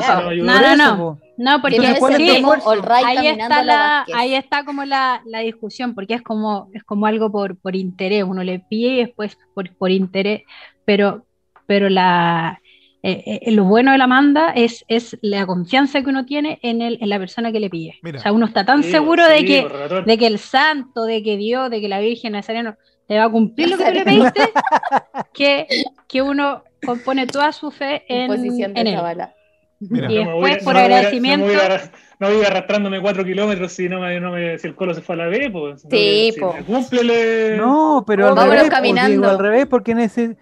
[0.75, 2.43] no, no, porque Entonces, ¿cuál es
[3.05, 7.31] ahí está la, ahí está como la, la discusión, porque es como, es como algo
[7.31, 10.41] por, por interés, uno le pide y después por, por interés,
[10.85, 11.25] pero,
[11.65, 12.59] pero la
[13.05, 16.81] eh, eh, lo bueno de la manda es, es la confianza que uno tiene en
[16.81, 17.95] el, en la persona que le pide.
[18.01, 18.19] Mira.
[18.19, 21.21] O sea, uno está tan Sí, seguro sí, de que, de que el santo, de
[21.23, 22.75] que Dios, de que la Virgen Nazareno
[23.07, 24.41] te va a cumplir lo que tú le pediste,
[25.33, 25.67] que,
[26.07, 28.99] que uno compone toda su fe en, en él.
[29.79, 30.09] Mira.
[30.11, 32.39] Y No me voy- después, no por voy agradecimiento, No voy, a, no voy a
[32.39, 35.17] ir arrastrándome cuatro kilómetros si, no me, no me, si el colo se fue a
[35.17, 35.81] la B, pues.
[35.89, 36.55] Sí, si po.
[36.65, 37.57] cúmplele.
[37.57, 39.11] No, pero al revés, caminando.
[39.11, 40.37] digo, al revés, porque en ese.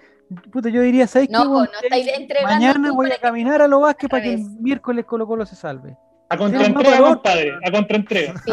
[0.51, 1.33] Puta, yo diría, ¿sabes qué?
[1.33, 5.45] No, entregando Mañana voy a caminar a lo Vázquez para que el miércoles Colo Colo
[5.45, 5.97] se salve.
[6.31, 7.53] A Sí, contraentrega, no, compadre.
[7.61, 8.33] A contraentrega.
[8.45, 8.51] Sí,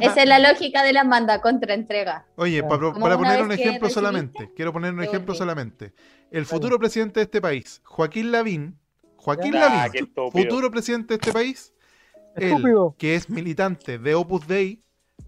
[0.00, 2.24] esa es la lógica de la manda contra entrega.
[2.36, 5.92] Oye, para, poner un ejemplo solamente, quiero poner un ejemplo solamente.
[6.30, 8.78] El futuro presidente de este país, Joaquín Lavín,
[9.16, 9.54] Joaquín.
[9.56, 10.30] Ah, Lavín, estúpido.
[10.30, 11.74] futuro presidente de este país,
[12.34, 12.64] él,
[12.96, 14.80] que es militante de Opus Dei,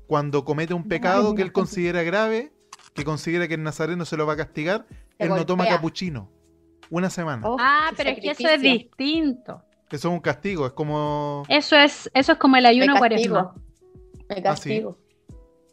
[0.06, 2.50] cuando comete un pecado que él considera grave,
[2.94, 4.86] que considera que el nazareno se lo va a castigar,
[5.18, 6.30] Se él no toma capuchino.
[6.88, 7.46] Una semana.
[7.46, 9.62] Oh, Ah, pero es que eso es distinto.
[9.90, 11.44] Eso es un castigo, es como...
[11.48, 12.98] Eso es, eso es como el ayuno castigo.
[12.98, 13.54] cuaresma.
[14.28, 14.96] Me castigo.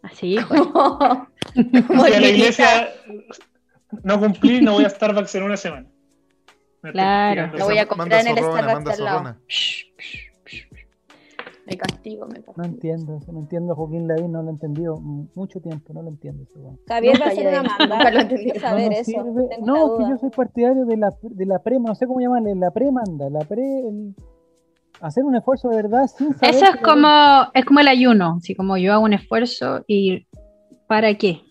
[0.01, 0.61] Así, pues.
[1.87, 2.89] Como Fui a la iglesia.
[4.03, 5.87] no cumplí, no voy a Starbucks en una semana.
[6.91, 7.51] claro.
[7.57, 9.35] Lo voy a comprar en el Starbucks al lado.
[11.67, 12.53] Me castigo, me castigo.
[12.55, 16.45] No entiendo, no entiendo Joaquín Lavín, no lo he entendido mucho tiempo, no lo entiendo.
[16.87, 18.11] Javier va a hacer una manda.
[18.11, 18.51] lo entendí.
[18.57, 19.03] saber no, eso.
[19.03, 19.49] sirve.
[19.61, 22.71] No, que yo soy partidario de la, de la pre, no sé cómo llamarle, la
[22.71, 24.15] premanda, la pre, el,
[25.01, 27.09] hacer un esfuerzo de verdad sin saber Eso es como,
[27.53, 30.25] es como el ayuno, así como yo hago un esfuerzo y
[30.87, 31.41] ¿para qué?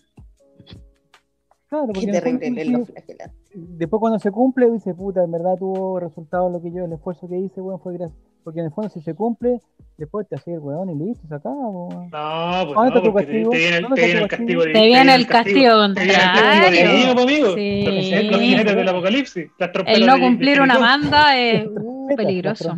[1.69, 3.46] Claro, porque Qué en el fondo terrible tú lo dices- flagelante.
[3.53, 7.27] Después cuando se cumple dice, puta, en verdad tuvo resultado lo que yo, el esfuerzo
[7.27, 8.19] que hice, weón, fue gracias.
[8.43, 9.59] Porque en el fondo si se cumple,
[9.97, 12.09] después te hace el weón y listo, se acaba, weón.
[12.09, 13.49] No, pues ¿Dónde no, está tu porque te, castigo?
[13.51, 14.63] te viene el, ¿Dónde te está viene el castigo castigo?
[14.63, 17.55] Te viene el Te castigo viene el castigo pues, amigo.
[17.55, 17.83] Sí.
[17.85, 19.51] Los, los jinetes del apocalipsis.
[19.59, 21.67] Las trompetas El no cumplir una manda es
[22.15, 22.77] peligroso.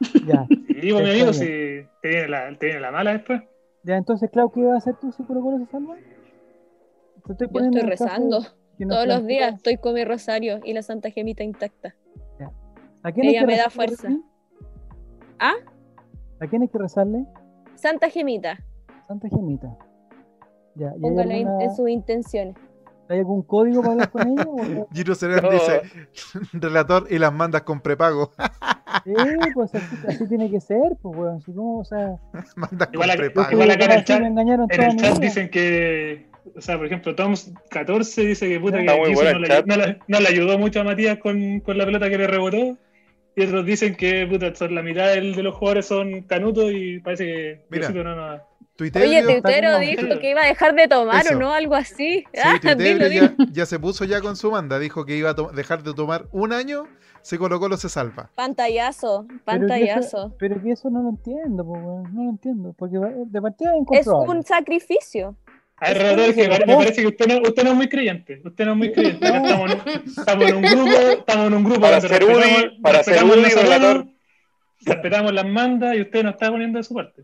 [0.26, 1.46] ya, Sí, pues, mi amigo, si
[2.02, 3.42] te viene, la, te viene la mala después.
[3.82, 5.96] ya, entonces, Clau, ¿qué vas a hacer tú si Colo Colo se salva?
[7.26, 8.42] Te estoy Yo estoy caso rezando
[8.88, 9.54] que todos los días.
[9.54, 11.94] Estoy con mi rosario y la Santa Gemita intacta.
[13.02, 14.08] ¿A quién hay Ella que me da fuerza.
[15.38, 15.54] ¿Ah?
[16.40, 17.24] ¿A quién hay que rezarle?
[17.74, 18.58] Santa Gemita,
[19.08, 19.74] Santa Gemita.
[20.74, 22.56] Ya, ¿y hay, póngala en, alguna- en sus intenciones.
[23.08, 24.44] ¿hay algún código para hablar con ella?
[24.46, 25.50] o- Giro No.
[25.50, 25.80] dice,
[26.52, 28.30] relator, y las mandas con prepago.
[29.04, 29.12] Sí,
[29.54, 31.36] pues así, así tiene que ser, pues, weón.
[31.36, 32.16] Así como, o sea,
[32.56, 33.52] mandas con Igual prepago.
[33.52, 38.26] igual acá en el chat- En el chat dicen que, o sea, por ejemplo, Toms14
[38.26, 38.96] dice que puta que Está
[39.32, 39.66] no, le, chat.
[39.66, 42.78] no le- no le ayudó mucho a Matías con, con la pelota que le rebotó.
[43.36, 46.98] Y otros dicen que puta, son la mitad del- de los jugadores son canutos y
[47.00, 47.88] parece que Mira.
[47.90, 48.40] No nos
[48.76, 51.36] Tuiterio, Oye, como- dijo que iba a dejar de tomar Eso.
[51.36, 52.24] o no, algo así.
[52.24, 53.26] sí, Ah, Tuiterio dilo, dilo.
[53.38, 54.78] ya, ya se puso ya con su manda.
[54.78, 56.84] Dijo que iba a dejar de tomar un año
[57.20, 58.30] si Colo Colo se salva.
[58.34, 60.00] Pantallazo, Pero que pantallazo.
[60.00, 61.80] eso- Pero que eso no lo entiendo, pues.
[62.14, 62.74] No lo entiendo.
[62.78, 65.36] Porque de partida es un sacrificio.
[65.80, 65.98] A ver,
[66.50, 68.40] pare- me parece que usted no, usted no es muy creyente.
[68.44, 69.26] Usted no es muy creyente.
[69.26, 72.80] Acá estamos, en un, estamos en un grupo, estamos en un grupo Para ser UDI,
[72.82, 74.06] para ser UDI, relator.
[74.84, 77.22] respetamos las mandas y usted no está poniendo de su parte.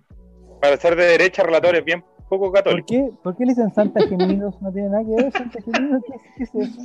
[0.61, 2.87] Para ser de derecha, relator es bien poco ¿Por católico.
[2.89, 4.61] qué, ¿Por qué le dicen Santa Gemidos?
[4.61, 6.03] No tiene nada que ver Santa Gemidos.
[6.07, 6.81] ¿Qué, qué es eso?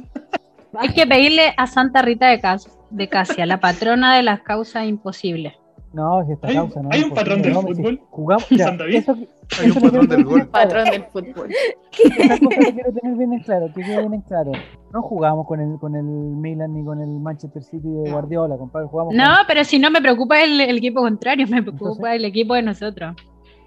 [0.77, 4.85] Hay que pedirle a Santa Rita de, Cas de Casia, la patrona de las causas
[4.87, 5.53] imposibles.
[5.93, 6.89] No, es esta ¿Hay- causa, ¿no?
[6.91, 8.01] hay un patrón del no, si fútbol?
[8.09, 8.95] Jugamos, ya, ¿San David?
[8.97, 9.17] eso,
[9.59, 10.33] Hay un patrón del gol.
[10.33, 10.69] tener claro.
[10.69, 11.49] Patrón del fútbol.
[11.51, 14.51] Esa cosa que quiero tener bien en claro, que quede bien en claro.
[14.93, 18.87] No jugamos con el, con el Milan ni con el Manchester City de Guardiola, compadre.
[18.87, 22.25] Jugamos No, pero si no me preocupa el, el equipo contrario, me preocupa Entonces- el
[22.25, 23.15] equipo de nosotros.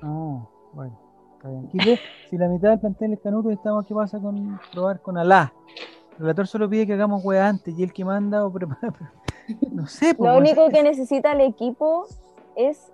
[0.03, 0.99] Ah, bueno.
[1.37, 1.69] Está bien.
[1.69, 1.99] Quique,
[2.31, 5.53] si la mitad del plantel es Canuto, estamos, ¿qué pasa con probar con Alá?
[6.13, 8.93] El relator solo pide que hagamos weá antes y el que manda o prepara.
[9.73, 12.07] No sé, pues, Lo único que necesita el equipo
[12.57, 12.91] es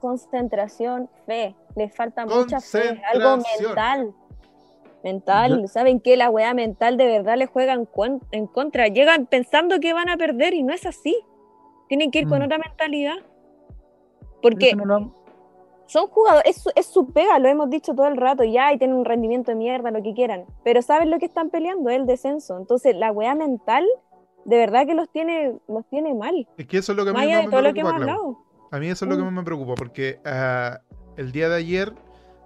[0.00, 1.54] concentración, fe.
[1.76, 4.14] Le falta mucha fe, algo mental.
[5.02, 6.16] Mental, ¿saben qué?
[6.16, 8.88] La weá mental de verdad le juegan cuen- en contra.
[8.88, 11.14] Llegan pensando que van a perder y no es así.
[11.88, 12.44] Tienen que ir con Mm.
[12.44, 13.16] otra mentalidad.
[14.40, 15.14] Por Porque no lo
[15.86, 18.78] son jugadores, es su, es su pega, lo hemos dicho todo el rato, ya, y
[18.78, 20.46] tienen un rendimiento de mierda, lo que quieran.
[20.64, 22.56] Pero saben lo que están peleando, es el descenso.
[22.56, 23.84] Entonces, la weá mental,
[24.46, 26.48] de verdad que los tiene, los tiene mal.
[26.56, 28.12] Es que eso es lo que a mí de me todo lo que hemos preocupa,
[28.12, 28.38] hablado.
[28.70, 29.26] A mí eso es lo que Mm.
[29.26, 30.80] más me preocupa, porque ah,
[31.16, 31.94] el día de ayer,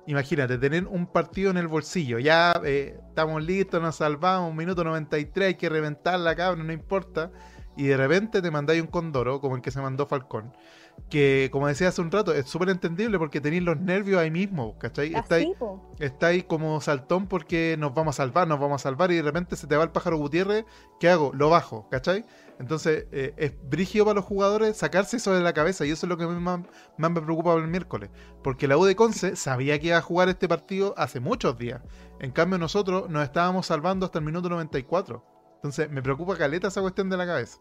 [0.07, 4.85] imagínate, tener un partido en el bolsillo, ya eh, estamos listos, nos salvamos, un minuto
[4.85, 7.31] 93, hay que reventar la cabra, no importa,
[7.77, 10.53] y de repente te mandáis un condoro, como el que se mandó Falcón,
[11.11, 14.77] que como decía hace un rato, es súper entendible porque tenéis los nervios ahí mismo,
[14.79, 15.15] ¿cachai?
[15.15, 15.95] Estáis, Así, po.
[16.01, 19.55] estáis como saltón porque nos vamos a salvar, nos vamos a salvar, y de repente
[19.57, 20.65] se te va el pájaro Gutiérrez,
[20.99, 21.33] ¿qué hago?
[21.35, 22.25] Lo bajo, ¿cachai?
[22.59, 26.11] Entonces, eh, es brígido para los jugadores sacarse eso de la cabeza y eso es
[26.11, 26.61] lo que más,
[26.97, 28.11] más me preocupa el miércoles.
[28.43, 31.81] Porque la U de Conce sabía que iba a jugar este partido hace muchos días.
[32.21, 35.25] En cambio, nosotros nos estábamos salvando hasta el minuto 94.
[35.57, 37.59] Entonces, me preocupa caleta esa cuestión de la cabeza.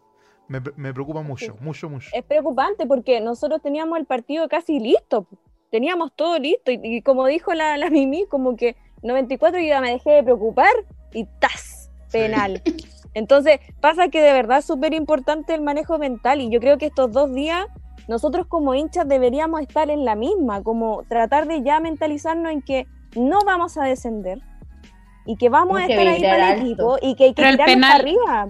[0.48, 2.10] Me, me preocupa mucho, mucho, mucho.
[2.12, 5.28] Es preocupante porque nosotros teníamos el partido casi listo.
[5.70, 6.72] Teníamos todo listo.
[6.72, 10.22] Y, y como dijo la, la Mimi, como que 94 yo ya me dejé de
[10.24, 10.72] preocupar
[11.12, 11.90] y ¡tas!
[12.10, 12.62] Penal.
[13.14, 16.40] Entonces, pasa que de verdad es súper importante el manejo mental.
[16.40, 17.66] Y yo creo que estos dos días,
[18.06, 22.86] nosotros como hinchas deberíamos estar en la misma, como tratar de ya mentalizarnos en que
[23.16, 24.38] no vamos a descender.
[25.26, 27.66] Y que vamos a que estar ahí para el equipo y que hay que tirarnos
[27.66, 28.48] penal- para arriba.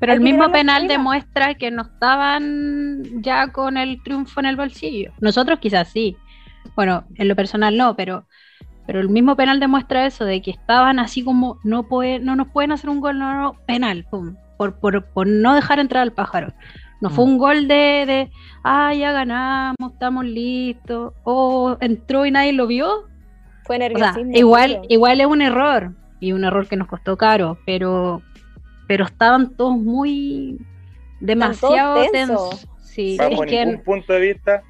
[0.00, 4.56] Pero Hay el mismo penal demuestra que no estaban ya con el triunfo en el
[4.56, 5.12] bolsillo.
[5.20, 6.16] Nosotros quizás sí.
[6.74, 8.24] Bueno, en lo personal no, pero,
[8.86, 12.48] pero el mismo penal demuestra eso, de que estaban así como no puede, no nos
[12.48, 16.12] pueden hacer un gol, no, no, penal, pum, por, por, por no dejar entrar al
[16.12, 16.52] pájaro.
[17.00, 17.28] No fue Mm.
[17.28, 18.30] un gol de, de,
[18.62, 22.88] ah, ya ganamos, estamos listos, o entró y nadie lo vio.
[23.64, 24.36] Fue O sea, nerviosismo.
[24.36, 28.20] igual, igual es un error, y un error que nos costó caro, pero,
[28.86, 30.58] pero estaban todos muy
[31.20, 32.66] demasiado tensos.
[32.82, 34.62] Sí, Bajo ningún punto de vista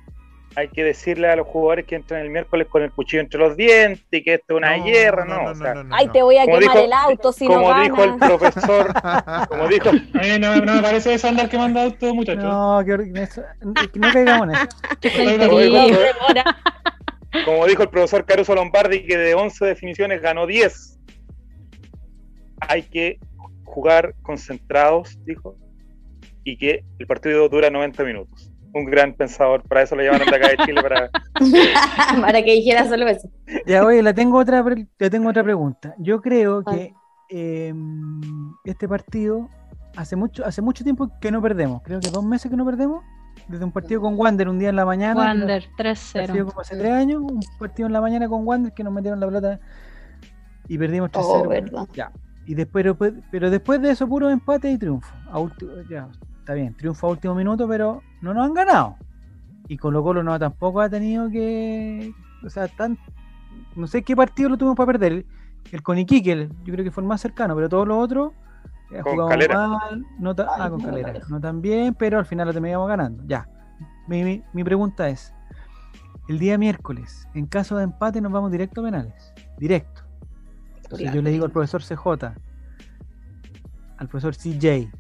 [0.56, 3.56] hay que decirle a los jugadores que entran el miércoles con el cuchillo entre los
[3.56, 5.52] dientes y que esto es una guerra, no.
[5.90, 8.92] Ay, te voy a quemar el auto si como no dijo el profesor,
[9.48, 9.92] como dijo.
[9.92, 12.42] Mí no, no me parece eso andar quemando auto, muchachos.
[12.42, 15.48] No, que, eso, no caigamos en eso.
[15.48, 15.98] como, dijo,
[17.44, 20.98] como dijo el profesor Caruso Lombardi, que de 11 definiciones ganó 10.
[22.68, 23.20] Hay que
[23.64, 25.56] jugar concentrados, dijo,
[26.42, 29.62] y que el partido dura 90 minutos un gran pensador.
[29.62, 31.10] Para eso lo llamaron de acá de Chile, para,
[32.20, 33.28] para que dijera solo eso.
[33.66, 35.94] Ya, oye, le tengo otra, le tengo otra pregunta.
[35.98, 36.94] Yo creo que
[37.30, 37.74] eh,
[38.64, 39.48] este partido
[39.96, 41.82] hace mucho, hace mucho tiempo que no perdemos.
[41.82, 43.04] Creo que dos meses que no perdemos.
[43.48, 45.18] Desde un partido con Wander un día en la mañana.
[45.18, 46.44] Wander, 3-0.
[46.44, 47.20] como hace tres años.
[47.20, 49.60] Un partido en la mañana con Wander que nos metieron la pelota
[50.68, 51.88] y perdimos 3-0.
[51.92, 52.12] ya.
[52.46, 52.84] Y después,
[53.30, 55.14] pero después de eso, puro empate y triunfo.
[55.30, 55.40] A
[55.88, 56.08] ya,
[56.40, 58.96] está bien, triunfo a último minuto, pero no nos han ganado.
[59.68, 62.12] Y Colo Colo no tampoco ha tenido que.
[62.44, 62.98] O sea, tan.
[63.76, 65.24] No sé qué partido lo tuvimos para perder.
[65.70, 68.32] El con Iquique, yo creo que fue el más cercano, pero todos los otros.
[68.90, 69.68] Eh, con Calera.
[69.68, 71.20] Mal, no ah, con Calera.
[71.28, 73.22] No tan bien, pero al final lo terminamos ganando.
[73.26, 73.48] Ya.
[74.08, 75.32] Mi, mi, pregunta es:
[76.28, 79.32] el día miércoles, en caso de empate, nos vamos directo a penales.
[79.58, 80.02] Directo.
[80.82, 82.34] Entonces yo le digo al profesor CJ,
[83.98, 84.90] al profesor CJ,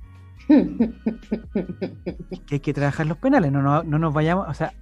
[2.46, 4.72] que hay que trabajar los penales, no, no, nos vayamos, o sea,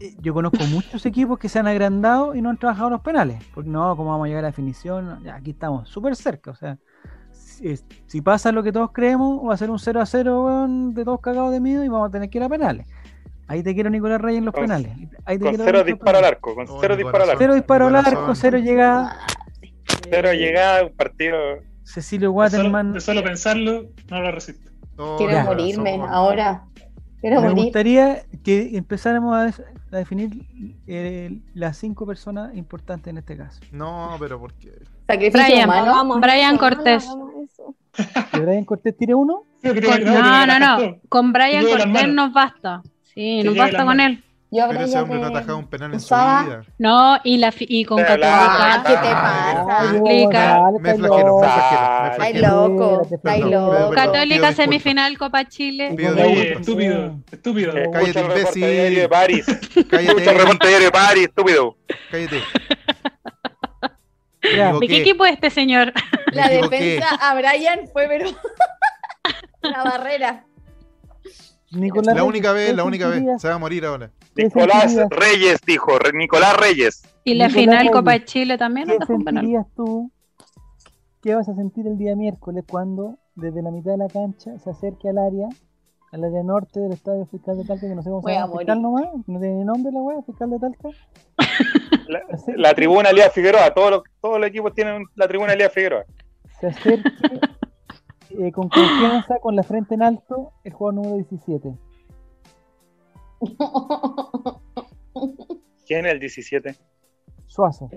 [0.00, 3.42] eh, yo conozco muchos equipos que se han agrandado y no han trabajado los penales,
[3.54, 5.22] porque no, ¿cómo vamos a llegar a la definición?
[5.24, 6.78] Ya, aquí estamos súper cerca, o sea,
[8.06, 11.20] si, pasa lo que todos creemos, va a ser un 0 a 0 de todos
[11.20, 12.86] cagados de miedo y vamos a tener que ir a penales.
[13.48, 14.92] Ahí te quiero Nicolás Reyes en los penales.
[15.24, 17.38] Ahí con cero disparo al arco, con cero disparo al arco.
[17.38, 19.18] Cero disparo al arco, cero llegada.
[20.10, 21.38] Cero llegada, un partido.
[21.82, 22.92] Cecilio Waterman.
[22.92, 24.70] De solo, pensarlo, no lo resisto.
[25.16, 26.64] Quiero morirme ahora.
[27.20, 30.46] Quiero Me gustaría que empezáramos a, definir
[30.86, 33.60] eh, las cinco personas importantes en este caso.
[33.72, 34.72] No, pero ¿por qué?
[35.06, 37.08] Brian, Vamos, Brian Cortés.
[38.32, 39.44] ¿Que Brian Cortés tire uno?
[39.62, 41.00] no, no, no.
[41.08, 42.82] Con Brian Cortés nos basta.
[43.02, 44.22] Sí, nos basta con él.
[44.50, 46.62] Yo Pero ese hombre no ha atajado un penal en su vida.
[46.78, 48.82] No, y, la, y con Católica.
[48.86, 49.92] ¿Qué te pasa?
[49.92, 51.40] Me flagelo, me flagelo.
[52.18, 53.90] Ay, loco, ay, loco.
[53.94, 55.94] Católica semifinal Copa Chile.
[56.52, 57.74] estúpido, estúpido.
[57.92, 58.94] Cállate, imbécil.
[58.94, 59.46] de París.
[59.90, 60.32] Cállate.
[60.32, 61.76] remonte diario de París, estúpido.
[62.10, 62.42] Cállate.
[64.80, 65.92] ¿De qué equipo es este señor?
[66.32, 68.30] La defensa a Brian fue, pero...
[69.60, 70.44] La barrera.
[71.70, 73.40] La única vez, la única vez.
[73.40, 74.10] Se va a morir ahora.
[74.34, 77.02] Nicolás Reyes dijo, Nicolás Reyes.
[77.24, 78.88] Y la final Copa de Chile también.
[78.88, 80.10] ¿Qué sentirías tú?
[81.22, 84.70] ¿Qué vas a sentir el día miércoles cuando desde la mitad de la cancha se
[84.70, 85.48] acerque al área,
[86.12, 88.80] al área norte del estadio fiscal de Talca, que no sé cómo se llama, fiscal
[88.80, 90.88] nomás, no tiene nombre la wea, fiscal de Talca?
[92.56, 96.06] La, tribuna Lía Figueroa, todos los, todos los equipos tienen la tribuna Lía Figueroa.
[96.58, 97.10] Se acerque
[98.30, 101.74] eh, con confianza, con la frente en alto, el juego número 17.
[105.86, 106.74] ¿Quién es el 17?
[107.46, 107.88] Suazo.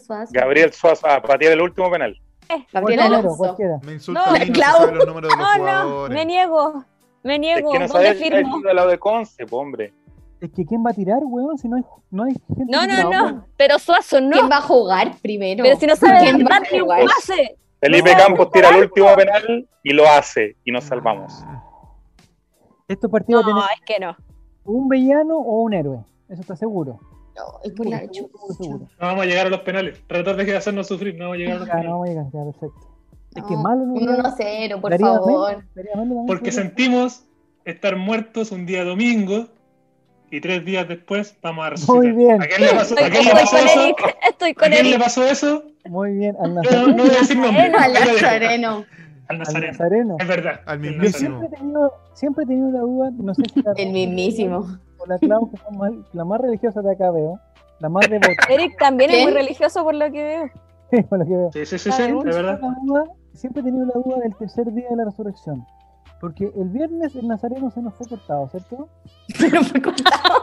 [0.00, 0.32] Suazo.
[0.32, 1.06] Gabriel Suazo.
[1.08, 2.20] Ah, patear el último penal.
[2.48, 3.56] Eh, Gabriel Alonso.
[3.82, 4.94] Me insulta no, Clau.
[4.94, 6.84] los números de los no, no, me niego.
[7.22, 7.72] Me niego.
[7.72, 9.92] Es que no sabes el lado de Conce, hombre.
[10.40, 11.58] Es que ¿quién va a tirar, weón?
[11.58, 12.64] Si no hay, no hay gente.
[12.68, 13.46] No, no, no.
[13.56, 14.30] Pero Suazo no.
[14.30, 15.64] ¿Quién va a jugar primero?
[15.64, 17.04] Pero si no sabe quién va a jugar.
[17.80, 20.56] Felipe Campos tira el último penal y lo hace.
[20.64, 21.44] Y nos salvamos.
[22.88, 24.16] Estos partidos no, es que no
[24.68, 25.98] un villano o un héroe.
[26.28, 27.00] Eso está seguro.
[27.34, 30.00] No, es No vamos a llegar a los penales.
[30.06, 31.86] Tratar de hacernos sufrir, no vamos a llegar a los penales.
[31.86, 32.88] No vamos a llegar, ya, perfecto.
[33.34, 33.94] Es que malo no.
[33.94, 35.64] 1 0, por favor.
[36.26, 37.24] Porque sentimos
[37.64, 39.46] estar muertos un día domingo
[40.30, 41.96] y tres días después vamos a resucitar.
[41.96, 42.42] Muy bien.
[42.42, 43.96] ¿A quién le pasó, ¿a quién le pasó eso?
[44.28, 45.64] Estoy con ¿A quién le pasó eso?
[45.88, 46.86] Muy bien, al Nazareno.
[46.88, 47.62] No, no voy a decir nombre.
[47.62, 48.84] Al Nazareno.
[49.28, 50.16] Al Nazareno.
[50.18, 50.60] Es verdad.
[50.66, 51.40] Al mismísimo.
[51.40, 54.66] siempre he tenido, siempre he tenido la duda, no sé si la El mismísimo.
[54.98, 57.38] O la Clau, que es más, la más religiosa de acá veo.
[57.80, 58.32] La más devota.
[58.48, 60.50] Eric también es muy religioso por lo que veo.
[60.90, 61.50] Sí, por lo que veo.
[61.52, 62.58] Sí, sí, sí, sí, de verdad.
[62.82, 63.04] Duda,
[63.34, 65.66] siempre he tenido la duda del tercer día de la resurrección.
[66.18, 68.88] Porque el viernes el Nazareno se nos fue cortado, ¿cierto?
[69.28, 70.40] Se nos fue cortado.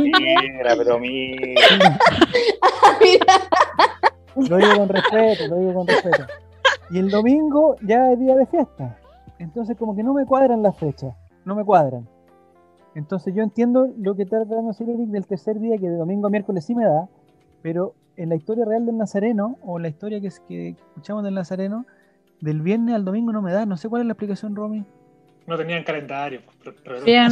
[0.00, 1.98] Mira, pero mira.
[4.48, 6.24] Lo digo con respeto, lo digo con respeto.
[6.90, 8.96] Y el domingo ya es día de fiesta.
[9.38, 11.14] Entonces como que no me cuadran las fechas.
[11.44, 12.06] No me cuadran.
[12.94, 16.26] Entonces yo entiendo lo que trata de decir Eric del tercer día, que de domingo
[16.26, 17.08] a miércoles sí me da.
[17.62, 21.22] Pero en la historia real del Nazareno, o en la historia que, es, que escuchamos
[21.24, 21.86] del Nazareno,
[22.40, 23.64] del viernes al domingo no me da.
[23.66, 24.84] No sé cuál es la explicación, Romy.
[25.46, 26.40] No tenían calendario.
[26.44, 27.28] pues, pero- pero- Bien,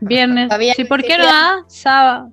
[0.00, 0.48] viernes.
[0.48, 1.64] Todavía Sí, ¿por qué no da?
[1.66, 2.30] Sábado.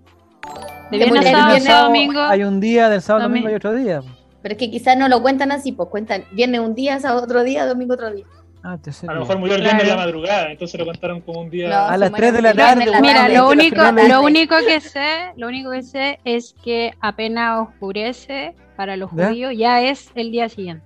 [0.92, 2.20] De viernes a sábado, sábado, domingo.
[2.22, 4.02] Hay un día, del sábado domingo Domi- hay otro día.
[4.42, 7.44] Pero es que quizás no lo cuentan así, pues cuentan viernes un día, sábado otro
[7.44, 8.26] día, domingo otro día.
[8.64, 10.08] Ah, A lo mejor murió el viernes en la Claro.
[10.12, 11.70] madrugada, entonces lo contaron como un día.
[11.70, 13.34] No, A las muere 3 de la tarde, Mira, tarde.
[13.36, 18.98] lo único, lo único que sé, lo único que sé es que apenas oscurece para
[18.98, 19.28] los ¿Ya?
[19.30, 20.84] judíos, ya es el día siguiente.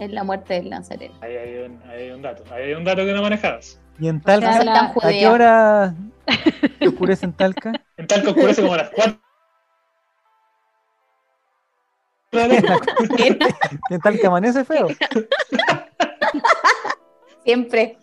[0.00, 1.14] Es la muerte del Nazareno.
[1.20, 2.42] Ahí hay, un, ahí hay un dato.
[2.52, 3.80] Ahí hay un dato que no manejabas.
[4.00, 5.94] Y en Talca, tan ¿a qué hora
[6.86, 7.72] oscurece en Talca?
[7.96, 9.18] En tal que oscurece como a las 4.
[13.90, 14.88] Y en Talca amanece feo.
[17.44, 17.98] Siempre.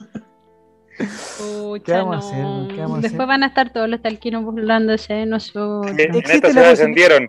[1.38, 2.44] Pucha, vamos a hacer?
[2.44, 2.68] no.
[2.70, 3.28] ¿Qué vamos a Después hacer?
[3.28, 5.92] van a estar todos los talquinos burlándose de nosotros.
[5.98, 7.28] Existe la posi- descendieron.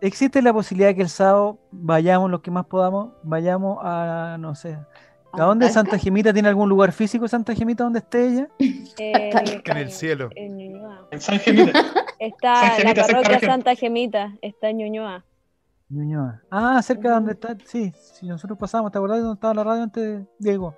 [0.00, 4.78] ¿Existe la posibilidad que el sábado vayamos, los que más podamos, vayamos a, no sé,
[5.38, 5.74] ¿a dónde Talca.
[5.80, 8.48] Santa Gemita tiene algún lugar físico Santa Gemita donde esté ella?
[8.98, 10.28] En, En el cielo.
[10.34, 11.06] en Ñuñoa.
[11.10, 11.72] En San Gemita.
[12.18, 13.40] Está San la Gemita, parroquia.
[13.40, 15.24] Santa Gemita, está en Ñuñoa.
[15.88, 16.42] Ñuñoa.
[16.50, 19.64] Ah, cerca de donde está, sí, si nosotros pasamos, ¿te acordás de dónde estaba la
[19.64, 20.74] radio antes, Diego?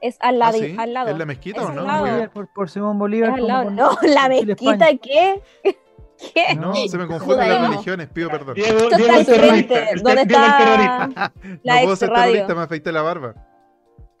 [0.00, 0.58] Es al Ah, lado.
[0.58, 1.10] sí, al lado.
[1.10, 1.82] ¿Es la mezquita Es o al no?
[1.84, 2.00] lado.
[2.06, 3.30] Bolívar, por, por Simón Bolívar.
[3.30, 3.70] Es al como lado.
[3.70, 4.86] No, la mezquita.
[5.02, 5.42] ¿qué?
[6.32, 6.54] ¿Qué?
[6.56, 8.54] No, se me confunden las religiones, pido perdón.
[8.54, 9.78] Diego, Diego está el terrorista.
[9.90, 11.32] El te- Diego el está terrorista.
[11.64, 12.22] la no puedo ser radio.
[12.32, 13.34] terrorista, me afeité la barba.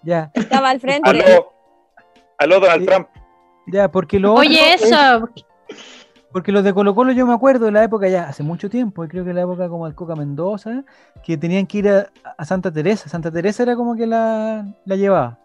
[0.04, 1.08] Ya, Estaba al frente.
[1.08, 1.52] Aló,
[2.38, 2.86] aló Donald.
[2.86, 3.08] Trump.
[3.66, 5.28] ya, porque lo Oye, es- eso,
[6.32, 9.04] Porque los de Colo Colo yo me acuerdo de la época ya, hace mucho tiempo,
[9.04, 10.82] y creo que la época como el Coca Mendoza,
[11.22, 13.08] que tenían que ir a, a Santa Teresa.
[13.08, 15.38] Santa Teresa era como que la, la llevaba.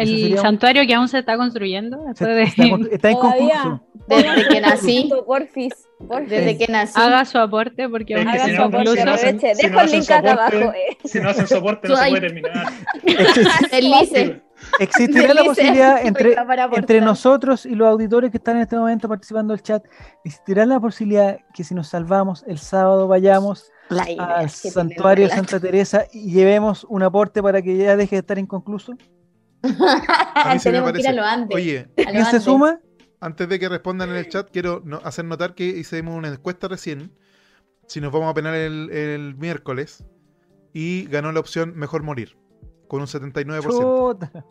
[0.00, 1.98] El un- santuario que aún se está construyendo.
[2.14, 3.44] Se- de- está, está Todavía.
[3.64, 3.84] inconcluso.
[4.08, 5.74] Desde que nací, Porfis.
[6.06, 6.30] porfis.
[6.30, 6.94] desde que nací.
[6.98, 9.36] haga su aporte porque Es aún que Haga si su no- aporte, si no hacen-
[9.36, 9.54] aproveche.
[9.54, 10.72] si Dejo no el link acá soporte, abajo.
[10.74, 10.96] eh.
[11.04, 12.66] Si no hacen soporte, no se puede terminar.
[13.70, 14.40] Deslice.
[14.80, 16.34] Existirá la posibilidad entre,
[16.74, 19.84] entre nosotros y los auditores que están en este momento participando del chat,
[20.24, 25.34] existirá la posibilidad que si nos salvamos el sábado vayamos al santuario de.
[25.34, 28.94] Santa Teresa y llevemos un aporte para que ya deje de estar inconcluso?
[30.34, 31.08] A mí me parece.
[31.08, 31.54] antes.
[31.56, 32.42] Oye, ¿Quién se antes.
[32.44, 32.80] suma?
[33.20, 36.68] antes de que respondan en el chat, quiero no- hacer notar que hicimos una encuesta
[36.68, 37.12] recién.
[37.86, 40.04] Si nos vamos a penar el, el miércoles.
[40.72, 42.36] Y ganó la opción mejor morir.
[42.88, 43.62] Con un 79%.
[43.62, 44.44] Chuta.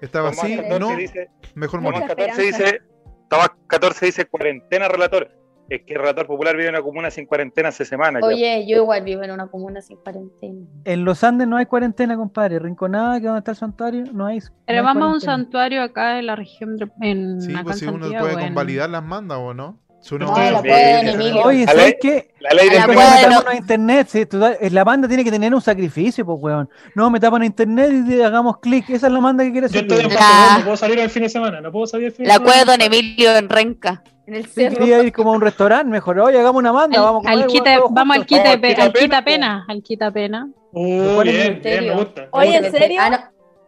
[0.00, 2.00] Estaba Tomás así, 14 no, dice, mejor morir.
[2.00, 2.64] Tomás 14 esperanza.
[2.64, 2.82] dice,
[3.28, 5.30] Tomás 14 dice cuarentena relator.
[5.68, 8.20] Es que el relator popular vive en una comuna sin cuarentena hace semanas.
[8.22, 8.26] ya.
[8.28, 10.60] Oye, yo igual vivo en una comuna sin cuarentena.
[10.84, 12.58] En los Andes no hay cuarentena, compadre.
[12.58, 14.40] Rinconada, que es donde está el santuario, no hay.
[14.66, 17.62] Pero no hay vamos a un santuario acá en la región, de- en, Sí, acá
[17.64, 19.78] pues en si uno puede en- convalidar las mandas o no.
[20.02, 21.32] Si uno- No, la pueden.
[21.46, 22.34] Oye, ¿sabes la- qué?
[22.40, 25.54] La ley la de tapan lo- a internet, sí, tú la banda tiene que tener
[25.54, 26.68] un sacrificio, pues, weón.
[26.94, 28.90] No, me tapan a internet y hagamos clic.
[28.90, 29.80] Esa es la banda que quiere Yo hacer.
[29.84, 30.14] estoy en yo.
[30.14, 31.60] Barcelona, no puedo salir el fin de semana.
[31.62, 32.52] No puedo salir el fin de La semana.
[32.52, 34.02] cueva de Don Emilio en Renca.
[34.26, 34.78] En el Sí, cerro.
[34.78, 36.18] quería ir como a un restaurante, mejor.
[36.18, 38.92] Oye, hagamos una banda, al, vamos a al comer, quita- vamos al quita, pe- al
[38.92, 40.48] quita pena, pena, al quita pena.
[40.72, 42.28] Uh, ¿Cuál es bien, bien, me gusta.
[42.32, 42.56] Oye.
[42.56, 43.00] ¿en serio?
[43.02, 43.18] Ah, no,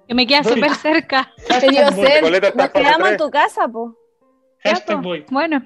[0.09, 1.31] Que me queda súper cerca.
[1.61, 2.53] te dio sed.
[2.55, 3.95] Nos quedamos en tu casa, po.
[5.31, 5.63] Bueno,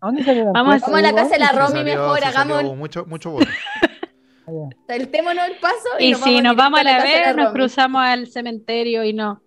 [0.00, 2.76] ¿A dónde salió la Vamos Vamos a la casa de la Romy salió- mejor, hagamos
[2.76, 3.46] mucho, mucho voto.
[4.88, 7.52] Saltémonos el paso y, y nos si vamos nos vamos a la de vez, nos
[7.52, 9.40] cruzamos al cementerio y no.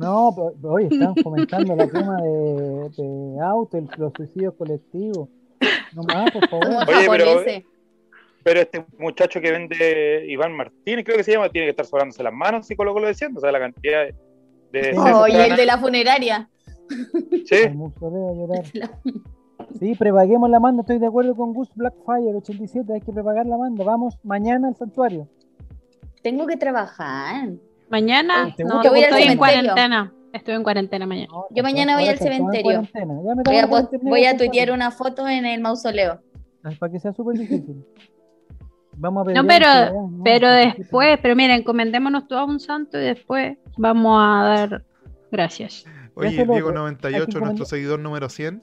[0.00, 5.28] No, pero, pero, oye, están fomentando la quema de, de autos, los suicidios colectivos.
[5.94, 6.66] No más, por favor.
[6.88, 11.84] Oye, pero- este muchacho que vende Iván Martínez, creo que se llama, tiene que estar
[11.86, 14.06] sobrándose las manos si Colo Colo diciendo, o sea, la cantidad
[14.72, 14.98] de...
[14.98, 16.48] Oye, van el de la funeraria.
[17.44, 17.56] Sí.
[19.78, 23.56] Sí, prepaguemos la manda, estoy de acuerdo con Gus Blackfire 87, hay que prepagar la
[23.56, 23.84] manda.
[23.84, 25.28] Vamos mañana al santuario.
[26.22, 27.50] Tengo que trabajar.
[27.90, 29.38] Mañana ¿Te no, Yo voy al estoy en cementerio.
[29.38, 30.12] cuarentena.
[30.32, 31.28] Estoy en cuarentena mañana.
[31.32, 32.62] No, Yo mañana voy al en cementerio.
[32.62, 33.14] cuarentena.
[33.26, 33.66] Ya me Voy a,
[34.02, 36.20] voy a tuitear una foto en el mausoleo.
[36.78, 37.84] Para que sea súper difícil.
[38.96, 43.02] Vamos a No, pero, no, pero después, pero mira, encomendémonos todos a un santo y
[43.04, 44.84] después vamos a dar
[45.32, 45.84] gracias.
[46.14, 46.72] Oye, Eso es lo otro.
[46.72, 48.62] Diego98, Hay que nuestro seguidor número 100,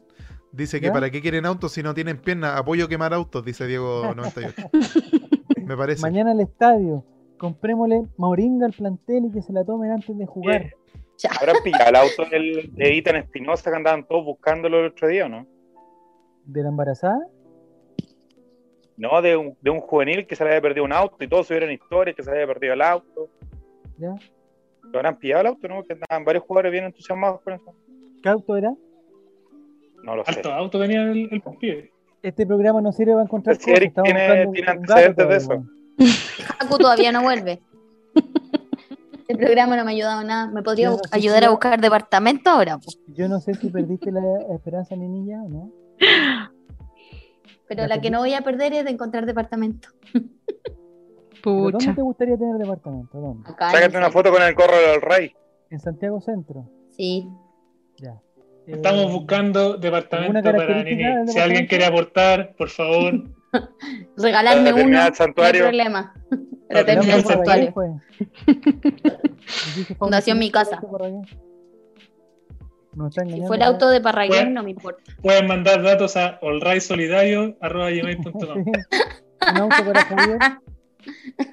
[0.52, 0.94] dice que ¿Ya?
[0.94, 2.56] para qué quieren autos si no tienen piernas.
[2.56, 4.70] Apoyo quemar autos, dice Diego98.
[5.66, 6.02] Me parece.
[6.02, 7.04] Mañana al estadio.
[7.38, 10.72] Comprémosle moringa al plantel y que se la tomen antes de jugar.
[11.20, 11.30] Ya.
[11.40, 15.26] habrán pillado el auto del, de Itan Espinosa que andaban todos buscándolo el otro día,
[15.26, 15.48] ¿o no?
[16.46, 17.26] ¿De la embarazada?
[18.98, 21.48] No, de un, de un juvenil que se le había perdido un auto y todos
[21.48, 23.30] subieron historias que se le había perdido el auto.
[23.98, 24.14] ¿Ya?
[24.84, 25.84] ¿Lo habrán pillado el auto, no?
[25.84, 27.76] Que andaban varios jugadores bien entusiasmados con eso.
[28.24, 28.74] ¿Qué auto era?
[30.04, 30.32] No lo sé.
[30.32, 31.92] Alto auto tenía el, el.
[32.24, 34.04] Este programa no sirve para encontrar Si Eric cosas.
[34.06, 35.50] tiene- tiene antecedentes de eso.
[35.50, 35.77] weón.
[36.60, 37.62] Haku todavía no vuelve.
[39.28, 40.48] El programa no me ha ayudado nada.
[40.52, 42.78] ¿Me podría no ayudar si- a buscar departamento ahora?
[42.78, 42.92] po?
[43.08, 44.22] Yo no sé si perdiste la
[44.56, 45.72] esperanza, mi niña, o no.
[47.68, 49.90] Pero la que no voy a perder es de encontrar departamento.
[51.44, 53.20] ¿Pero ¿Dónde te gustaría tener departamento?
[53.20, 53.50] ¿Dónde?
[53.50, 55.34] Acá Sácate una foto con el corro del rey.
[55.70, 56.70] ¿En Santiago Centro?
[56.96, 57.28] Sí.
[57.98, 58.20] Ya.
[58.66, 61.04] Estamos Eh, buscando departamento ¿alguna para Nini.
[61.32, 63.14] Si alguien quiere aportar, por favor.
[64.18, 64.90] Regalarme uno.
[64.90, 64.98] No
[65.44, 66.14] hay problema.
[66.68, 67.74] Para Para terminar el terminar el santuario.
[70.00, 70.82] Fundación Mi Casa.
[72.94, 74.52] No Si fue el auto de Parraguén, Bueno.
[74.52, 75.04] no me importa.
[75.22, 78.66] Pueden mandar datos a allrightsolidario.com.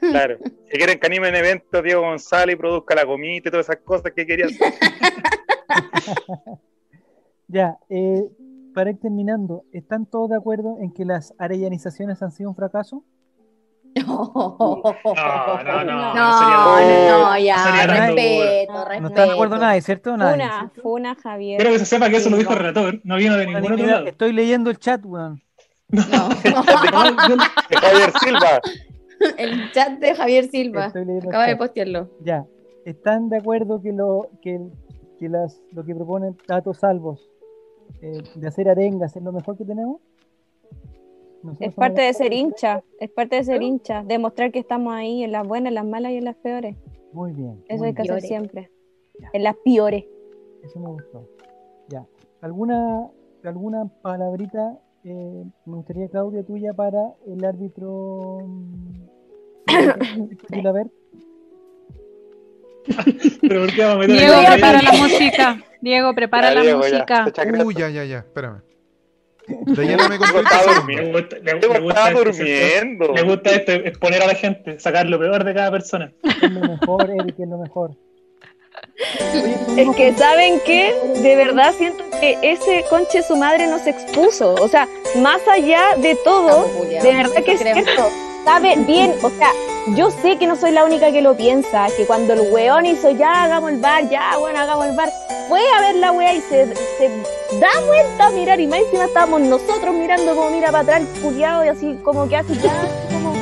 [0.01, 0.39] Claro.
[0.68, 3.76] Si quieren que anime en eventos, Diego González y produzca la comida y todas esas
[3.85, 4.74] cosas que quería hacer.
[7.47, 8.24] Ya, eh,
[8.75, 13.05] para ir terminando, ¿están todos de acuerdo en que las arellanizaciones han sido un fracaso?
[13.97, 19.01] No, no, no, no, no ya, respeto, respeto.
[19.01, 20.17] No está de acuerdo nadie, ¿cierto?
[20.17, 20.83] ¿cierto?
[20.83, 21.59] Funa, Javier.
[21.59, 22.63] Quiero que se sepa que eso lo dijo el no.
[22.63, 24.07] relator, no vino de ningún otro lado.
[24.07, 25.41] estoy leyendo el chat, weón.
[25.91, 26.29] No.
[26.29, 28.61] De Javier Silva.
[29.39, 30.87] El chat de Javier Silva.
[31.29, 32.11] Acaba de postearlo.
[32.21, 32.45] Ya,
[32.85, 34.59] ¿están de acuerdo que lo que,
[35.21, 37.31] que las, lo que proponen Tato Salvos
[38.01, 40.01] eh, de hacer arengas es lo mejor que tenemos?
[41.43, 45.23] Nosotros Es parte de ser hincha, es parte de ser hincha, demostrar que estamos ahí
[45.23, 46.77] en las buenas, en las malas y en las peores.
[47.12, 47.62] Muy bien.
[47.69, 48.70] Eso muy hay que hacer siempre.
[49.20, 49.31] Ya.
[49.32, 50.05] En las peores.
[50.62, 51.28] Eso me gustó.
[51.89, 52.06] Ya.
[52.40, 53.11] ¿Alguna,
[53.43, 58.39] alguna palabrita eh, me gustaría, Claudia, tuya para el árbitro?
[63.40, 65.59] Pero ¿por qué vamos a meter Diego, prepara la música.
[65.85, 67.27] Diego, prepara Ya, la Diego, música.
[67.65, 68.62] Uy, ya, ya, ya, espérame.
[69.47, 71.19] De lleno me estaba el Le durmiendo.
[71.20, 73.12] gusta, le- gusta este- durmiendo.
[73.15, 76.11] Le gusta esto, exponer a la gente, sacar lo peor de cada persona.
[76.43, 77.90] Es lo mejor, Eric, es lo mejor.
[79.77, 84.55] Es que saben que de verdad siento que ese conche su madre nos expuso.
[84.55, 88.09] O sea, más allá de todo, de verdad que es cierto.
[88.44, 89.51] Sabe bien, o sea,
[89.89, 93.11] yo sé que no soy la única que lo piensa, que cuando el weón hizo
[93.11, 95.12] ya hagamos el bar, ya bueno hagamos el bar,
[95.48, 96.66] fue a ver la wea y se,
[97.61, 101.43] da vuelta a mirar y más encima estábamos nosotros mirando como mira para atrás y
[101.69, 102.73] así como que hace ya,
[103.12, 103.35] como...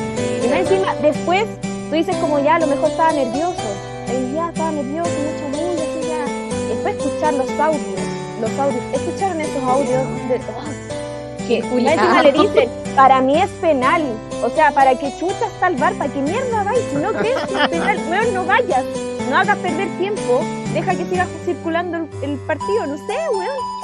[0.44, 1.47] Y más encima, después
[1.89, 3.62] tú dices como ya a lo mejor estaba nervioso,
[4.09, 6.69] y ya estaba nervioso, mucho mundo, así ya.
[6.69, 8.01] Después escuchar los audios,
[8.40, 10.02] los audios, ¿escucharon esos audios?
[10.28, 10.82] De, oh,
[11.57, 14.03] encima le dicen, para mí es penal.
[14.43, 15.95] O sea, ¿para qué chuta está el bar?
[15.95, 16.81] ¿Para qué mierda vais?
[16.91, 18.85] Si no crees que es penal, weón, no vayas.
[19.31, 20.43] No hagas perder tiempo.
[20.74, 22.87] Deja que siga circulando el, el partido.
[22.87, 23.83] No sé, weón.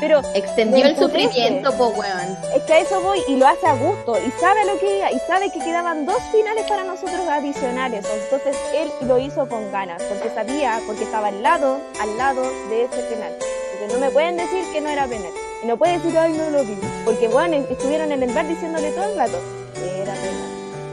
[0.00, 2.36] Pero Extendió el sufrimiento, po, weón.
[2.56, 4.16] es que a eso voy y lo hace a gusto.
[4.18, 5.12] Y sabe lo que iba.
[5.12, 8.06] Y sabe que quedaban dos finales para nosotros adicionales.
[8.24, 10.02] Entonces él lo hizo con ganas.
[10.04, 13.32] Porque sabía, porque estaba al lado, al lado de ese penal.
[13.74, 15.32] Entonces no me pueden decir que no era penal.
[15.62, 16.76] Y no puede decir, ay, no lo vi.
[17.04, 19.38] Porque, bueno, estuvieron en el bar diciéndole todo el rato
[19.76, 20.50] era penal.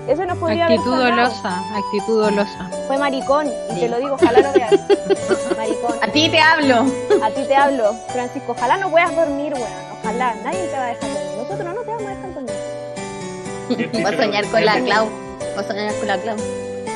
[0.07, 1.15] Eso nos podría haber Actitud salvado.
[1.21, 2.69] dolosa, actitud dolosa.
[2.87, 3.47] Fue maricón.
[3.47, 3.79] Y Sí.
[3.81, 4.71] te lo digo, ojalá lo veas.
[5.57, 5.95] maricón.
[6.01, 6.85] A ti te hablo.
[7.23, 8.53] A ti te hablo, Francisco.
[8.53, 9.67] Ojalá no puedas dormir, weón.
[10.01, 10.33] Ojalá.
[10.43, 11.37] Nadie te va a dejar dormir.
[11.37, 14.05] Nosotros no te vamos a dejar dormir.
[14.05, 15.09] Va a soñar con la Clau.
[15.57, 16.37] Va a soñar con la Clau.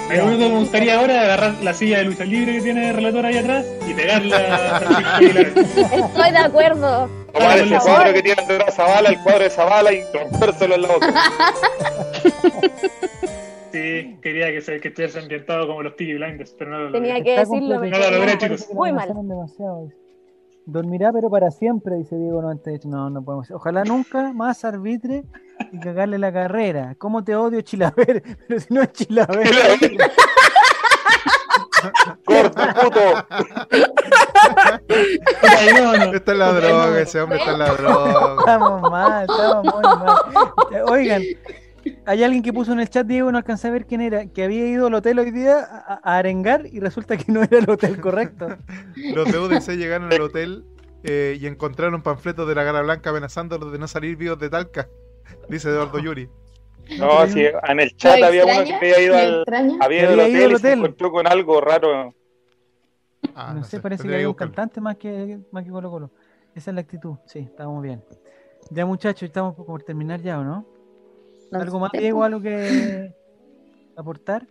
[0.09, 2.89] Lo único que me gustaría ahora es agarrar la silla de lucha libre que tiene
[2.89, 4.79] el relator ahí atrás y pegarla.
[5.19, 7.09] Estoy de acuerdo.
[7.33, 10.87] Tomar ese cuadro que tiene detrás Zavala, el cuadro de Zavala y rompérselo en la
[10.87, 11.13] boca.
[13.71, 17.13] Sí, quería que, se, que estuviese ambientado como los Peaky Blinders, pero no lo Tenía
[17.19, 17.23] logré.
[17.23, 17.79] que Está decirlo.
[17.79, 18.67] No lo logré, chicos.
[18.73, 19.13] Muy mal.
[20.65, 22.89] Dormirá, pero para siempre, dice Diego 98.
[22.89, 23.49] No, no podemos.
[23.49, 25.23] Ojalá nunca más arbitre
[25.71, 26.95] y cagarle la carrera.
[26.97, 28.21] ¿Cómo te odio, Chilaver?
[28.47, 29.47] Pero si no es Chilaver.
[32.25, 33.25] ¡Corto, puto!
[35.41, 36.13] Ay, no, no.
[36.13, 38.35] Está en la droga, ese hombre está en la droga.
[38.39, 40.83] Estamos mal, estamos muy mal.
[40.87, 41.21] Oigan,
[42.05, 44.43] hay alguien que puso en el chat, Diego, no alcancé a ver quién era, que
[44.43, 47.69] había ido al hotel hoy día a, a arengar y resulta que no era el
[47.69, 48.57] hotel correcto.
[49.13, 50.65] Los de UDC llegaron al hotel
[51.03, 54.87] eh, y encontraron panfletos de la Gara Blanca amenazándolos de no salir vivos de Talca.
[55.49, 56.29] Dice Eduardo Yuri.
[56.97, 60.11] No, sí, en el chat ¿Lo había uno que había ido ¿Lo al, había ido
[60.13, 60.79] al hotel y se hotel.
[60.79, 62.13] encontró con algo raro.
[63.35, 66.11] Ah, no, sé, parece que hay un cantante más que, más que Colo Colo.
[66.55, 68.03] Esa es la actitud, sí, estamos bien.
[68.71, 70.65] Ya muchachos, estamos por terminar ya, ¿o no?
[71.51, 72.19] No ¿Algo más, Diego?
[72.19, 72.23] po.
[72.25, 73.13] ¿Algo que
[73.95, 74.47] aportar?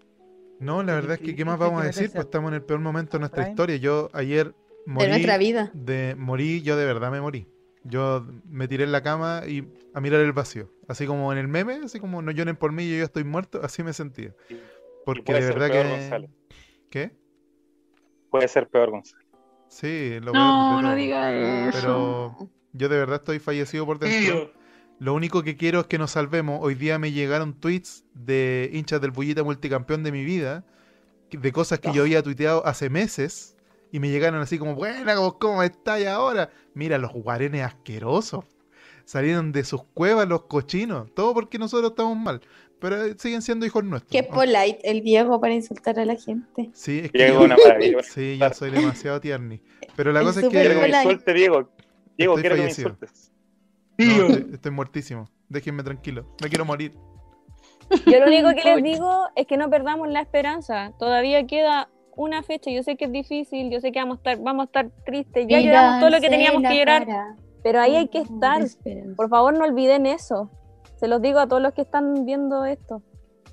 [0.58, 2.10] No, la verdad es que ¿qué más vamos a decir?
[2.12, 3.76] Pues estamos en el peor momento de nuestra historia.
[3.76, 4.54] Yo ayer De
[4.86, 5.70] morí nuestra vida.
[5.72, 7.46] de morí, yo de verdad me morí.
[7.84, 10.70] Yo me tiré en la cama y a mirar el vacío.
[10.88, 13.60] Así como en el meme, así como no lloren por mí y yo estoy muerto,
[13.62, 14.34] así me sentía.
[15.04, 16.28] Porque de verdad que.
[16.90, 17.16] ¿Qué?
[18.30, 19.24] Puede ser peor, Gonzalo.
[19.68, 21.32] Sí, lo No, no diga
[21.68, 21.78] eso.
[21.80, 24.52] Pero yo de verdad estoy fallecido por dentro.
[24.98, 26.58] Lo único que quiero es que nos salvemos.
[26.60, 30.64] Hoy día me llegaron tweets de hinchas del Bullita multicampeón de mi vida,
[31.30, 33.56] de cosas que yo había tuiteado hace meses,
[33.92, 36.50] y me llegaron así como, buena, ¿cómo estáis ahora?
[36.74, 38.44] Mira, los guarenes asquerosos.
[39.04, 41.12] Salieron de sus cuevas los cochinos.
[41.14, 42.40] Todo porque nosotros estamos mal.
[42.78, 44.10] Pero siguen siendo hijos nuestros.
[44.12, 46.70] Qué polite el Diego para insultar a la gente.
[46.72, 48.02] Sí, es que Diego, yo, una maravilla.
[48.02, 49.60] sí, yo soy demasiado tierni.
[49.96, 51.70] Pero la Es cosa es súper Quiero que me que insulte, Diego.
[52.16, 52.88] Diego, Estoy quiero que me fallecido.
[52.90, 53.32] insultes.
[53.98, 55.28] no, estoy, estoy muertísimo.
[55.48, 56.34] Déjenme tranquilo.
[56.40, 56.94] Me quiero morir.
[58.06, 60.92] Yo lo único que les digo es que no perdamos la esperanza.
[60.98, 62.70] Todavía queda una fecha.
[62.70, 65.46] Yo sé que es difícil, yo sé que vamos a estar, vamos a estar tristes.
[65.48, 67.06] Ya lloramos todo lo que teníamos que llorar,
[67.62, 68.62] pero ahí hay que estar.
[69.16, 70.50] Por favor, no olviden eso.
[70.96, 73.02] Se los digo a todos los que están viendo esto,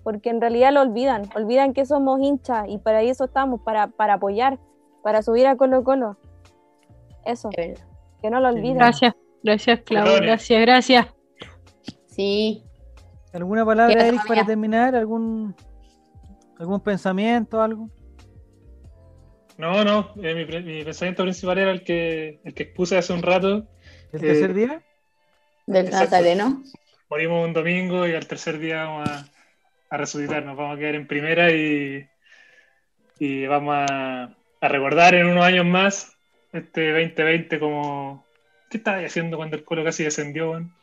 [0.03, 1.29] porque en realidad lo olvidan.
[1.35, 4.59] Olvidan que somos hinchas y para eso estamos, para, para apoyar,
[5.01, 6.17] para subir a Colo Colo.
[7.25, 8.77] Eso, que no lo olviden.
[8.77, 10.05] Gracias, gracias, Clau.
[10.21, 11.07] Gracias, gracias.
[12.07, 12.63] Sí,
[13.37, 14.95] ¿Alguna palabra, Eric, para terminar?
[14.95, 15.53] ¿Algún,
[16.57, 17.89] algún pensamiento, algo?
[19.57, 23.67] No, no, eh, mi, pensamiento principal era el que, el que expuse hace un rato.
[24.13, 24.81] ¿El Eh, tercer día?
[25.65, 25.89] del.
[25.89, 26.63] Nazareno.
[27.09, 29.25] Morimos un domingo y al tercer día vamos a,
[29.89, 32.07] a resucitar, nos vamos a quedar en primera y,
[33.19, 34.23] y vamos a,
[34.61, 36.15] a recordar en unos años más
[36.53, 38.25] este 2020 como...
[38.69, 40.51] ¿Qué estaba haciendo cuando el Colo casi descendió?
[40.51, 40.73] weón?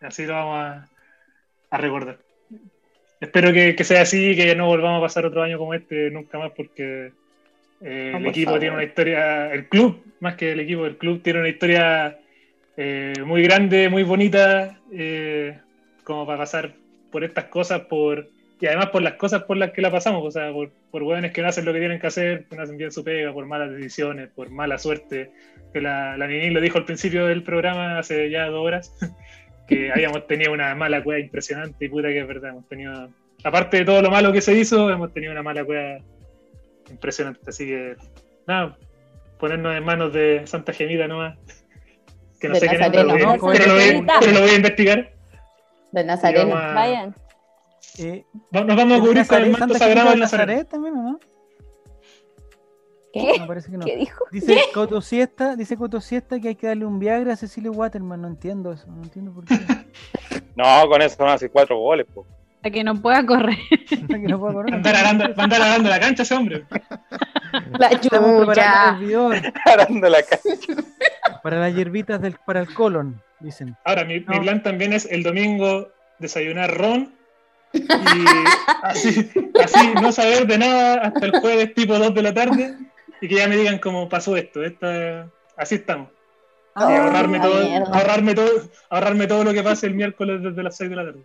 [0.00, 0.88] Así lo vamos a,
[1.70, 2.18] a recordar.
[3.20, 6.10] Espero que, que sea así y que no volvamos a pasar otro año como este
[6.10, 7.12] nunca más porque
[7.84, 11.40] eh, el equipo tiene una historia, el club, más que el equipo, el club tiene
[11.40, 12.18] una historia
[12.76, 15.58] eh, muy grande, muy bonita, eh,
[16.02, 16.74] como para pasar
[17.10, 18.28] por estas cosas, por
[18.64, 21.32] y además por las cosas por las que la pasamos, o sea, por, por hueones
[21.32, 23.44] que no hacen lo que tienen que hacer, que no hacen bien su pega, por
[23.44, 25.32] malas decisiones, por mala suerte,
[25.74, 28.94] que la, la Nini lo dijo al principio del programa hace ya dos horas,
[29.68, 33.10] que habíamos tenido una mala cueva impresionante y puta que es verdad, hemos tenido,
[33.42, 35.98] aparte de todo lo malo que se hizo, hemos tenido una mala cueva
[36.90, 37.96] impresionante, así que
[38.46, 38.76] nada,
[39.38, 41.38] ponernos en manos de Santa Gemita nomás,
[42.40, 43.52] que no De sé quién es, pero, Nazareno, lo voy- ¿no?
[43.52, 44.14] pero lo voy- Gemita.
[44.20, 45.12] pero lo voy a investigar.
[45.92, 46.48] Del Y Nazareno.
[46.54, 47.14] vamos a- Vayan.
[47.98, 50.52] Eh, nos vamos a cubrir con el manto Santa sagrado de Nazareno.
[50.52, 51.20] Nazaret también, ¿o no?
[53.12, 53.40] ¿Qué?
[53.46, 53.84] Parece que no.
[53.86, 54.24] ¿Qué dijo?
[54.32, 58.20] Dice Coto Siesta, dice Coto Siesta que hay que darle un Viagra a Cecilio Waterman.
[58.20, 59.54] No entiendo eso, no entiendo por qué.
[60.56, 62.24] No, con eso van a hacer cuatro goles, po.
[62.64, 63.58] Para que no pueda correr.
[63.90, 64.72] que no puede correr.
[64.72, 66.64] Va a andar arando, va a andar arando la cancha ese hombre.
[67.78, 68.18] La chucha.
[69.66, 70.82] Arando la cancha.
[71.42, 73.76] para las hierbitas del, para el colon, dicen.
[73.84, 77.12] Ahora, mi, plan también es el domingo desayunar ron
[77.74, 77.84] y
[78.82, 79.30] así,
[79.62, 82.78] así no saber de nada hasta el jueves tipo 2 de la tarde
[83.20, 84.64] y que ya me digan cómo pasó esto.
[84.64, 85.28] Esta,
[85.58, 86.08] así estamos.
[86.74, 87.60] Ah, ahorrarme, todo,
[87.92, 88.50] ahorrarme, todo,
[88.88, 91.20] ahorrarme todo lo que pase el miércoles desde las 6 de la tarde.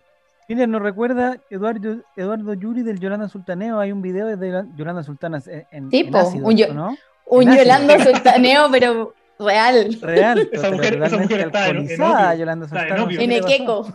[0.54, 3.78] Mira, nos recuerda Eduardo, Eduardo Yuri del Yolanda Sultaneo.
[3.78, 6.74] Hay un video de Yola- Yolanda Sultana en, en, Sí, en ácido, un yo- ¿o
[6.74, 6.96] ¿no?
[7.26, 7.64] Un Gracias.
[7.66, 9.96] Yolando sultaneo, pero real.
[10.02, 10.38] Real.
[10.40, 12.38] Esa pero mujer- esa realmente mujer está en- en.
[12.40, 12.96] Yolanda Está en Sultana.
[12.96, 13.32] no En.
[13.32, 13.86] Equeco.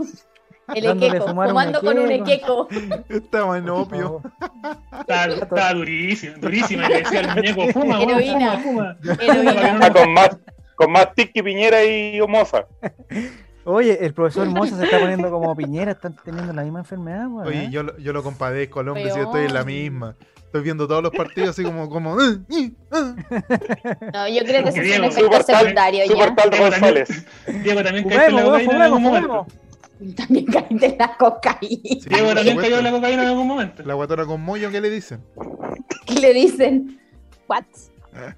[0.73, 1.27] El Equeco.
[1.27, 2.67] Fumando con un Equeco.
[3.09, 4.21] Estaba en opio.
[5.01, 6.87] Estaba, durísima, durísima.
[6.87, 8.57] Le decía al muñeco, fuma, Heroína.
[8.59, 9.15] fuma, fuma.
[9.21, 9.71] Heroína.
[9.73, 10.37] Está con más,
[10.75, 12.65] con más Tiki Piñera y Moza.
[13.65, 17.47] Oye, el profesor Moza se está poniendo como piñera, están teniendo la misma enfermedad, weón,
[17.47, 17.69] Oye, ¿eh?
[17.71, 20.15] yo, lo- yo lo compadezco al hombre, si yo estoy en la misma.
[20.37, 23.95] Estoy viendo todos los partidos así como, como, "Eh, eh, eh".
[24.13, 26.35] No, yo creo que eso es un efecto Super tal, secundario super ya.
[26.35, 27.25] tal Diego, González.
[27.63, 29.45] Diego también caíste en la cocaína en algún momento.
[30.15, 31.81] También caíste en la cocaína.
[32.07, 33.83] Diego también cayó en la cocaína en algún momento.
[33.83, 35.21] La guatona con mollo, ¿qué le dicen?
[36.05, 37.01] ¿Qué le dicen?
[37.49, 37.63] What?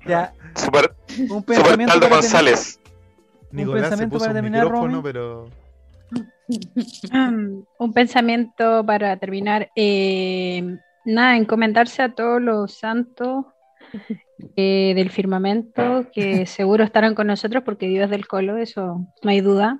[0.07, 2.21] Ya, Super, un super pensamiento Taldo para terminar.
[2.21, 2.79] González.
[3.57, 5.03] Nicolás se pensamiento puso para un terminar, micrófono, Romy.
[5.03, 5.49] pero
[7.79, 9.69] Un pensamiento para terminar.
[9.75, 13.45] eh, nada, encomendarse a todos los santos
[14.55, 19.29] eh, del firmamento que seguro estarán con nosotros porque Dios es del colo, eso no
[19.29, 19.79] hay duda.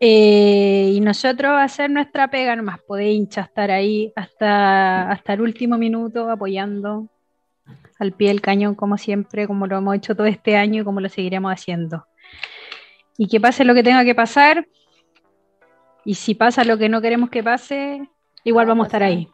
[0.00, 5.76] Eh, y nosotros hacer nuestra pega nomás, poder hincha, estar ahí hasta, hasta el último
[5.76, 7.08] minuto apoyando
[7.98, 11.00] al pie del cañón como siempre, como lo hemos hecho todo este año y como
[11.00, 12.06] lo seguiremos haciendo.
[13.18, 14.66] Y que pase lo que tenga que pasar,
[16.08, 18.08] y si pasa lo que no queremos que pase,
[18.42, 19.28] igual vamos a estar ahí.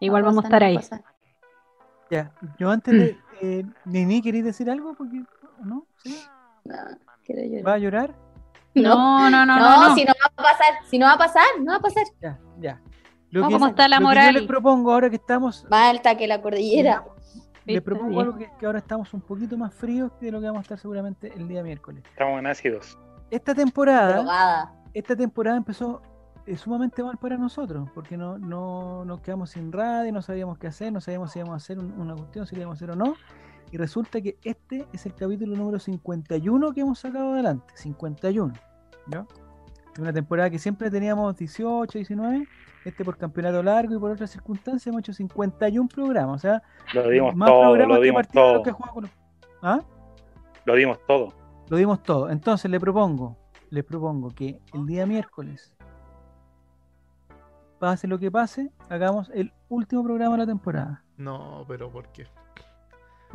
[0.00, 0.78] Igual vamos a estar ahí.
[2.10, 3.18] Ya, yo antes de.
[3.42, 4.94] Eh, Nini, ¿queréis decir algo?
[4.94, 5.22] Porque,
[5.62, 5.86] ¿No?
[6.02, 6.18] ¿Sí?
[6.64, 6.76] No,
[7.24, 7.66] quiero llorar.
[7.66, 8.14] ¿Va a llorar?
[8.74, 11.44] No, no, no, no, no, si no va a pasar, si no va a pasar,
[11.60, 12.04] no va a pasar.
[12.22, 12.80] Ya, ya.
[13.30, 14.28] Lo no, que, ¿Cómo está la lo moral?
[14.28, 15.66] Que yo les propongo ahora que estamos.
[15.68, 17.04] Más alta que la cordillera.
[17.66, 20.60] Les propongo algo que, que, ahora estamos un poquito más fríos que lo que vamos
[20.60, 22.02] a estar seguramente el día miércoles.
[22.10, 22.98] Estamos en ácidos.
[23.34, 24.18] Esta temporada.
[24.18, 24.72] Drogada.
[24.92, 26.00] Esta temporada empezó
[26.46, 30.68] eh, sumamente mal para nosotros, porque no, no nos quedamos sin radio, no sabíamos qué
[30.68, 33.16] hacer, no sabíamos si íbamos a hacer una cuestión, si íbamos a hacer o no.
[33.72, 37.66] Y resulta que este es el capítulo número 51 que hemos sacado adelante.
[37.74, 38.54] 51.
[39.08, 39.26] ¿ya?
[39.98, 42.46] Una temporada que siempre teníamos 18, 19.
[42.84, 46.36] Este por campeonato largo y por otras circunstancias hemos hecho 51 programas.
[46.36, 46.62] O sea,
[46.92, 47.74] lo dimos todo.
[47.74, 48.62] Lo dimos todo.
[48.62, 48.72] Que
[49.60, 49.80] ¿Ah?
[50.66, 51.43] Lo dimos todo.
[51.68, 52.30] Lo dimos todo.
[52.30, 53.36] Entonces le propongo,
[53.70, 55.74] le propongo que el día miércoles,
[57.78, 61.04] pase lo que pase, hagamos el último programa de la temporada.
[61.16, 62.26] No, pero ¿por qué?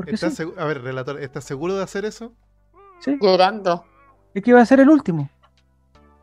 [0.07, 2.33] ¿Estás A ver, relator, ¿estás seguro de hacer eso?
[2.99, 3.17] Sí.
[3.21, 3.83] Llorando.
[4.33, 5.29] Es que va a ser el último.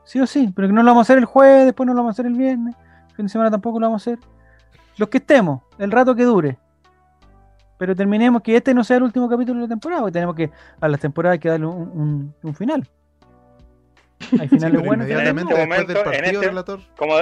[0.04, 1.98] Sí o sí, pero que no lo vamos a hacer el jueves, después no lo
[1.98, 2.74] vamos a hacer el viernes,
[3.10, 4.18] el fin de semana tampoco lo vamos a hacer.
[4.96, 6.58] Los que estemos, el rato que dure.
[7.78, 10.50] Pero terminemos que este no sea el último capítulo de la temporada, porque tenemos que
[10.80, 12.88] a las temporadas hay que darle un, un, final.
[14.40, 15.06] Hay finales buenos.
[15.06, 16.80] Inmediatamente en este momento, en este, relator.
[16.96, 17.14] Como,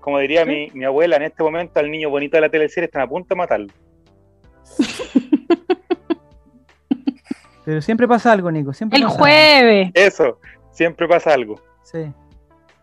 [0.00, 3.02] como diría mi, mi, abuela, en este momento al niño bonito de la teleserie están
[3.02, 3.72] a punto de matarlo.
[7.64, 8.72] Pero siempre pasa algo, Nico.
[8.72, 9.90] Siempre el jueves.
[9.92, 10.38] Eso,
[10.70, 11.60] siempre pasa algo.
[11.82, 12.10] Sí.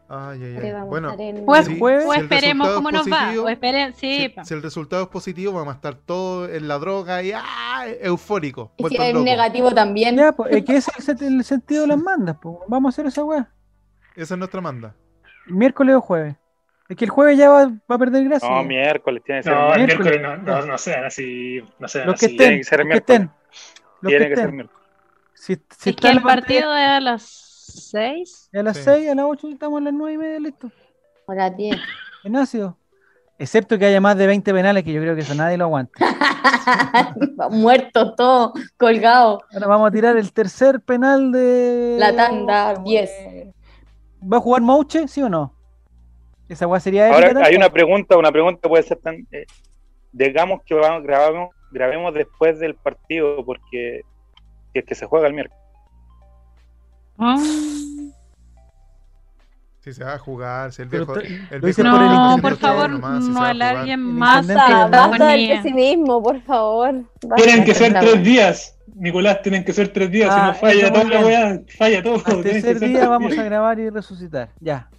[0.08, 0.72] Ay, ay, ay.
[0.88, 1.16] Bueno,
[1.46, 1.68] pues,
[2.08, 3.32] o esperemos cómo nos va.
[3.42, 6.78] O esperen, sí, si, si, el resultado es positivo, vamos a estar todos en la
[6.78, 7.88] droga y ¡ah!
[8.02, 8.72] eufórico.
[8.78, 10.16] Y si es negativo también.
[10.16, 12.38] Ya, pues, es que ese es el, sentido de las mandas.
[12.40, 12.56] Pues.
[12.68, 13.50] Vamos a hacer esa weá.
[14.16, 14.94] Esa es nuestra manda.
[15.48, 16.36] Miércoles o jueves.
[16.88, 18.48] Es que el jueves ya va, va a perder gracia.
[18.48, 19.54] No, miércoles tiene que ser.
[19.54, 21.64] No, miércoles, no, no, no sean así.
[21.80, 22.36] No sean los que así.
[22.36, 23.30] estén, tiene que ser miércoles.
[24.06, 24.82] Tiene que ser miércoles.
[25.34, 27.45] Si, si es que el partido a las
[27.76, 28.50] 6.
[28.54, 30.72] A las 6, a las 8 estamos a las 9 y media, listo.
[31.28, 31.78] A las 10.
[32.24, 32.78] En ácido.
[33.38, 36.00] Excepto que haya más de 20 penales, que yo creo que eso nadie lo aguanta.
[37.52, 39.44] Muerto todo, colgado.
[39.54, 41.98] Ahora vamos a tirar el tercer penal de.
[42.00, 43.12] La tanda, 10.
[44.32, 45.54] ¿Va a jugar Mouche, sí o no?
[46.48, 47.14] Esa weá sería.
[47.14, 49.28] Ahora hay una pregunta, una pregunta puede ser tan.
[49.32, 49.46] Eh,
[50.14, 54.02] digamos que vamos, grabamos, grabemos después del partido, porque
[54.72, 55.65] si es que se juega el miércoles.
[57.18, 57.38] Ah.
[59.80, 61.16] Si se va a jugar, si el viejo.
[61.16, 64.48] El viejo no, por favor, no alarguen más.
[64.48, 67.06] Basta del pesimismo, por favor.
[67.36, 68.76] Tienen que ser tres días.
[68.96, 72.16] Nicolás, tienen que ser tres días, si no ah, falla todo la weá, falla todo.
[72.32, 74.90] El tercer día vamos a grabar y resucitar, ya.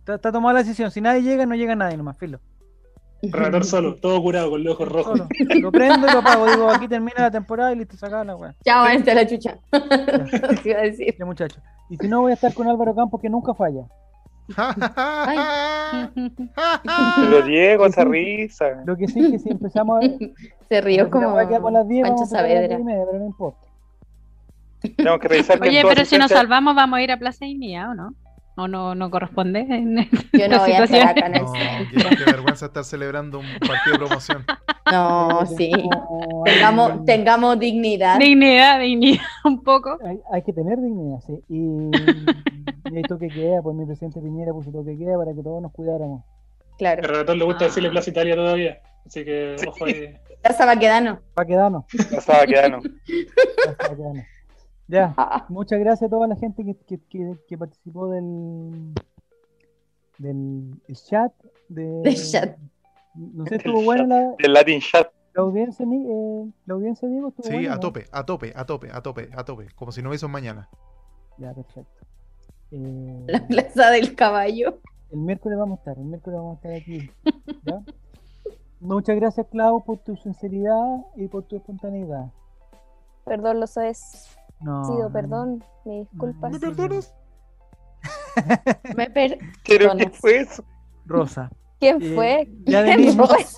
[0.00, 2.40] Está, tomada la decisión, si nadie llega, no llega nadie nomás, filo.
[3.22, 5.22] Relator solo, todo curado con los ojos rojos.
[5.60, 6.46] Lo prendo y lo apago.
[6.50, 8.54] Digo, aquí termina la temporada y listo, sacada la weá.
[8.64, 9.58] Chao, vente a la chucha.
[10.62, 11.14] Te iba a decir.
[11.24, 11.60] Muchacho.
[11.88, 13.84] Y si no, voy a estar con Álvaro Campos, que nunca falla.
[17.16, 18.82] Pero Diego, esa risa.
[18.84, 20.08] Lo que sí es que si empezamos a.
[20.68, 21.36] Se rió como.
[21.36, 22.78] A las 10, vamos a Saavedra.
[22.84, 23.66] pero no importa.
[24.96, 27.94] Tengo que revisar Oye, pero si nos salvamos, vamos a ir a Plaza Inia, ¿o
[27.94, 28.14] no?
[28.56, 29.66] ¿O no, no corresponde?
[30.32, 33.92] Yo no voy a estar acá en el no, qué, vergüenza estar celebrando un partido
[33.92, 34.44] de promoción.
[34.90, 35.70] No, sí.
[36.44, 38.18] tengamos, tengamos dignidad.
[38.18, 39.98] Dignidad, dignidad, un poco.
[40.02, 41.42] Hay, hay que tener dignidad, sí.
[41.48, 41.90] Y,
[42.94, 45.60] y esto que queda, pues mi presidente Piñera puso lo que queda para que todos
[45.60, 46.24] nos cuidáramos.
[46.78, 47.02] Claro.
[47.04, 47.68] A relator le gusta ah.
[47.68, 48.80] decirle Plaza Italia todavía.
[49.04, 50.14] Así que, ojo ahí.
[50.42, 51.20] Plaza Baquedano.
[51.34, 51.86] Baquedano.
[52.08, 52.80] Plaza Baquedano.
[52.80, 54.24] Plaza Baquedano.
[54.88, 55.46] Ya, ah.
[55.48, 58.94] muchas gracias a toda la gente que, que, que, que participó del,
[60.18, 61.32] del chat.
[61.68, 62.58] De, del chat.
[63.14, 64.34] No sé, estuvo buena la.
[64.38, 65.10] Del Latin chat.
[65.34, 69.02] La audiencia, eh, la audiencia, Diego, estuvo Sí, a tope, a tope, a tope, a
[69.02, 69.68] tope, a tope.
[69.74, 70.68] Como si no hubiese mañana.
[71.38, 71.92] Ya, perfecto.
[72.72, 74.80] Eh, la plaza del caballo.
[75.12, 77.10] El miércoles vamos a estar, el miércoles vamos a estar aquí.
[77.62, 77.80] ¿ya?
[78.80, 82.32] Muchas gracias, Clau, por tu sinceridad y por tu espontaneidad.
[83.24, 84.35] Perdón, lo es.
[84.60, 85.10] No.
[85.12, 86.52] Perdón, me disculpas.
[86.52, 87.14] ¿Me perdonas?
[88.96, 90.64] Me per ¿Pero qué fue eso?
[91.06, 91.50] Rosa.
[91.80, 92.48] ¿Quién eh, fue?
[92.64, 93.56] Ya ¿Quién Denise?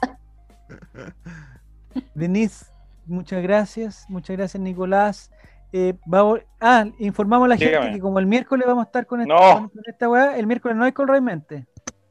[2.15, 2.67] Denise,
[3.07, 4.07] muchas gracias.
[4.09, 5.31] Muchas gracias, Nicolás.
[5.73, 9.21] Eh, vamos, ah, informamos a la gente que como el miércoles vamos a estar con
[9.21, 9.71] esta, No.
[9.71, 11.67] con esta weá, el miércoles no hay Colraimente.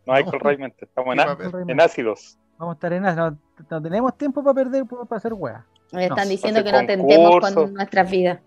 [0.05, 0.31] No hay No.
[0.31, 1.35] correctamente, estamos en.
[1.35, 1.83] Colraimente.
[1.83, 2.37] ácidos.
[2.57, 3.37] Vamos a estar en no,
[3.69, 5.65] no tenemos tiempo para perder para hacer weá.
[5.91, 8.39] Me están No, diciendo que no tentemos con nuestras vidas.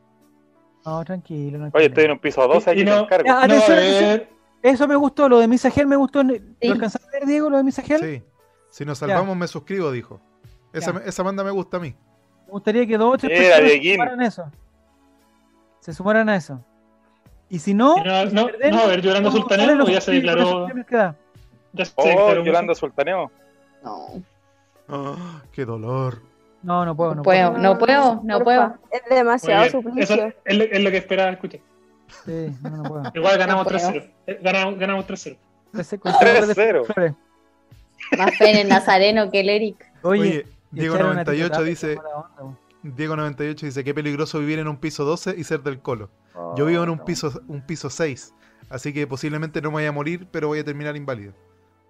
[0.84, 1.58] No, tranquilo.
[1.58, 3.26] no Oye, estoy en un piso 12 aquí no- el cargo.
[3.26, 4.28] Ya, No, atención, a atención.
[4.62, 6.22] Eso me gustó, lo de Misagel me gustó.
[6.22, 6.68] ¿Lo Sí.
[6.68, 8.00] alcanzaste a ver, Diego, lo de Misagel?
[8.00, 8.22] Sí.
[8.70, 10.20] Si nos salvamos, me suscribo, dijo.
[10.72, 11.00] Esa, Ya.
[11.06, 11.94] esa banda me gusta a mí.
[12.46, 14.50] Me gustaría que dos o tres Era personas se sumaran a eso.
[15.80, 16.64] Se sumaran a eso.
[17.48, 20.68] Y si no, Y No, no, no, a ver, Yolanda Sultaneo ya se declaró.
[21.72, 23.30] Ya se Oh, declaró Yolanda Sultaneo.
[23.82, 24.22] No,
[24.92, 26.20] Ah, ¡Qué dolor!
[26.62, 27.62] No, no puedo, no no puedo, puedo.
[27.62, 28.74] no puedo, no puedo.
[28.90, 30.14] Es demasiado suplicio.
[30.16, 31.60] Eso es lo, es lo que esperaba escuchar.
[32.24, 33.02] Sí, no, no puedo.
[33.14, 33.90] Igual ganamos No puedo.
[33.92, 34.10] 3-0.
[34.26, 35.38] Eh, Ganamos, ganamos 3-0.
[35.78, 36.84] Ese conservador de 3-0.
[36.86, 37.14] Flores.
[38.18, 39.86] Más fe en el Nazareno que el Eric.
[40.02, 41.96] Oye, Oye, Diego echaron una 98 tita dice,
[42.38, 42.58] onda.
[42.82, 46.10] Diego 98 dice qué peligroso vivir en un piso 12 y ser del colo.
[46.34, 47.04] Oh, Yo vivo en un no.
[47.04, 48.34] piso un piso 6,
[48.70, 51.34] así que posiblemente no me voy a morir, pero voy a terminar inválido.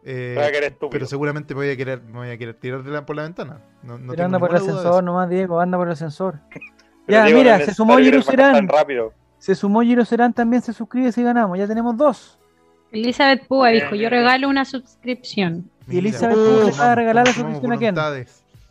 [0.03, 3.17] Eh, pero seguramente me voy a querer, me voy a querer tirar de la- por
[3.17, 3.61] la ventana.
[3.83, 6.39] No, no Pero tengo anda por el ascensor nomás, Diego, anda por el ascensor.
[7.09, 8.69] Ya, Diego, mira, se sumó Giro Serán.
[9.39, 11.59] Se sumó Giro Serán también, se suscribe si ganamos.
[11.59, 12.39] Ya tenemos dos.
[12.93, 15.69] Elizabeth Púa dijo, yo regalo una suscripción.
[15.89, 17.95] Y Elizabeth Púa le acaba de regalar la suscripción a quién?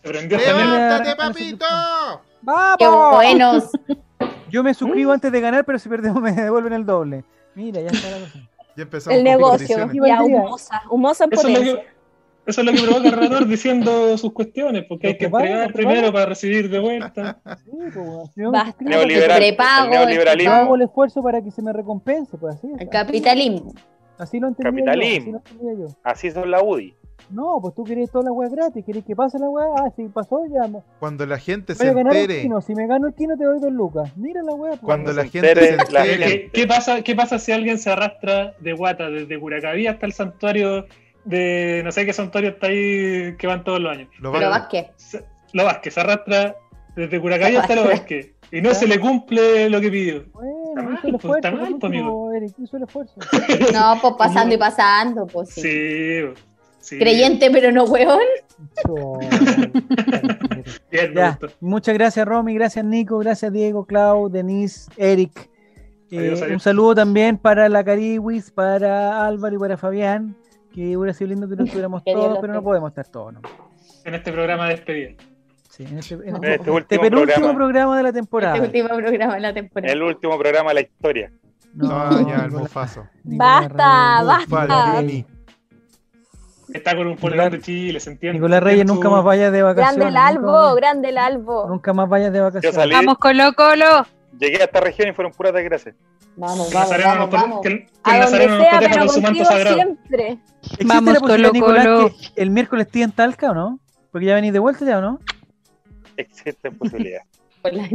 [0.04, 1.66] ¡Levántate, papito!
[2.78, 3.16] ¡Qué ¡Vamos!
[3.16, 3.70] buenos!
[4.50, 7.24] Yo me suscribo antes de ganar, pero si perdemos me devuelven el doble.
[7.56, 8.40] Mira, ya está la cosa.
[8.76, 9.90] Ya empezamos El negocio.
[10.06, 10.82] Ya, humosa.
[10.90, 11.82] Humosa en Eso es, lo potencia.
[11.84, 11.88] que,
[12.46, 15.74] eso es lo que provoca el relator diciendo sus cuestiones, porque hay que que que
[15.74, 17.40] primero para recibir de vuelta.
[17.66, 18.84] Sí, pues, Basta.
[18.84, 19.38] Neoliberal.
[19.38, 20.52] Prepago, el neoliberalismo.
[20.54, 22.68] Yo hago el esfuerzo para que se me recompense, pues así.
[22.76, 22.82] es.
[22.82, 23.74] El capitalismo.
[24.18, 25.32] Así lo entendía Capitalismo.
[25.32, 25.38] yo.
[25.38, 25.96] Así lo entendía yo.
[26.04, 26.96] Así son la UDI.
[27.30, 29.66] No, pues tú querés toda la weá gratis, querés que pase la weá.
[29.78, 30.70] Ah, si pasó ya.
[31.00, 32.62] Cuando la gente Voy se a ganar el entere, kino.
[32.62, 34.12] Si me gano el kino, te doy dos lucas.
[34.18, 34.72] Mira la weá.
[34.72, 34.82] pues.
[34.82, 37.78] cuando la se gente entere se la entere, ¿Qué, qué pasa, ¿Qué pasa si alguien
[37.78, 40.86] se arrastra de guata desde Curacaví hasta el santuario
[41.26, 44.10] de no sé qué santuario está ahí que van todos los años?
[44.20, 44.88] lo Vázquez.
[44.98, 45.24] Se-
[45.54, 46.56] Lo Vázquez se arrastra
[46.96, 50.24] desde Curacaví hasta lo Vázquez y no se le cumple lo que pidió.
[50.34, 51.52] Bueno, Está hizo el mal, pues, está esfuerzo.
[51.52, 53.14] mal, pues, último, Eric, hizo el esfuerzo.
[53.74, 55.62] No, pues pasando y pasando, pues sí.
[55.62, 56.42] Sí,
[56.80, 56.98] sí.
[57.00, 58.20] Creyente, pero no hueón.
[60.92, 65.50] Bien, Ya, muchas gracias Romy, gracias Nico, gracias Diego, Clau, Denise, Eric.
[66.12, 66.54] Eh, Adiós, adiós.
[66.56, 70.36] Un saludo también para la Cariwis, para Álvaro y para Fabián,
[70.74, 73.34] que hubiera sido lindo que no estuviéramos todos, pero no podemos estar todos.
[73.34, 73.42] ¿no?
[74.06, 75.12] En este programa de despedida.
[75.70, 77.56] Sí, en este, en En este- este último penúltimo programa.
[77.56, 78.56] programa de la temporada.
[78.56, 79.94] Este último programa de la temporada.
[79.94, 81.32] El último programa de la historia.
[81.84, 82.52] Ah, ya, el.
[82.52, 85.04] Nicolás Basta, basta.
[86.74, 88.40] Está con un polerón de Chile, se entiende.
[88.40, 89.98] Nicolás Reyes, nunca más vayas de vacaciones.
[89.98, 91.68] Grande el albo, más- grande el albo.
[91.68, 92.76] Nunca más vayas de vacaciones.
[92.76, 94.06] salí- Vamos Colo Colo.
[94.40, 95.96] Llegué a esta región y fueron puras desgracias.
[96.36, 99.28] Vamos, vamos, vamos, que que A donde Nazareno nos sea, proteja pero con su manto
[99.40, 99.76] contigo sagrado.
[99.76, 100.38] siempre.
[100.62, 102.10] ¿Existe Vamos, la posibilidad, Colo, Nicolás, Colo.
[102.36, 103.80] que el miércoles esté en Talca o no?
[104.12, 105.20] Porque ya venís de vuelta ya o no?
[106.18, 107.28] Existen posibilidades.
[107.62, 107.88] Por la-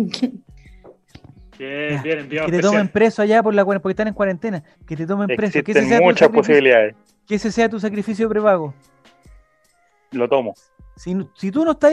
[1.56, 4.62] Bien, bien, Que te tomen preso allá por la cuarentena, porque están en cuarentena.
[4.86, 5.58] Que te tomen preso.
[5.60, 6.96] Existen muchas posibilidades.
[7.26, 8.74] Que ese sea tu sacrificio prepago.
[10.12, 10.54] Lo tomo.
[10.96, 11.92] Si, si tú no estás,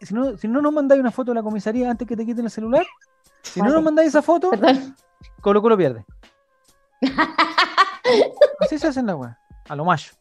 [0.00, 2.44] si no, si no nos mandáis una foto de la comisaría antes que te quiten
[2.44, 2.84] el celular,
[3.42, 4.96] si no nos mandáis esa foto, Perdón.
[5.40, 6.04] Colo Colo pierde.
[8.60, 9.38] Así se hacen la weá.
[9.68, 10.12] A lo macho.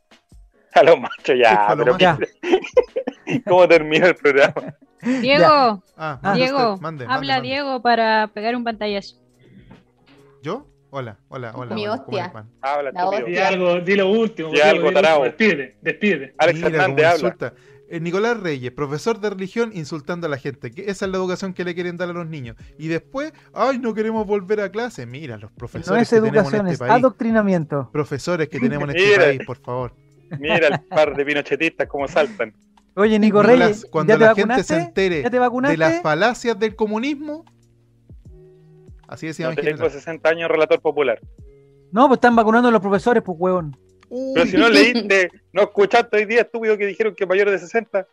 [0.76, 1.68] A lo macho ya.
[1.68, 2.18] A lo pero macho.
[3.48, 4.76] ¿Cómo termina el programa?
[5.02, 6.34] Diego, Ah, Ah.
[6.36, 7.48] Diego, usted, mande, habla mande, mande.
[7.48, 9.16] Diego para pegar un pantallazo.
[10.44, 10.68] ¿Yo?
[10.92, 11.76] Hola, hola, hola.
[11.76, 12.24] Mi hola, ¿cómo hostia.
[12.26, 12.50] les van?
[12.62, 13.22] Habla, La.
[13.26, 14.50] Di algo, di lo último.
[14.52, 15.24] Di algo, último.
[15.24, 16.34] Despídete, despídete.
[16.38, 17.16] Alex Mira cómo Hernández habla.
[17.28, 17.54] insulta.
[17.92, 20.72] Eh, Nicolás Reyes, profesor de religión, insultando a la gente.
[20.72, 22.56] Que esa es la educación que le quieren dar a los niños.
[22.78, 25.06] Y después, ay, no queremos volver a clase.
[25.06, 27.00] Mira, los profesores No es que tenemos educación, en es este país.
[27.00, 27.90] adoctrinamiento.
[27.92, 29.24] Profesores que tenemos en este Mira.
[29.26, 29.94] país, por favor.
[30.40, 32.54] Mira el par de pinochetistas como saltan.
[32.96, 34.74] Oye, Nico Nicolás, Reyes, cuando ¿ya te la gente vacunaste?
[34.76, 35.74] se entere ¿Ya te vacunaste?
[35.74, 37.46] de las falacias del comunismo,
[39.10, 39.92] así decía No en tengo general.
[39.92, 41.20] 60 años relator popular.
[41.92, 43.78] No, pues están vacunando a los profesores, pues huevón.
[44.34, 48.08] Pero si no leíste, no escuchaste hoy día, estúpido, que dijeron que mayores de 60.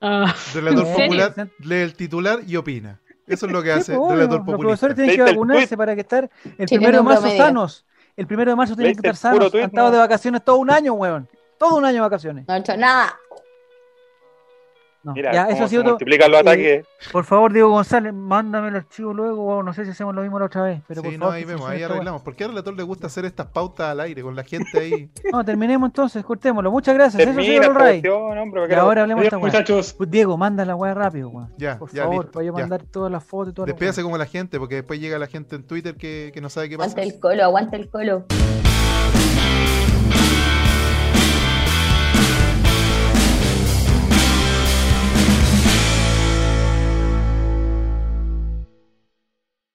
[0.00, 3.00] Ah, Relator popular lee el titular y opina.
[3.26, 4.60] Eso es lo que Sí, hace pues, relator los populista.
[4.66, 6.28] profesores tienen que vacunarse para que estar
[6.58, 7.44] el primero de marzo promedio.
[7.44, 7.86] sanos.
[8.16, 9.54] El primero de marzo tienen que estar sanos.
[9.54, 9.92] Han estado ¿no?
[9.92, 11.28] de vacaciones todo un año, huevón.
[11.58, 12.48] Todo un año de vacaciones.
[12.48, 13.14] No he hecho nada.
[15.02, 15.92] No, Mira, ya, eso sido todo.
[15.92, 16.86] multiplican los Eh, ataques.
[17.10, 19.46] Por favor, Diego González, mándame el archivo luego.
[19.46, 20.82] o no sé si hacemos lo mismo la otra vez.
[20.86, 22.20] Pero por sí, no, favor, ahí vemos, ahí arreglamos.
[22.22, 25.10] ¿Por qué al relator le gusta hacer estas pautas al aire con la gente ahí?
[25.32, 26.70] No, terminemos entonces, cortémoslo.
[26.70, 27.22] Muchas gracias.
[27.22, 28.02] Eso Termina Ray.
[28.02, 28.62] cuestión, hombre.
[28.68, 29.94] Y ahora hablemos de esta muchachos.
[29.94, 31.50] Pues, Diego, manda la weá rápido, weón.
[31.56, 32.60] Ya, Por ya, favor, listo, vaya a ya.
[32.60, 35.56] mandar todas las fotos todas las Despídase como la gente, porque después llega la gente
[35.56, 36.90] en Twitter que, que no sabe qué pasa.
[36.90, 38.26] Aguanta el colo, aguanta el colo.